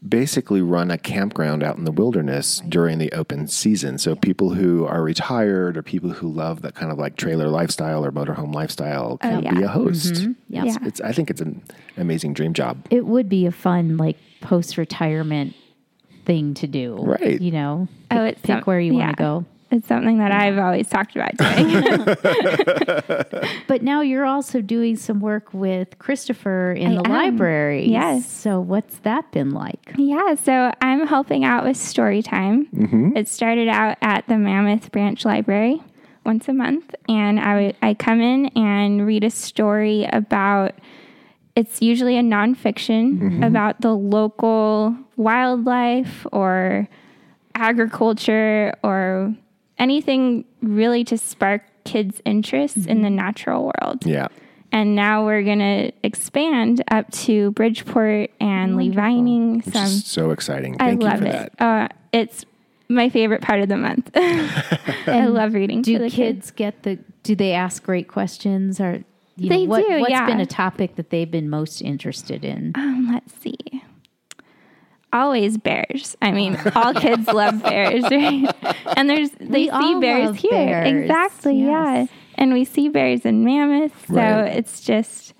basically 0.06 0.62
run 0.62 0.90
a 0.90 0.98
campground 0.98 1.62
out 1.62 1.76
in 1.76 1.84
the 1.84 1.90
wilderness 1.92 2.62
during 2.68 2.98
the 2.98 3.10
open 3.12 3.48
season. 3.48 3.98
So, 3.98 4.14
people 4.14 4.50
who 4.54 4.86
are 4.86 5.02
retired 5.02 5.76
or 5.76 5.82
people 5.82 6.10
who 6.10 6.28
love 6.28 6.62
that 6.62 6.74
kind 6.74 6.92
of 6.92 6.98
like 6.98 7.16
trailer 7.16 7.48
lifestyle 7.48 8.04
or 8.04 8.12
motorhome 8.12 8.54
lifestyle 8.54 9.12
oh, 9.14 9.16
can 9.18 9.34
Oh, 9.38 9.40
yeah. 9.40 9.54
be 9.54 9.62
a 9.62 9.68
host. 9.68 10.14
Mm-hmm. 10.14 10.32
Yeah. 10.48 10.64
Yeah. 10.64 10.76
It's, 10.82 11.00
I 11.00 11.12
think 11.12 11.30
it's 11.30 11.40
an 11.40 11.62
amazing 11.96 12.34
dream 12.34 12.54
job. 12.54 12.86
It 12.90 13.06
would 13.06 13.28
be 13.28 13.46
a 13.46 13.52
fun 13.52 13.96
like 13.96 14.16
post 14.40 14.78
retirement 14.78 15.54
thing 16.24 16.54
to 16.54 16.66
do. 16.66 16.96
Right. 17.00 17.40
You 17.40 17.50
know. 17.50 17.88
Oh, 18.10 18.24
it's 18.24 18.40
pick 18.40 18.48
some- 18.58 18.62
where 18.64 18.80
you 18.80 18.92
yeah. 18.96 19.06
want 19.06 19.16
to 19.16 19.22
go. 19.22 19.44
It's 19.70 19.86
something 19.86 20.18
that 20.18 20.32
I've 20.32 20.56
always 20.56 20.88
talked 20.88 21.14
about 21.14 21.36
doing. 21.36 22.16
But 23.66 23.82
now 23.82 24.00
you're 24.00 24.24
also 24.24 24.62
doing 24.62 24.96
some 24.96 25.20
work 25.20 25.52
with 25.52 25.98
Christopher 25.98 26.72
in 26.72 26.92
I 26.92 27.02
the 27.02 27.08
am. 27.08 27.12
library. 27.12 27.86
Yes. 27.90 28.30
So 28.30 28.60
what's 28.60 28.98
that 29.00 29.30
been 29.30 29.50
like? 29.50 29.92
yeah, 29.96 30.34
so 30.34 30.72
I'm 30.80 31.06
helping 31.06 31.44
out 31.44 31.64
with 31.64 31.76
story 31.76 32.22
time. 32.22 32.66
Mm-hmm. 32.68 33.16
It 33.16 33.28
started 33.28 33.68
out 33.68 33.98
at 34.00 34.26
the 34.26 34.38
Mammoth 34.38 34.90
Branch 34.90 35.22
Library 35.24 35.82
once 36.24 36.48
a 36.48 36.54
month, 36.54 36.94
and 37.08 37.38
I 37.38 37.74
I 37.82 37.92
come 37.94 38.20
in 38.20 38.46
and 38.56 39.06
read 39.06 39.24
a 39.24 39.30
story 39.30 40.04
about. 40.04 40.74
It's 41.54 41.82
usually 41.82 42.16
a 42.16 42.22
nonfiction 42.22 43.18
mm-hmm. 43.18 43.42
about 43.42 43.80
the 43.80 43.92
local 43.92 44.96
wildlife 45.16 46.24
or 46.30 46.88
agriculture 47.56 48.72
or 48.84 49.34
anything 49.78 50.44
really 50.62 51.04
to 51.04 51.16
spark 51.18 51.62
kids' 51.84 52.20
interest 52.24 52.76
in 52.86 53.02
the 53.02 53.10
natural 53.10 53.72
world. 53.80 54.04
Yeah. 54.04 54.28
And 54.70 54.94
now 54.94 55.24
we're 55.24 55.42
going 55.42 55.60
to 55.60 55.92
expand 56.02 56.84
up 56.90 57.10
to 57.12 57.52
Bridgeport 57.52 58.30
and 58.38 58.76
Lee 58.76 58.90
Vining. 58.90 59.56
Which 59.58 59.66
So 59.74 59.78
I'm- 59.78 59.86
is 59.88 60.04
so 60.04 60.30
exciting. 60.30 60.74
I 60.78 60.88
Thank 60.90 61.02
you 61.02 61.08
love 61.08 61.18
for 61.20 61.24
it. 61.26 61.52
that. 61.58 61.62
Uh, 61.64 61.88
it's 62.12 62.44
my 62.90 63.08
favorite 63.08 63.40
part 63.40 63.60
of 63.60 63.68
the 63.68 63.76
month. 63.78 64.10
I 64.14 65.24
love 65.30 65.54
reading 65.54 65.80
Do 65.82 65.94
to 65.94 65.98
the 66.04 66.10
kids 66.10 66.50
get 66.50 66.82
the 66.82 66.98
do 67.22 67.34
they 67.34 67.52
ask 67.52 67.82
great 67.82 68.08
questions 68.08 68.80
or 68.80 69.04
you 69.36 69.48
They 69.48 69.64
know, 69.64 69.70
what, 69.70 69.86
do, 69.88 70.00
what's 70.00 70.10
yeah. 70.10 70.26
been 70.26 70.40
a 70.40 70.46
topic 70.46 70.96
that 70.96 71.10
they've 71.10 71.30
been 71.30 71.48
most 71.48 71.80
interested 71.80 72.44
in? 72.44 72.72
Um, 72.74 73.08
let's 73.12 73.32
see. 73.40 73.56
Always 75.12 75.56
bears. 75.56 76.16
I 76.20 76.30
mean, 76.32 76.58
all 76.74 76.92
kids 76.94 77.26
love 77.32 77.62
bears, 77.62 78.02
right? 78.04 78.54
And 78.96 79.08
there's 79.08 79.30
they 79.40 79.64
We 79.64 79.70
see 79.70 80.00
bears 80.00 80.36
here. 80.36 80.50
bears, 80.50 81.02
Exactly, 81.04 81.60
yeah. 81.62 82.06
And 82.34 82.52
we 82.52 82.64
see 82.64 82.88
bears 82.88 83.24
in 83.24 83.42
mammoths, 83.44 84.06
so 84.06 84.14
Right. 84.14 84.56
it's 84.56 84.80
just 84.82 85.34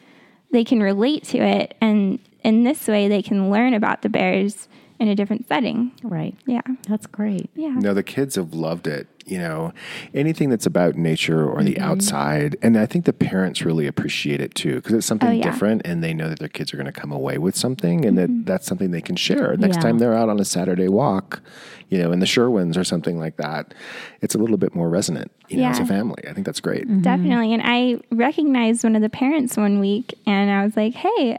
they 0.53 0.65
can 0.65 0.83
relate 0.83 1.25
to 1.25 1.39
it, 1.39 1.77
and 1.81 2.19
in 2.43 2.65
this 2.65 2.89
way, 2.89 3.09
they 3.09 3.21
can 3.23 3.51
learn 3.51 3.75
about 3.75 4.01
the 4.03 4.09
bears 4.09 4.69
in 4.99 5.07
a 5.09 5.15
different 5.15 5.47
setting. 5.47 5.93
Right. 6.03 6.35
Yeah, 6.47 6.63
That's 6.89 7.07
great. 7.07 7.51
yeah. 7.55 7.69
No, 7.77 7.93
the 7.95 8.03
kids 8.03 8.35
have 8.37 8.55
loved 8.55 8.87
it. 8.87 9.07
You 9.29 9.39
know, 9.39 9.73
anything 10.15 10.49
that's 10.51 10.67
about 10.67 10.97
nature 10.97 11.45
or 11.49 11.57
Mm-hmm. 11.59 11.65
the 11.67 11.81
outside. 11.81 12.57
And 12.63 12.79
I 12.79 12.87
think 12.87 13.05
the 13.05 13.13
parents 13.13 13.63
really 13.63 13.87
appreciate 13.87 14.41
it 14.41 14.55
too, 14.55 14.77
because 14.77 14.93
it's 14.95 15.07
something 15.07 15.29
Oh, 15.29 15.33
yeah. 15.33 15.43
different 15.43 15.83
and 15.85 16.03
they 16.03 16.15
know 16.15 16.29
that 16.29 16.39
their 16.39 16.49
kids 16.49 16.73
are 16.73 16.77
going 16.77 16.87
to 16.93 16.93
come 17.01 17.13
away 17.13 17.37
with 17.39 17.57
something 17.57 18.05
and 18.05 18.17
that 18.19 18.31
that's 18.47 18.67
something 18.67 18.91
they 18.91 19.01
can 19.01 19.17
share. 19.17 19.57
Next 19.57 19.77
Yeah. 19.77 19.83
time 19.83 19.99
they're 19.99 20.15
out 20.15 20.29
on 20.29 20.39
a 20.41 20.45
Saturday 20.45 20.89
walk, 20.89 21.41
you 21.89 21.99
know, 21.99 22.13
in 22.13 22.21
the 22.21 22.27
Sherwins 22.27 22.77
or 22.77 22.85
something 22.85 23.19
like 23.19 23.37
that, 23.39 23.75
it's 24.21 24.35
a 24.35 24.39
little 24.39 24.57
bit 24.57 24.75
more 24.75 24.89
resonant, 24.89 25.31
you 25.49 25.59
know, 25.59 25.67
as 25.69 25.79
a 25.79 25.87
family. 25.87 26.23
I 26.29 26.33
think 26.33 26.47
that's 26.47 26.61
great. 26.61 26.87
Definitely. 27.03 27.53
And 27.55 27.63
I 27.65 28.01
recognized 28.11 28.85
one 28.85 28.95
of 28.97 29.03
the 29.03 29.09
parents 29.11 29.57
one 29.57 29.81
week 29.81 30.15
and 30.27 30.51
I 30.51 30.65
was 30.65 30.77
like, 30.77 30.95
hey, 30.95 31.39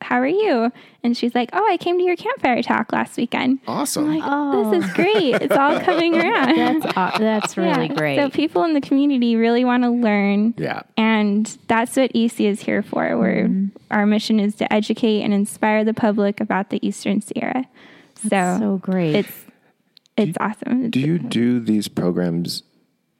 how 0.00 0.16
are 0.20 0.26
you? 0.26 0.70
And 1.02 1.16
she's 1.16 1.34
like, 1.34 1.50
oh, 1.52 1.66
I 1.70 1.76
came 1.76 1.98
to 1.98 2.04
your 2.04 2.16
campfire 2.16 2.62
talk 2.62 2.92
last 2.92 3.16
weekend. 3.16 3.58
Awesome. 3.66 4.08
I'm 4.10 4.18
like, 4.18 4.80
this 4.80 4.84
is 4.88 4.92
great. 4.94 5.34
It's 5.42 5.54
all 5.56 5.78
coming 5.90 6.14
around. 6.14 6.82
That's 6.82 7.18
that's 7.18 7.56
really 7.56 7.86
Yeah. 7.88 7.94
great. 7.94 8.16
So 8.18 8.30
people 8.30 8.64
in 8.64 8.74
the 8.74 8.80
community 8.80 9.36
really 9.36 9.64
want 9.64 9.82
to 9.84 9.90
learn. 9.90 10.54
yeah. 10.56 10.82
And 10.96 11.46
that's 11.68 11.96
what 11.96 12.10
EC 12.14 12.40
is 12.40 12.60
here 12.60 12.82
for. 12.82 13.16
Where 13.18 13.44
Mm-hmm. 13.48 13.76
our 13.90 14.06
mission 14.06 14.40
is 14.40 14.54
to 14.56 14.72
educate 14.72 15.22
and 15.22 15.32
inspire 15.34 15.84
the 15.84 15.94
public 15.94 16.40
about 16.40 16.70
the 16.70 16.84
Eastern 16.86 17.20
Sierra. 17.20 17.64
So, 18.28 18.56
so 18.60 18.78
great. 18.82 19.14
it's 19.14 19.32
it's 20.16 20.36
awesome. 20.40 20.90
Do 20.90 20.98
you 21.00 21.18
do 21.18 21.60
these 21.60 21.86
programs 21.88 22.64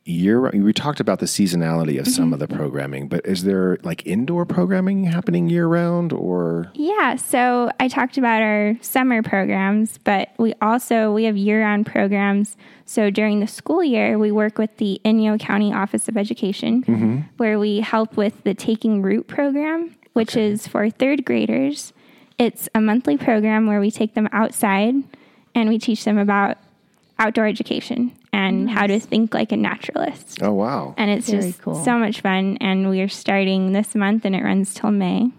year? 0.08 0.50
We 0.50 0.72
talked 0.72 1.00
about 1.00 1.18
the 1.18 1.26
seasonality 1.26 1.98
of 1.98 2.06
Mm-hmm. 2.06 2.10
some 2.12 2.32
of 2.32 2.38
the 2.38 2.48
programming, 2.48 3.08
but 3.08 3.26
is 3.26 3.44
there 3.44 3.78
like 3.82 4.06
indoor 4.06 4.46
programming 4.46 5.04
happening 5.04 5.48
year 5.50 5.66
round 5.66 6.12
or? 6.12 6.70
Yeah, 6.74 7.16
so 7.16 7.70
I 7.78 7.88
talked 7.88 8.16
about 8.18 8.40
our 8.42 8.76
summer 8.80 9.22
programs, 9.22 9.98
but 9.98 10.30
we 10.38 10.54
also 10.62 11.12
we 11.12 11.24
have 11.24 11.36
year-round 11.36 11.86
programs. 11.86 12.56
So 12.86 13.10
during 13.10 13.40
the 13.40 13.46
school 13.46 13.84
year, 13.84 14.18
we 14.18 14.32
work 14.32 14.56
with 14.58 14.76
the 14.78 15.00
Inyo 15.04 15.38
County 15.38 15.72
Office 15.72 16.08
of 16.08 16.16
Education, 16.16 17.28
where 17.36 17.58
we 17.58 17.80
help 17.80 18.16
with 18.16 18.42
the 18.44 18.54
Taking 18.54 19.02
Root 19.02 19.28
program, 19.28 19.94
which 20.14 20.36
is 20.36 20.66
for 20.66 20.88
third 20.88 21.24
graders. 21.24 21.92
It's 22.38 22.68
a 22.74 22.80
monthly 22.80 23.16
program 23.18 23.66
where 23.66 23.80
we 23.80 23.90
take 23.90 24.14
them 24.14 24.28
outside 24.32 24.94
and 25.54 25.68
we 25.68 25.78
teach 25.78 26.04
them 26.04 26.16
about 26.18 26.56
outdoor 27.18 27.46
education 27.46 28.12
and 28.32 28.68
how 28.70 28.86
to 28.86 29.00
think 29.00 29.34
like 29.34 29.52
a 29.52 29.56
naturalist. 29.56 30.42
Oh, 30.42 30.52
wow. 30.52 30.94
And 30.96 31.10
it's 31.10 31.28
Very 31.28 31.42
just 31.44 31.62
cool. 31.62 31.82
so 31.84 31.98
much 31.98 32.20
fun. 32.20 32.58
And 32.60 32.90
we 32.90 33.00
are 33.00 33.08
starting 33.08 33.72
this 33.72 33.94
month 33.94 34.24
and 34.24 34.34
it 34.34 34.42
runs 34.42 34.74
till 34.74 34.90
May. 34.90 35.30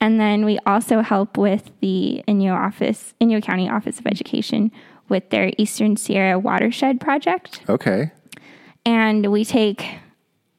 And 0.00 0.18
then 0.18 0.44
we 0.44 0.58
also 0.66 1.00
help 1.00 1.38
with 1.38 1.70
the 1.80 2.24
Inyo 2.26 2.54
office, 2.54 3.14
Inyo 3.20 3.40
County 3.42 3.68
Office 3.68 4.00
of 4.00 4.06
Education 4.06 4.72
with 5.08 5.30
their 5.30 5.52
Eastern 5.58 5.96
Sierra 5.96 6.38
Watershed 6.38 7.00
Project. 7.00 7.60
Okay. 7.68 8.10
And 8.84 9.30
we 9.30 9.44
take 9.44 9.86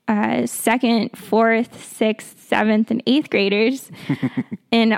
uh, 0.07 0.45
second, 0.45 1.17
fourth, 1.17 1.83
sixth, 1.83 2.41
seventh, 2.47 2.89
and 2.89 3.03
eighth 3.05 3.29
graders 3.29 3.91
in 4.71 4.97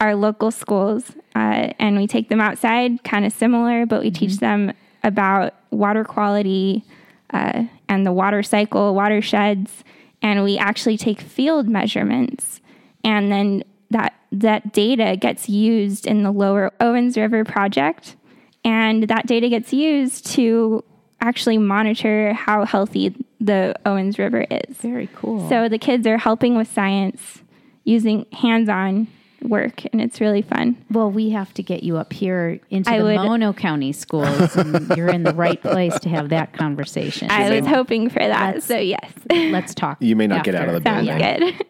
our 0.00 0.16
local 0.16 0.50
schools 0.50 1.12
uh, 1.36 1.72
and 1.78 1.96
we 1.96 2.06
take 2.06 2.28
them 2.28 2.40
outside, 2.40 3.02
kind 3.04 3.24
of 3.24 3.32
similar, 3.32 3.86
but 3.86 4.00
we 4.00 4.10
teach 4.10 4.38
them 4.38 4.72
about 5.02 5.54
water 5.74 6.04
quality 6.04 6.84
uh, 7.32 7.64
and 7.88 8.06
the 8.06 8.12
water 8.12 8.42
cycle, 8.42 8.94
watersheds, 8.94 9.84
and 10.22 10.42
we 10.44 10.56
actually 10.56 10.96
take 10.96 11.20
field 11.20 11.68
measurements, 11.68 12.60
and 13.02 13.30
then 13.30 13.64
that 13.90 14.14
that 14.32 14.72
data 14.72 15.16
gets 15.16 15.48
used 15.48 16.06
in 16.06 16.22
the 16.22 16.30
Lower 16.30 16.72
Owens 16.80 17.16
River 17.16 17.44
project, 17.44 18.16
and 18.64 19.04
that 19.04 19.26
data 19.26 19.48
gets 19.48 19.72
used 19.72 20.26
to 20.32 20.82
actually 21.20 21.58
monitor 21.58 22.32
how 22.32 22.64
healthy 22.64 23.14
the 23.40 23.74
Owens 23.86 24.18
River 24.18 24.46
is. 24.50 24.76
Very 24.76 25.08
cool. 25.14 25.48
So 25.48 25.68
the 25.68 25.78
kids 25.78 26.06
are 26.06 26.18
helping 26.18 26.56
with 26.56 26.72
science 26.72 27.42
using 27.84 28.26
hands-on 28.32 29.06
work, 29.44 29.82
and 29.92 30.00
it's 30.00 30.20
really 30.20 30.42
fun. 30.42 30.76
well, 30.90 31.10
we 31.10 31.30
have 31.30 31.52
to 31.54 31.62
get 31.62 31.82
you 31.82 31.96
up 31.96 32.12
here 32.12 32.58
into 32.70 32.90
I 32.90 32.98
the 32.98 33.04
would- 33.04 33.16
Mono 33.16 33.52
County 33.52 33.92
schools, 33.92 34.56
and 34.56 34.88
you're 34.96 35.08
in 35.10 35.22
the 35.22 35.34
right 35.34 35.60
place 35.60 35.98
to 36.00 36.08
have 36.08 36.30
that 36.30 36.52
conversation. 36.52 37.30
I 37.30 37.50
was 37.50 37.66
hoping 37.66 38.08
for 38.10 38.20
that, 38.20 38.54
Let's- 38.54 38.66
so 38.66 38.76
yes, 38.78 39.12
let's 39.30 39.74
talk. 39.74 39.98
You 40.00 40.16
may 40.16 40.26
not 40.26 40.44
get 40.44 40.54
out 40.54 40.68
of 40.68 40.82
the 40.82 40.88
after. 40.90 41.04
building. 41.18 41.54
good. 41.56 41.66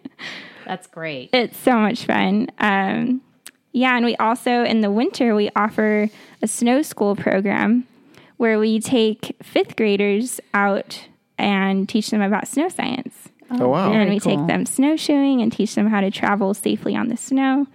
That's 0.64 0.86
great. 0.86 1.30
It's 1.32 1.58
so 1.58 1.74
much 1.76 2.06
fun. 2.06 2.48
Um, 2.58 3.20
yeah, 3.72 3.96
and 3.96 4.04
we 4.06 4.16
also 4.16 4.64
in 4.64 4.80
the 4.80 4.90
winter 4.90 5.34
we 5.34 5.50
offer 5.56 6.08
a 6.40 6.46
snow 6.48 6.80
school 6.82 7.16
program 7.16 7.86
where 8.38 8.58
we 8.58 8.78
take 8.80 9.36
fifth 9.42 9.76
graders 9.76 10.40
out 10.54 11.06
and 11.36 11.88
teach 11.88 12.10
them 12.10 12.22
about 12.22 12.46
snow 12.48 12.68
science. 12.68 13.28
Oh, 13.50 13.58
oh, 13.62 13.68
wow. 13.68 13.84
and 13.86 13.94
Very 13.94 14.10
we 14.10 14.20
cool. 14.20 14.36
take 14.38 14.46
them 14.46 14.66
snowshoeing 14.66 15.40
and 15.42 15.52
teach 15.52 15.74
them 15.74 15.88
how 15.88 16.00
to 16.00 16.10
travel 16.10 16.54
safely 16.54 16.96
on 16.96 17.08
the 17.08 17.16
snow. 17.16 17.66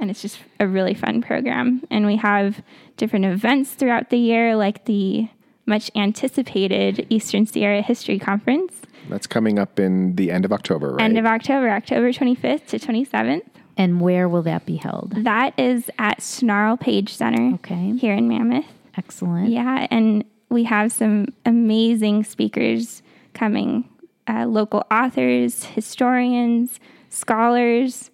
And 0.00 0.10
it's 0.10 0.22
just 0.22 0.38
a 0.60 0.66
really 0.66 0.94
fun 0.94 1.22
program. 1.22 1.82
And 1.90 2.06
we 2.06 2.16
have 2.16 2.62
different 2.96 3.24
events 3.24 3.72
throughout 3.72 4.10
the 4.10 4.18
year, 4.18 4.54
like 4.56 4.84
the 4.84 5.28
much 5.66 5.90
anticipated 5.94 7.06
Eastern 7.10 7.46
Sierra 7.46 7.82
History 7.82 8.18
Conference, 8.18 8.80
That's 9.08 9.26
coming 9.26 9.58
up 9.58 9.78
in 9.78 10.14
the 10.16 10.30
end 10.30 10.44
of 10.44 10.52
October, 10.52 10.94
right? 10.94 11.02
end 11.04 11.18
of 11.18 11.26
October, 11.26 11.68
October 11.70 12.10
25th 12.12 12.66
to 12.68 12.78
27th. 12.78 13.42
And 13.76 14.00
where 14.00 14.28
will 14.28 14.42
that 14.42 14.66
be 14.66 14.76
held? 14.76 15.12
That 15.24 15.56
is 15.58 15.88
at 15.98 16.20
Snarl 16.22 16.76
Page 16.76 17.12
Center 17.14 17.54
Okay. 17.56 17.92
here 17.96 18.14
in 18.14 18.28
Mammoth. 18.28 18.64
Excellent. 18.96 19.50
Yeah, 19.50 19.86
and 19.90 20.24
we 20.48 20.64
have 20.64 20.90
some 20.90 21.26
amazing 21.46 22.24
speakers 22.24 23.02
coming 23.34 23.88
uh, 24.28 24.44
local 24.46 24.84
authors, 24.90 25.64
historians, 25.64 26.78
scholars, 27.08 28.10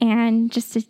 and 0.00 0.50
just 0.52 0.72
to 0.74 0.82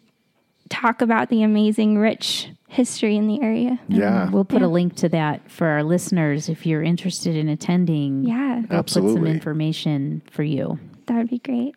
talk 0.68 1.00
about 1.00 1.28
the 1.28 1.42
amazing, 1.42 1.98
rich 1.98 2.48
history 2.68 3.16
in 3.16 3.28
the 3.28 3.40
area. 3.40 3.78
yeah. 3.88 4.28
We'll 4.30 4.44
put 4.44 4.60
Yeah. 4.62 4.66
a 4.66 4.68
link 4.68 4.96
to 4.96 5.08
that 5.10 5.48
for 5.48 5.68
our 5.68 5.84
listeners 5.84 6.48
if 6.48 6.66
you're 6.66 6.82
interested 6.82 7.36
in 7.36 7.48
attending. 7.48 8.24
Yeah, 8.24 8.62
We'll 8.68 8.82
put 8.82 8.90
some 8.90 9.26
information 9.26 10.22
for 10.30 10.42
you. 10.42 10.78
that 11.06 11.16
would 11.18 11.30
be 11.30 11.38
great. 11.38 11.76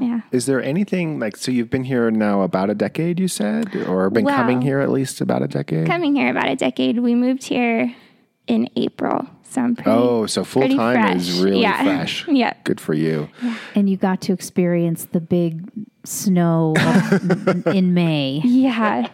Yeah. 0.00 0.22
Is 0.32 0.46
there 0.46 0.60
anything 0.60 1.20
like 1.20 1.36
so 1.36 1.52
you've 1.52 1.70
been 1.70 1.84
here 1.84 2.10
now 2.10 2.40
about 2.42 2.68
a 2.70 2.74
decade, 2.74 3.20
you 3.20 3.28
said, 3.28 3.76
or 3.86 4.10
been 4.10 4.24
Well- 4.24 4.34
coming 4.34 4.60
here 4.62 4.80
at 4.80 4.90
least 4.90 5.20
about 5.20 5.42
a 5.42 5.46
decade? 5.46 5.86
Coming 5.86 6.16
here 6.16 6.30
about 6.30 6.48
a 6.48 6.56
decade, 6.56 6.98
we 6.98 7.14
moved 7.14 7.44
here 7.44 7.94
in 8.48 8.68
April, 8.74 9.26
so 9.50 9.62
I'm 9.62 9.74
pretty. 9.74 9.90
oh, 9.90 10.26
so 10.26 10.44
full 10.44 10.62
pretty 10.62 10.76
time 10.76 11.16
is 11.16 11.28
fresh. 11.30 11.40
really 11.44 11.60
Yeah. 11.62 11.82
fresh. 11.82 12.26
Yeah. 12.28 12.52
Good 12.64 12.80
for 12.80 12.94
you. 12.94 13.28
And 13.74 13.88
you 13.88 13.96
got 13.96 14.20
to 14.22 14.32
experience 14.32 15.06
the 15.06 15.20
big 15.20 15.70
snow 16.04 16.74
in 17.66 17.94
May, 17.94 18.40
Yeah. 18.44 19.08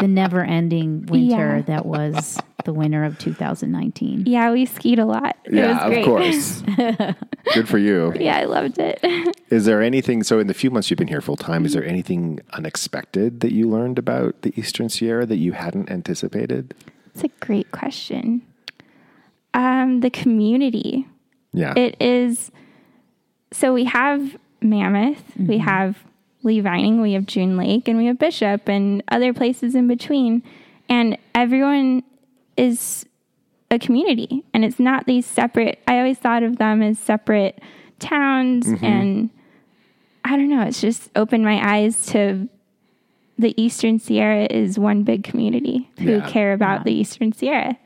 the 0.00 0.08
never 0.08 0.42
ending 0.44 1.06
winter 1.06 1.56
Yeah. 1.56 1.62
that 1.62 1.86
was 1.86 2.38
the 2.64 2.72
winter 2.72 3.04
of 3.04 3.18
2019. 3.18 4.24
Yeah, 4.26 4.50
we 4.52 4.66
skied 4.66 4.98
a 4.98 5.04
lot. 5.06 5.36
It 5.44 5.54
yeah, 5.54 5.86
was 5.86 5.88
great. 5.88 5.98
of 6.00 6.04
course. 6.04 7.14
Good 7.54 7.68
for 7.68 7.78
you. 7.78 8.12
Yeah, 8.18 8.36
I 8.38 8.44
loved 8.44 8.78
it. 8.78 9.00
Is 9.48 9.64
there 9.64 9.80
anything 9.80 10.22
so 10.22 10.38
in 10.38 10.48
the 10.48 10.54
few 10.54 10.70
months 10.70 10.90
you've 10.90 10.98
been 10.98 11.08
here 11.08 11.20
full 11.22 11.36
time, 11.36 11.64
is 11.64 11.72
there 11.72 11.84
anything 11.84 12.40
unexpected 12.52 13.40
that 13.40 13.52
you 13.52 13.68
learned 13.68 13.98
about 13.98 14.42
the 14.42 14.52
Eastern 14.58 14.88
Sierra 14.88 15.24
that 15.26 15.38
you 15.38 15.52
hadn't 15.52 15.90
anticipated? 15.90 16.74
It's 17.14 17.24
a 17.24 17.28
great 17.44 17.70
question. 17.72 18.42
Um, 19.58 20.00
the 20.00 20.10
community. 20.10 21.04
Yeah. 21.52 21.74
It 21.76 21.96
is 22.00 22.50
so 23.50 23.74
we 23.74 23.84
have 23.84 24.36
Mammoth, 24.62 25.22
we 25.36 25.58
have 25.58 25.98
Lee 26.44 26.60
Vining, 26.60 27.00
we 27.00 27.14
have 27.14 27.26
June 27.26 27.56
Lake, 27.56 27.88
and 27.88 27.98
we 27.98 28.06
have 28.06 28.18
Bishop 28.18 28.68
and 28.68 29.02
other 29.08 29.32
places 29.34 29.74
in 29.74 29.88
between. 29.88 30.42
And 30.88 31.18
everyone 31.34 32.04
is 32.56 33.04
a 33.70 33.78
community. 33.78 34.44
And 34.54 34.64
it's 34.64 34.78
not 34.78 35.06
these 35.06 35.26
separate 35.26 35.80
I 35.88 35.98
always 35.98 36.18
thought 36.18 36.42
of 36.44 36.58
them 36.58 36.80
as 36.82 36.98
separate 36.98 37.60
towns 37.98 38.68
and 38.80 39.28
I 40.24 40.36
don't 40.36 40.50
know, 40.50 40.62
it's 40.62 40.80
just 40.80 41.10
opened 41.16 41.44
my 41.44 41.58
eyes 41.76 42.06
to 42.06 42.48
the 43.38 43.60
Eastern 43.60 43.98
Sierra 43.98 44.46
is 44.50 44.78
one 44.78 45.02
big 45.02 45.24
community 45.24 45.88
who 45.98 46.18
Yeah. 46.18 46.28
care 46.30 46.52
about 46.52 46.84
the 46.84 46.92
Eastern 46.92 47.32
Sierra. 47.32 47.76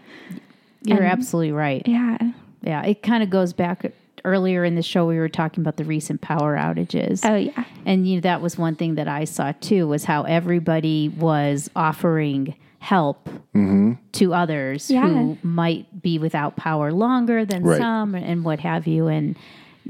You're 0.85 0.99
And- 0.99 1.07
absolutely 1.07 1.53
right. 1.53 1.83
Yeah. 1.87 2.18
Yeah, 2.62 2.85
it 2.85 3.03
kind 3.03 3.22
of 3.22 3.30
goes 3.30 3.53
back 3.53 3.93
earlier 4.24 4.64
in 4.64 4.76
the 4.76 4.83
show 4.83 5.05
we 5.07 5.18
were 5.18 5.28
talking 5.28 5.62
about 5.62 5.76
the 5.76 5.85
recent 5.85 6.20
power 6.20 6.57
outages. 6.57 7.28
Oh 7.28 7.35
yeah. 7.35 7.64
And 7.85 8.07
you 8.07 8.16
know, 8.16 8.20
that 8.20 8.41
was 8.41 8.57
one 8.57 8.76
thing 8.76 8.95
that 8.95 9.09
I 9.09 9.24
saw 9.24 9.53
too 9.61 9.89
was 9.89 10.05
how 10.05 10.22
everybody 10.22 11.09
was 11.09 11.68
offering 11.74 12.55
help 12.78 13.28
mm-hmm. 13.55 13.93
to 14.12 14.35
others 14.35 14.91
Yeah. 14.91 15.09
who 15.09 15.39
might 15.43 16.03
be 16.03 16.18
without 16.20 16.55
power 16.57 16.93
longer 16.93 17.45
than 17.45 17.64
Right. 17.64 17.78
some 17.78 18.14
and 18.14 18.45
what 18.45 18.61
have 18.61 18.87
you. 18.87 19.09
And 19.09 19.37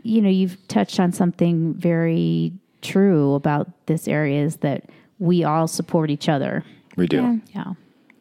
you 0.03 0.23
know, 0.23 0.31
you've 0.31 0.57
touched 0.69 0.99
on 0.99 1.13
something 1.13 1.75
very 1.75 2.55
true 2.81 3.35
about 3.35 3.69
this 3.87 4.09
area 4.09 4.43
is 4.43 4.57
that 4.57 4.89
we 5.19 5.45
all 5.45 5.69
support 5.69 6.09
each 6.11 6.29
other. 6.29 6.65
we 6.97 7.07
do. 7.07 7.17
Yeah. 7.17 7.37
Yeah. 7.55 7.73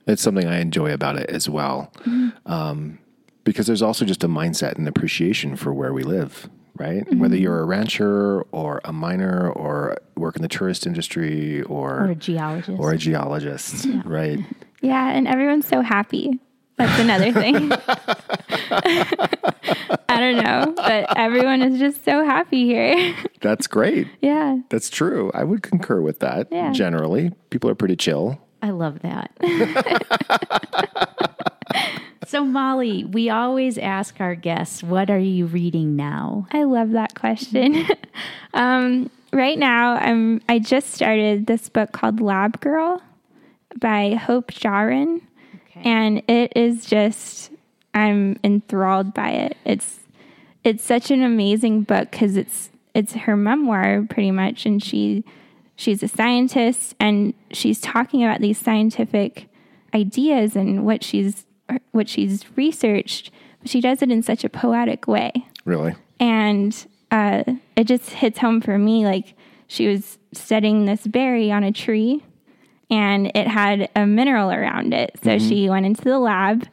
It's 0.07 0.21
something 0.21 0.47
I 0.47 0.59
enjoy 0.59 0.91
about 0.93 1.17
it 1.17 1.29
as 1.29 1.47
well. 1.49 1.91
Um, 2.45 2.99
because 3.43 3.67
there's 3.67 3.81
also 3.81 4.05
just 4.05 4.23
a 4.23 4.27
mindset 4.27 4.75
and 4.77 4.87
appreciation 4.87 5.55
for 5.55 5.73
where 5.73 5.93
we 5.93 6.03
live, 6.03 6.49
right? 6.77 7.03
Whether 7.15 7.35
you're 7.37 7.59
a 7.59 7.65
rancher 7.65 8.41
or 8.51 8.81
a 8.85 8.93
miner 8.93 9.49
or 9.51 9.97
work 10.15 10.35
in 10.35 10.41
the 10.41 10.47
tourist 10.47 10.85
industry 10.85 11.61
or, 11.63 12.01
Or 12.05 12.11
a 12.11 12.15
geologist. 12.15 12.79
or 12.79 12.91
a 12.91 12.97
geologist, 12.97 13.87
right? 14.05 14.39
Yeah, 14.83 15.09
and 15.11 15.27
everyone's 15.27 15.67
so 15.67 15.81
happy. 15.81 16.39
That's 16.77 16.99
another 16.99 17.31
thing. 17.31 17.71
I 18.81 20.19
don't 20.19 20.43
know, 20.43 20.73
but 20.75 21.17
everyone 21.17 21.61
is 21.61 21.79
just 21.79 22.03
so 22.03 22.25
happy 22.25 22.65
here. 22.65 23.15
That's 23.41 23.67
great. 23.67 24.07
yeah. 24.21 24.57
That's 24.69 24.89
true. 24.89 25.31
I 25.35 25.43
would 25.43 25.61
concur 25.61 26.01
with 26.01 26.19
that 26.19 26.47
Yeah. 26.51 26.71
generally. 26.71 27.31
People 27.51 27.69
are 27.69 27.75
pretty 27.75 27.95
chill. 27.95 28.39
I 28.61 28.69
love 28.69 28.99
that. 29.01 29.31
so, 32.27 32.45
Molly, 32.45 33.05
we 33.05 33.29
always 33.29 33.77
ask 33.77 34.21
our 34.21 34.35
guests, 34.35 34.83
what 34.83 35.09
are 35.09 35.19
you 35.19 35.47
reading 35.47 35.95
now? 35.95 36.47
I 36.51 36.63
love 36.63 36.91
that 36.91 37.15
question. 37.15 37.87
um, 38.53 39.09
right 39.33 39.57
now, 39.57 39.95
I'm 39.95 40.41
I 40.47 40.59
just 40.59 40.91
started 40.91 41.47
this 41.47 41.69
book 41.69 41.91
called 41.91 42.21
Lab 42.21 42.61
Girl 42.61 43.01
by 43.79 44.15
Hope 44.15 44.51
Jahren, 44.51 45.21
and 45.83 46.21
it 46.27 46.53
is 46.55 46.85
just 46.85 47.51
I'm 47.93 48.39
enthralled 48.43 49.13
by 49.13 49.31
it. 49.31 49.57
It's 49.65 49.99
it's 50.63 50.83
such 50.83 51.11
an 51.11 51.23
amazing 51.23 51.83
book 51.83 52.11
because 52.11 52.37
it's 52.37 52.69
it's 52.93 53.13
her 53.13 53.35
memoir 53.35 54.05
pretty 54.09 54.31
much, 54.31 54.65
and 54.65 54.83
she 54.83 55.23
she's 55.81 56.03
a 56.03 56.07
scientist 56.07 56.95
and 56.99 57.33
she's 57.51 57.81
talking 57.81 58.23
about 58.23 58.39
these 58.39 58.57
scientific 58.57 59.47
ideas 59.93 60.55
and 60.55 60.85
what 60.85 61.03
she's 61.03 61.45
what 61.91 62.07
she's 62.07 62.45
researched, 62.55 63.31
but 63.61 63.69
she 63.69 63.81
does 63.81 64.01
it 64.01 64.11
in 64.11 64.21
such 64.21 64.43
a 64.43 64.49
poetic 64.49 65.07
way. 65.07 65.31
Really? 65.65 65.95
and 66.21 66.87
uh, 67.09 67.43
it 67.75 67.85
just 67.85 68.11
hits 68.11 68.39
home 68.39 68.61
for 68.61 68.77
me 68.77 69.03
like 69.05 69.33
she 69.67 69.87
was 69.87 70.19
studying 70.33 70.85
this 70.85 71.05
berry 71.07 71.51
on 71.51 71.63
a 71.63 71.71
tree 71.71 72.23
and 72.89 73.31
it 73.35 73.47
had 73.47 73.89
a 73.95 74.05
mineral 74.05 74.51
around 74.51 74.93
it. 74.93 75.19
So 75.23 75.39
she 75.39 75.69
went 75.69 75.85
into 75.85 76.03
the 76.03 76.19
lab 76.19 76.67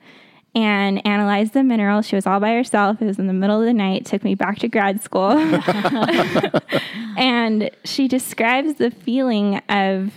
and 0.59 1.07
analyzed 1.07 1.53
the 1.53 1.63
mineral 1.63 2.03
she 2.03 2.17
was 2.17 2.27
all 2.27 2.41
by 2.41 2.53
herself. 2.53 3.01
It 3.01 3.05
was 3.07 3.19
in 3.19 3.27
the 3.29 3.33
middle 3.33 3.61
of 3.61 3.67
the 3.67 3.73
night. 3.73 4.07
Took 4.07 4.25
me 4.25 4.35
back 4.35 4.59
to 4.61 4.69
grad 4.69 5.03
school. 5.03 5.31
And 7.17 7.71
she 7.85 8.07
describes 8.07 8.75
the 8.75 8.93
feeling 8.93 9.57
of 9.69 10.13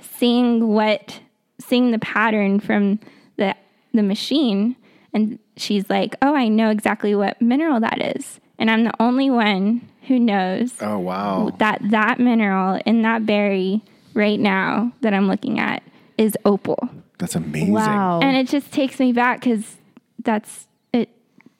seeing 0.00 0.68
what 0.68 1.20
seeing 1.60 1.90
the 1.90 1.98
pattern 1.98 2.58
from 2.60 2.98
the 3.36 3.54
the 3.92 4.02
machine. 4.02 4.76
And 5.12 5.38
she's 5.58 5.88
like 5.90 6.14
oh 6.22 6.34
i 6.34 6.48
know 6.48 6.70
exactly 6.70 7.14
what 7.14 7.40
mineral 7.42 7.80
that 7.80 8.16
is. 8.16 8.40
And 8.58 8.70
i'm 8.70 8.84
the 8.84 8.94
only 8.98 9.28
one 9.28 9.86
who 10.08 10.18
knows 10.18 10.72
Oh, 10.80 10.98
wow. 10.98 11.50
that 11.58 11.80
that 11.90 12.18
mineral 12.18 12.80
in 12.86 13.02
that 13.02 13.26
berry 13.26 13.82
right 14.14 14.40
now 14.40 14.92
that 15.02 15.12
I'm 15.12 15.28
looking 15.28 15.58
at 15.58 15.82
is 16.16 16.34
opal. 16.46 16.88
That's 17.18 17.34
amazing. 17.34 17.72
Wow. 17.72 18.20
And 18.22 18.36
it 18.36 18.48
just 18.48 18.72
takes 18.72 18.98
me 19.00 19.12
back 19.12 19.40
because 19.40 19.76
that's 20.22 20.66
it 20.92 21.08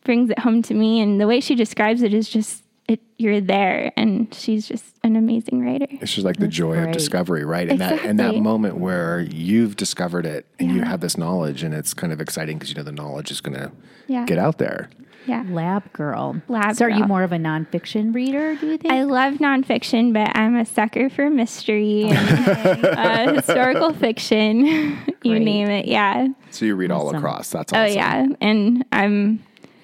brings 0.04 0.30
it 0.30 0.38
home 0.40 0.62
to 0.62 0.74
me. 0.74 1.00
And 1.00 1.20
the 1.20 1.26
way 1.26 1.40
she 1.40 1.54
describes 1.54 2.02
it 2.02 2.12
is 2.12 2.28
just 2.28 2.62
it. 2.88 3.00
You're 3.18 3.40
there, 3.40 3.92
and 3.96 4.32
she's 4.34 4.68
just 4.68 4.84
an 5.02 5.16
amazing 5.16 5.64
writer. 5.64 5.86
It's 5.90 6.12
just 6.12 6.24
like 6.26 6.36
the 6.36 6.46
joy 6.48 6.76
of 6.78 6.92
discovery, 6.92 7.44
right? 7.44 7.68
And 7.68 7.80
that 7.80 8.04
and 8.04 8.20
that 8.20 8.36
moment 8.36 8.76
where 8.76 9.20
you've 9.20 9.76
discovered 9.76 10.26
it 10.26 10.46
and 10.58 10.70
you 10.70 10.82
have 10.82 11.00
this 11.00 11.16
knowledge, 11.16 11.62
and 11.62 11.72
it's 11.74 11.94
kind 11.94 12.12
of 12.12 12.20
exciting 12.20 12.58
because 12.58 12.68
you 12.70 12.76
know 12.76 12.82
the 12.82 12.92
knowledge 12.92 13.30
is 13.30 13.40
going 13.40 13.58
to 13.58 13.72
Yeah. 14.06 14.24
get 14.26 14.38
out 14.38 14.58
there. 14.58 14.90
Yeah. 15.26 15.44
Lab 15.48 15.92
girl. 15.92 16.40
Lab 16.48 16.76
so 16.76 16.84
are 16.86 16.90
you 16.90 17.04
more 17.04 17.22
of 17.22 17.32
a 17.32 17.36
nonfiction 17.36 18.14
reader, 18.14 18.54
do 18.56 18.66
you 18.68 18.78
think? 18.78 18.92
I 18.92 19.02
love 19.02 19.34
nonfiction, 19.34 20.12
but 20.12 20.36
I'm 20.36 20.56
a 20.56 20.64
sucker 20.64 21.10
for 21.10 21.28
mystery 21.30 22.04
and 22.04 22.84
uh, 22.84 23.32
historical 23.34 23.92
fiction. 23.92 24.64
you 24.66 24.94
Great. 25.22 25.42
name 25.42 25.68
it. 25.70 25.86
Yeah. 25.86 26.28
So 26.50 26.64
you 26.64 26.74
read 26.76 26.90
all 26.90 27.14
across. 27.14 27.50
That's 27.50 27.72
Oh 27.72 27.76
awesome. 27.82 27.96
yeah, 27.96 28.26
and 28.40 28.84
I'm 28.92 29.42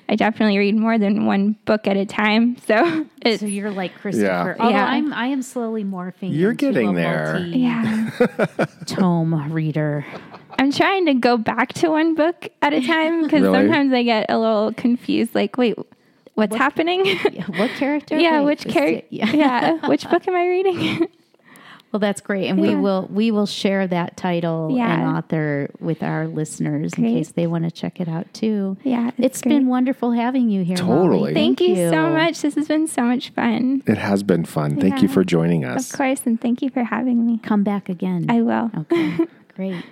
I 0.09 0.15
definitely 0.15 0.59
read 0.59 0.77
more 0.77 0.99
than 0.99 1.25
one 1.27 1.57
book 1.65 1.87
at 1.87 1.97
a 1.97 2.05
time. 2.05 2.57
So 2.67 3.07
it's 3.23 3.41
so 3.41 3.47
you're 3.47 3.71
like 3.71 3.95
Christopher. 3.95 4.57
Yeah. 4.59 4.63
Although 4.65 4.77
Yeah. 4.77 4.85
I'm 4.87 5.13
I 5.13 5.27
am 5.27 5.43
slowly 5.43 5.85
morphing. 5.85 6.35
You're 6.37 6.51
into 6.51 6.67
getting 6.73 6.91
a 6.91 6.93
there. 6.93 7.33
multi- 7.41 7.59
yeah. 7.59 8.11
tome 8.87 9.53
reader. 9.53 10.05
I'm 10.59 10.73
trying 10.73 11.07
to 11.07 11.15
go 11.15 11.37
back 11.37 11.73
to 11.75 11.91
one 11.91 12.15
book 12.15 12.49
at 12.61 12.73
a 12.73 12.81
time 12.87 13.23
because 13.25 13.43
Really? 13.43 13.59
sometimes 13.59 13.93
I 13.93 14.03
get 14.03 14.27
a 14.29 14.39
little 14.39 14.73
confused. 14.75 15.35
Like, 15.35 15.57
wait, 15.57 15.77
what's 16.35 16.57
happening? 16.57 17.05
Yeah, 17.33 17.47
What 17.47 17.71
character? 17.73 18.19
yeah, 18.19 18.41
which 18.41 18.67
character? 18.67 19.07
Yeah. 19.11 19.31
Yeah. 19.33 19.87
which 19.89 20.09
book 20.09 20.27
am 20.29 20.35
I 20.35 20.47
reading? 20.47 21.09
Well, 21.93 22.01
that's 22.01 22.23
great, 22.23 22.49
and 22.49 22.59
we 22.59 22.75
will 22.75 23.07
we 23.13 23.31
will 23.31 23.45
share 23.45 23.87
that 23.87 24.17
title 24.17 24.75
and 24.81 25.15
author 25.15 25.69
with 25.79 26.03
our 26.03 26.27
listeners 26.27 26.95
in 26.95 27.05
case 27.05 27.33
they 27.33 27.47
want 27.47 27.65
to 27.65 27.71
check 27.71 28.01
it 28.01 28.09
out 28.09 28.33
too. 28.33 28.79
Yeah, 28.83 29.09
it's 29.19 29.19
it's 29.19 29.43
been 29.43 29.67
wonderful 29.67 30.11
having 30.11 30.49
you 30.49 30.65
here. 30.65 30.79
Molly. 30.83 31.09
Totally. 31.09 31.35
Thank, 31.35 31.61
you, 31.61 31.91
so 31.91 32.09
much. 32.09 32.41
This 32.41 32.55
has 32.55 32.67
been 32.67 32.87
so 32.87 33.03
much 33.03 33.29
fun. 33.31 33.83
It 33.87 33.99
has 33.99 34.23
been 34.23 34.47
fun. 34.47 34.81
Thank 34.81 35.03
you 35.03 35.09
for 35.09 35.23
joining 35.23 35.67
us. 35.67 35.93
Of 35.93 35.99
course, 35.99 36.23
and 36.25 36.41
thank 36.41 36.63
you 36.63 36.71
for 36.71 36.83
having 36.83 37.27
me. 37.27 37.39
Come 37.43 37.63
back 37.63 37.91
again. 37.91 38.25
I 38.31 38.41
will. 38.41 38.71
Okay, 38.75 39.19
great. 39.55 39.85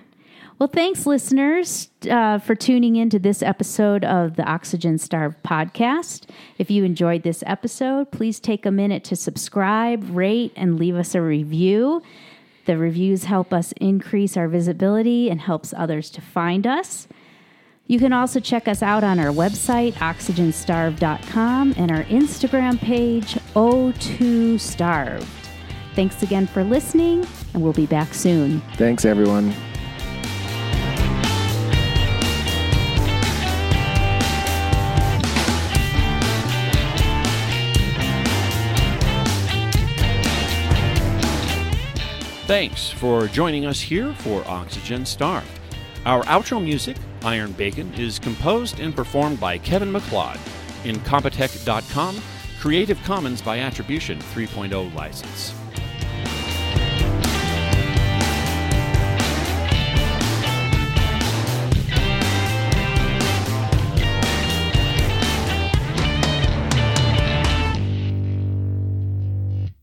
Well, 0.61 0.67
thanks, 0.67 1.07
listeners, 1.07 1.89
uh, 2.07 2.37
for 2.37 2.53
tuning 2.53 2.95
in 2.95 3.09
to 3.09 3.17
this 3.17 3.41
episode 3.41 4.05
of 4.05 4.35
the 4.35 4.43
Oxygen 4.43 4.99
Starved 4.99 5.41
podcast. 5.41 6.29
If 6.59 6.69
you 6.69 6.83
enjoyed 6.83 7.23
this 7.23 7.43
episode, 7.47 8.11
please 8.11 8.39
take 8.39 8.67
a 8.67 8.69
minute 8.69 9.03
to 9.05 9.15
subscribe, 9.15 10.15
rate, 10.15 10.53
and 10.55 10.77
leave 10.77 10.95
us 10.95 11.15
a 11.15 11.21
review. 11.23 12.03
The 12.67 12.77
reviews 12.77 13.23
help 13.23 13.51
us 13.51 13.71
increase 13.81 14.37
our 14.37 14.47
visibility 14.47 15.31
and 15.31 15.41
helps 15.41 15.73
others 15.75 16.11
to 16.11 16.21
find 16.21 16.67
us. 16.67 17.07
You 17.87 17.97
can 17.97 18.13
also 18.13 18.39
check 18.39 18.67
us 18.67 18.83
out 18.83 19.03
on 19.03 19.17
our 19.17 19.31
website, 19.31 19.93
oxygenstarved.com, 19.93 21.73
and 21.75 21.91
our 21.91 22.03
Instagram 22.03 22.77
page, 22.77 23.33
O2Starved. 23.55 25.25
Thanks 25.95 26.21
again 26.21 26.45
for 26.45 26.63
listening, 26.63 27.25
and 27.55 27.63
we'll 27.63 27.73
be 27.73 27.87
back 27.87 28.13
soon. 28.13 28.61
Thanks, 28.75 29.05
everyone. 29.05 29.55
Thanks 42.51 42.89
for 42.89 43.27
joining 43.27 43.65
us 43.65 43.79
here 43.79 44.13
for 44.13 44.45
Oxygen 44.45 45.05
Star. 45.05 45.41
Our 46.05 46.21
outro 46.23 46.61
music, 46.61 46.97
Iron 47.23 47.53
Bacon, 47.53 47.93
is 47.93 48.19
composed 48.19 48.81
and 48.81 48.93
performed 48.93 49.39
by 49.39 49.57
Kevin 49.57 49.89
MacLeod 49.89 50.37
in 50.83 50.97
Compotech.com, 50.97 52.21
Creative 52.59 53.01
Commons 53.03 53.41
by 53.41 53.59
Attribution 53.59 54.19
3.0 54.19 54.93
license. 54.93 55.60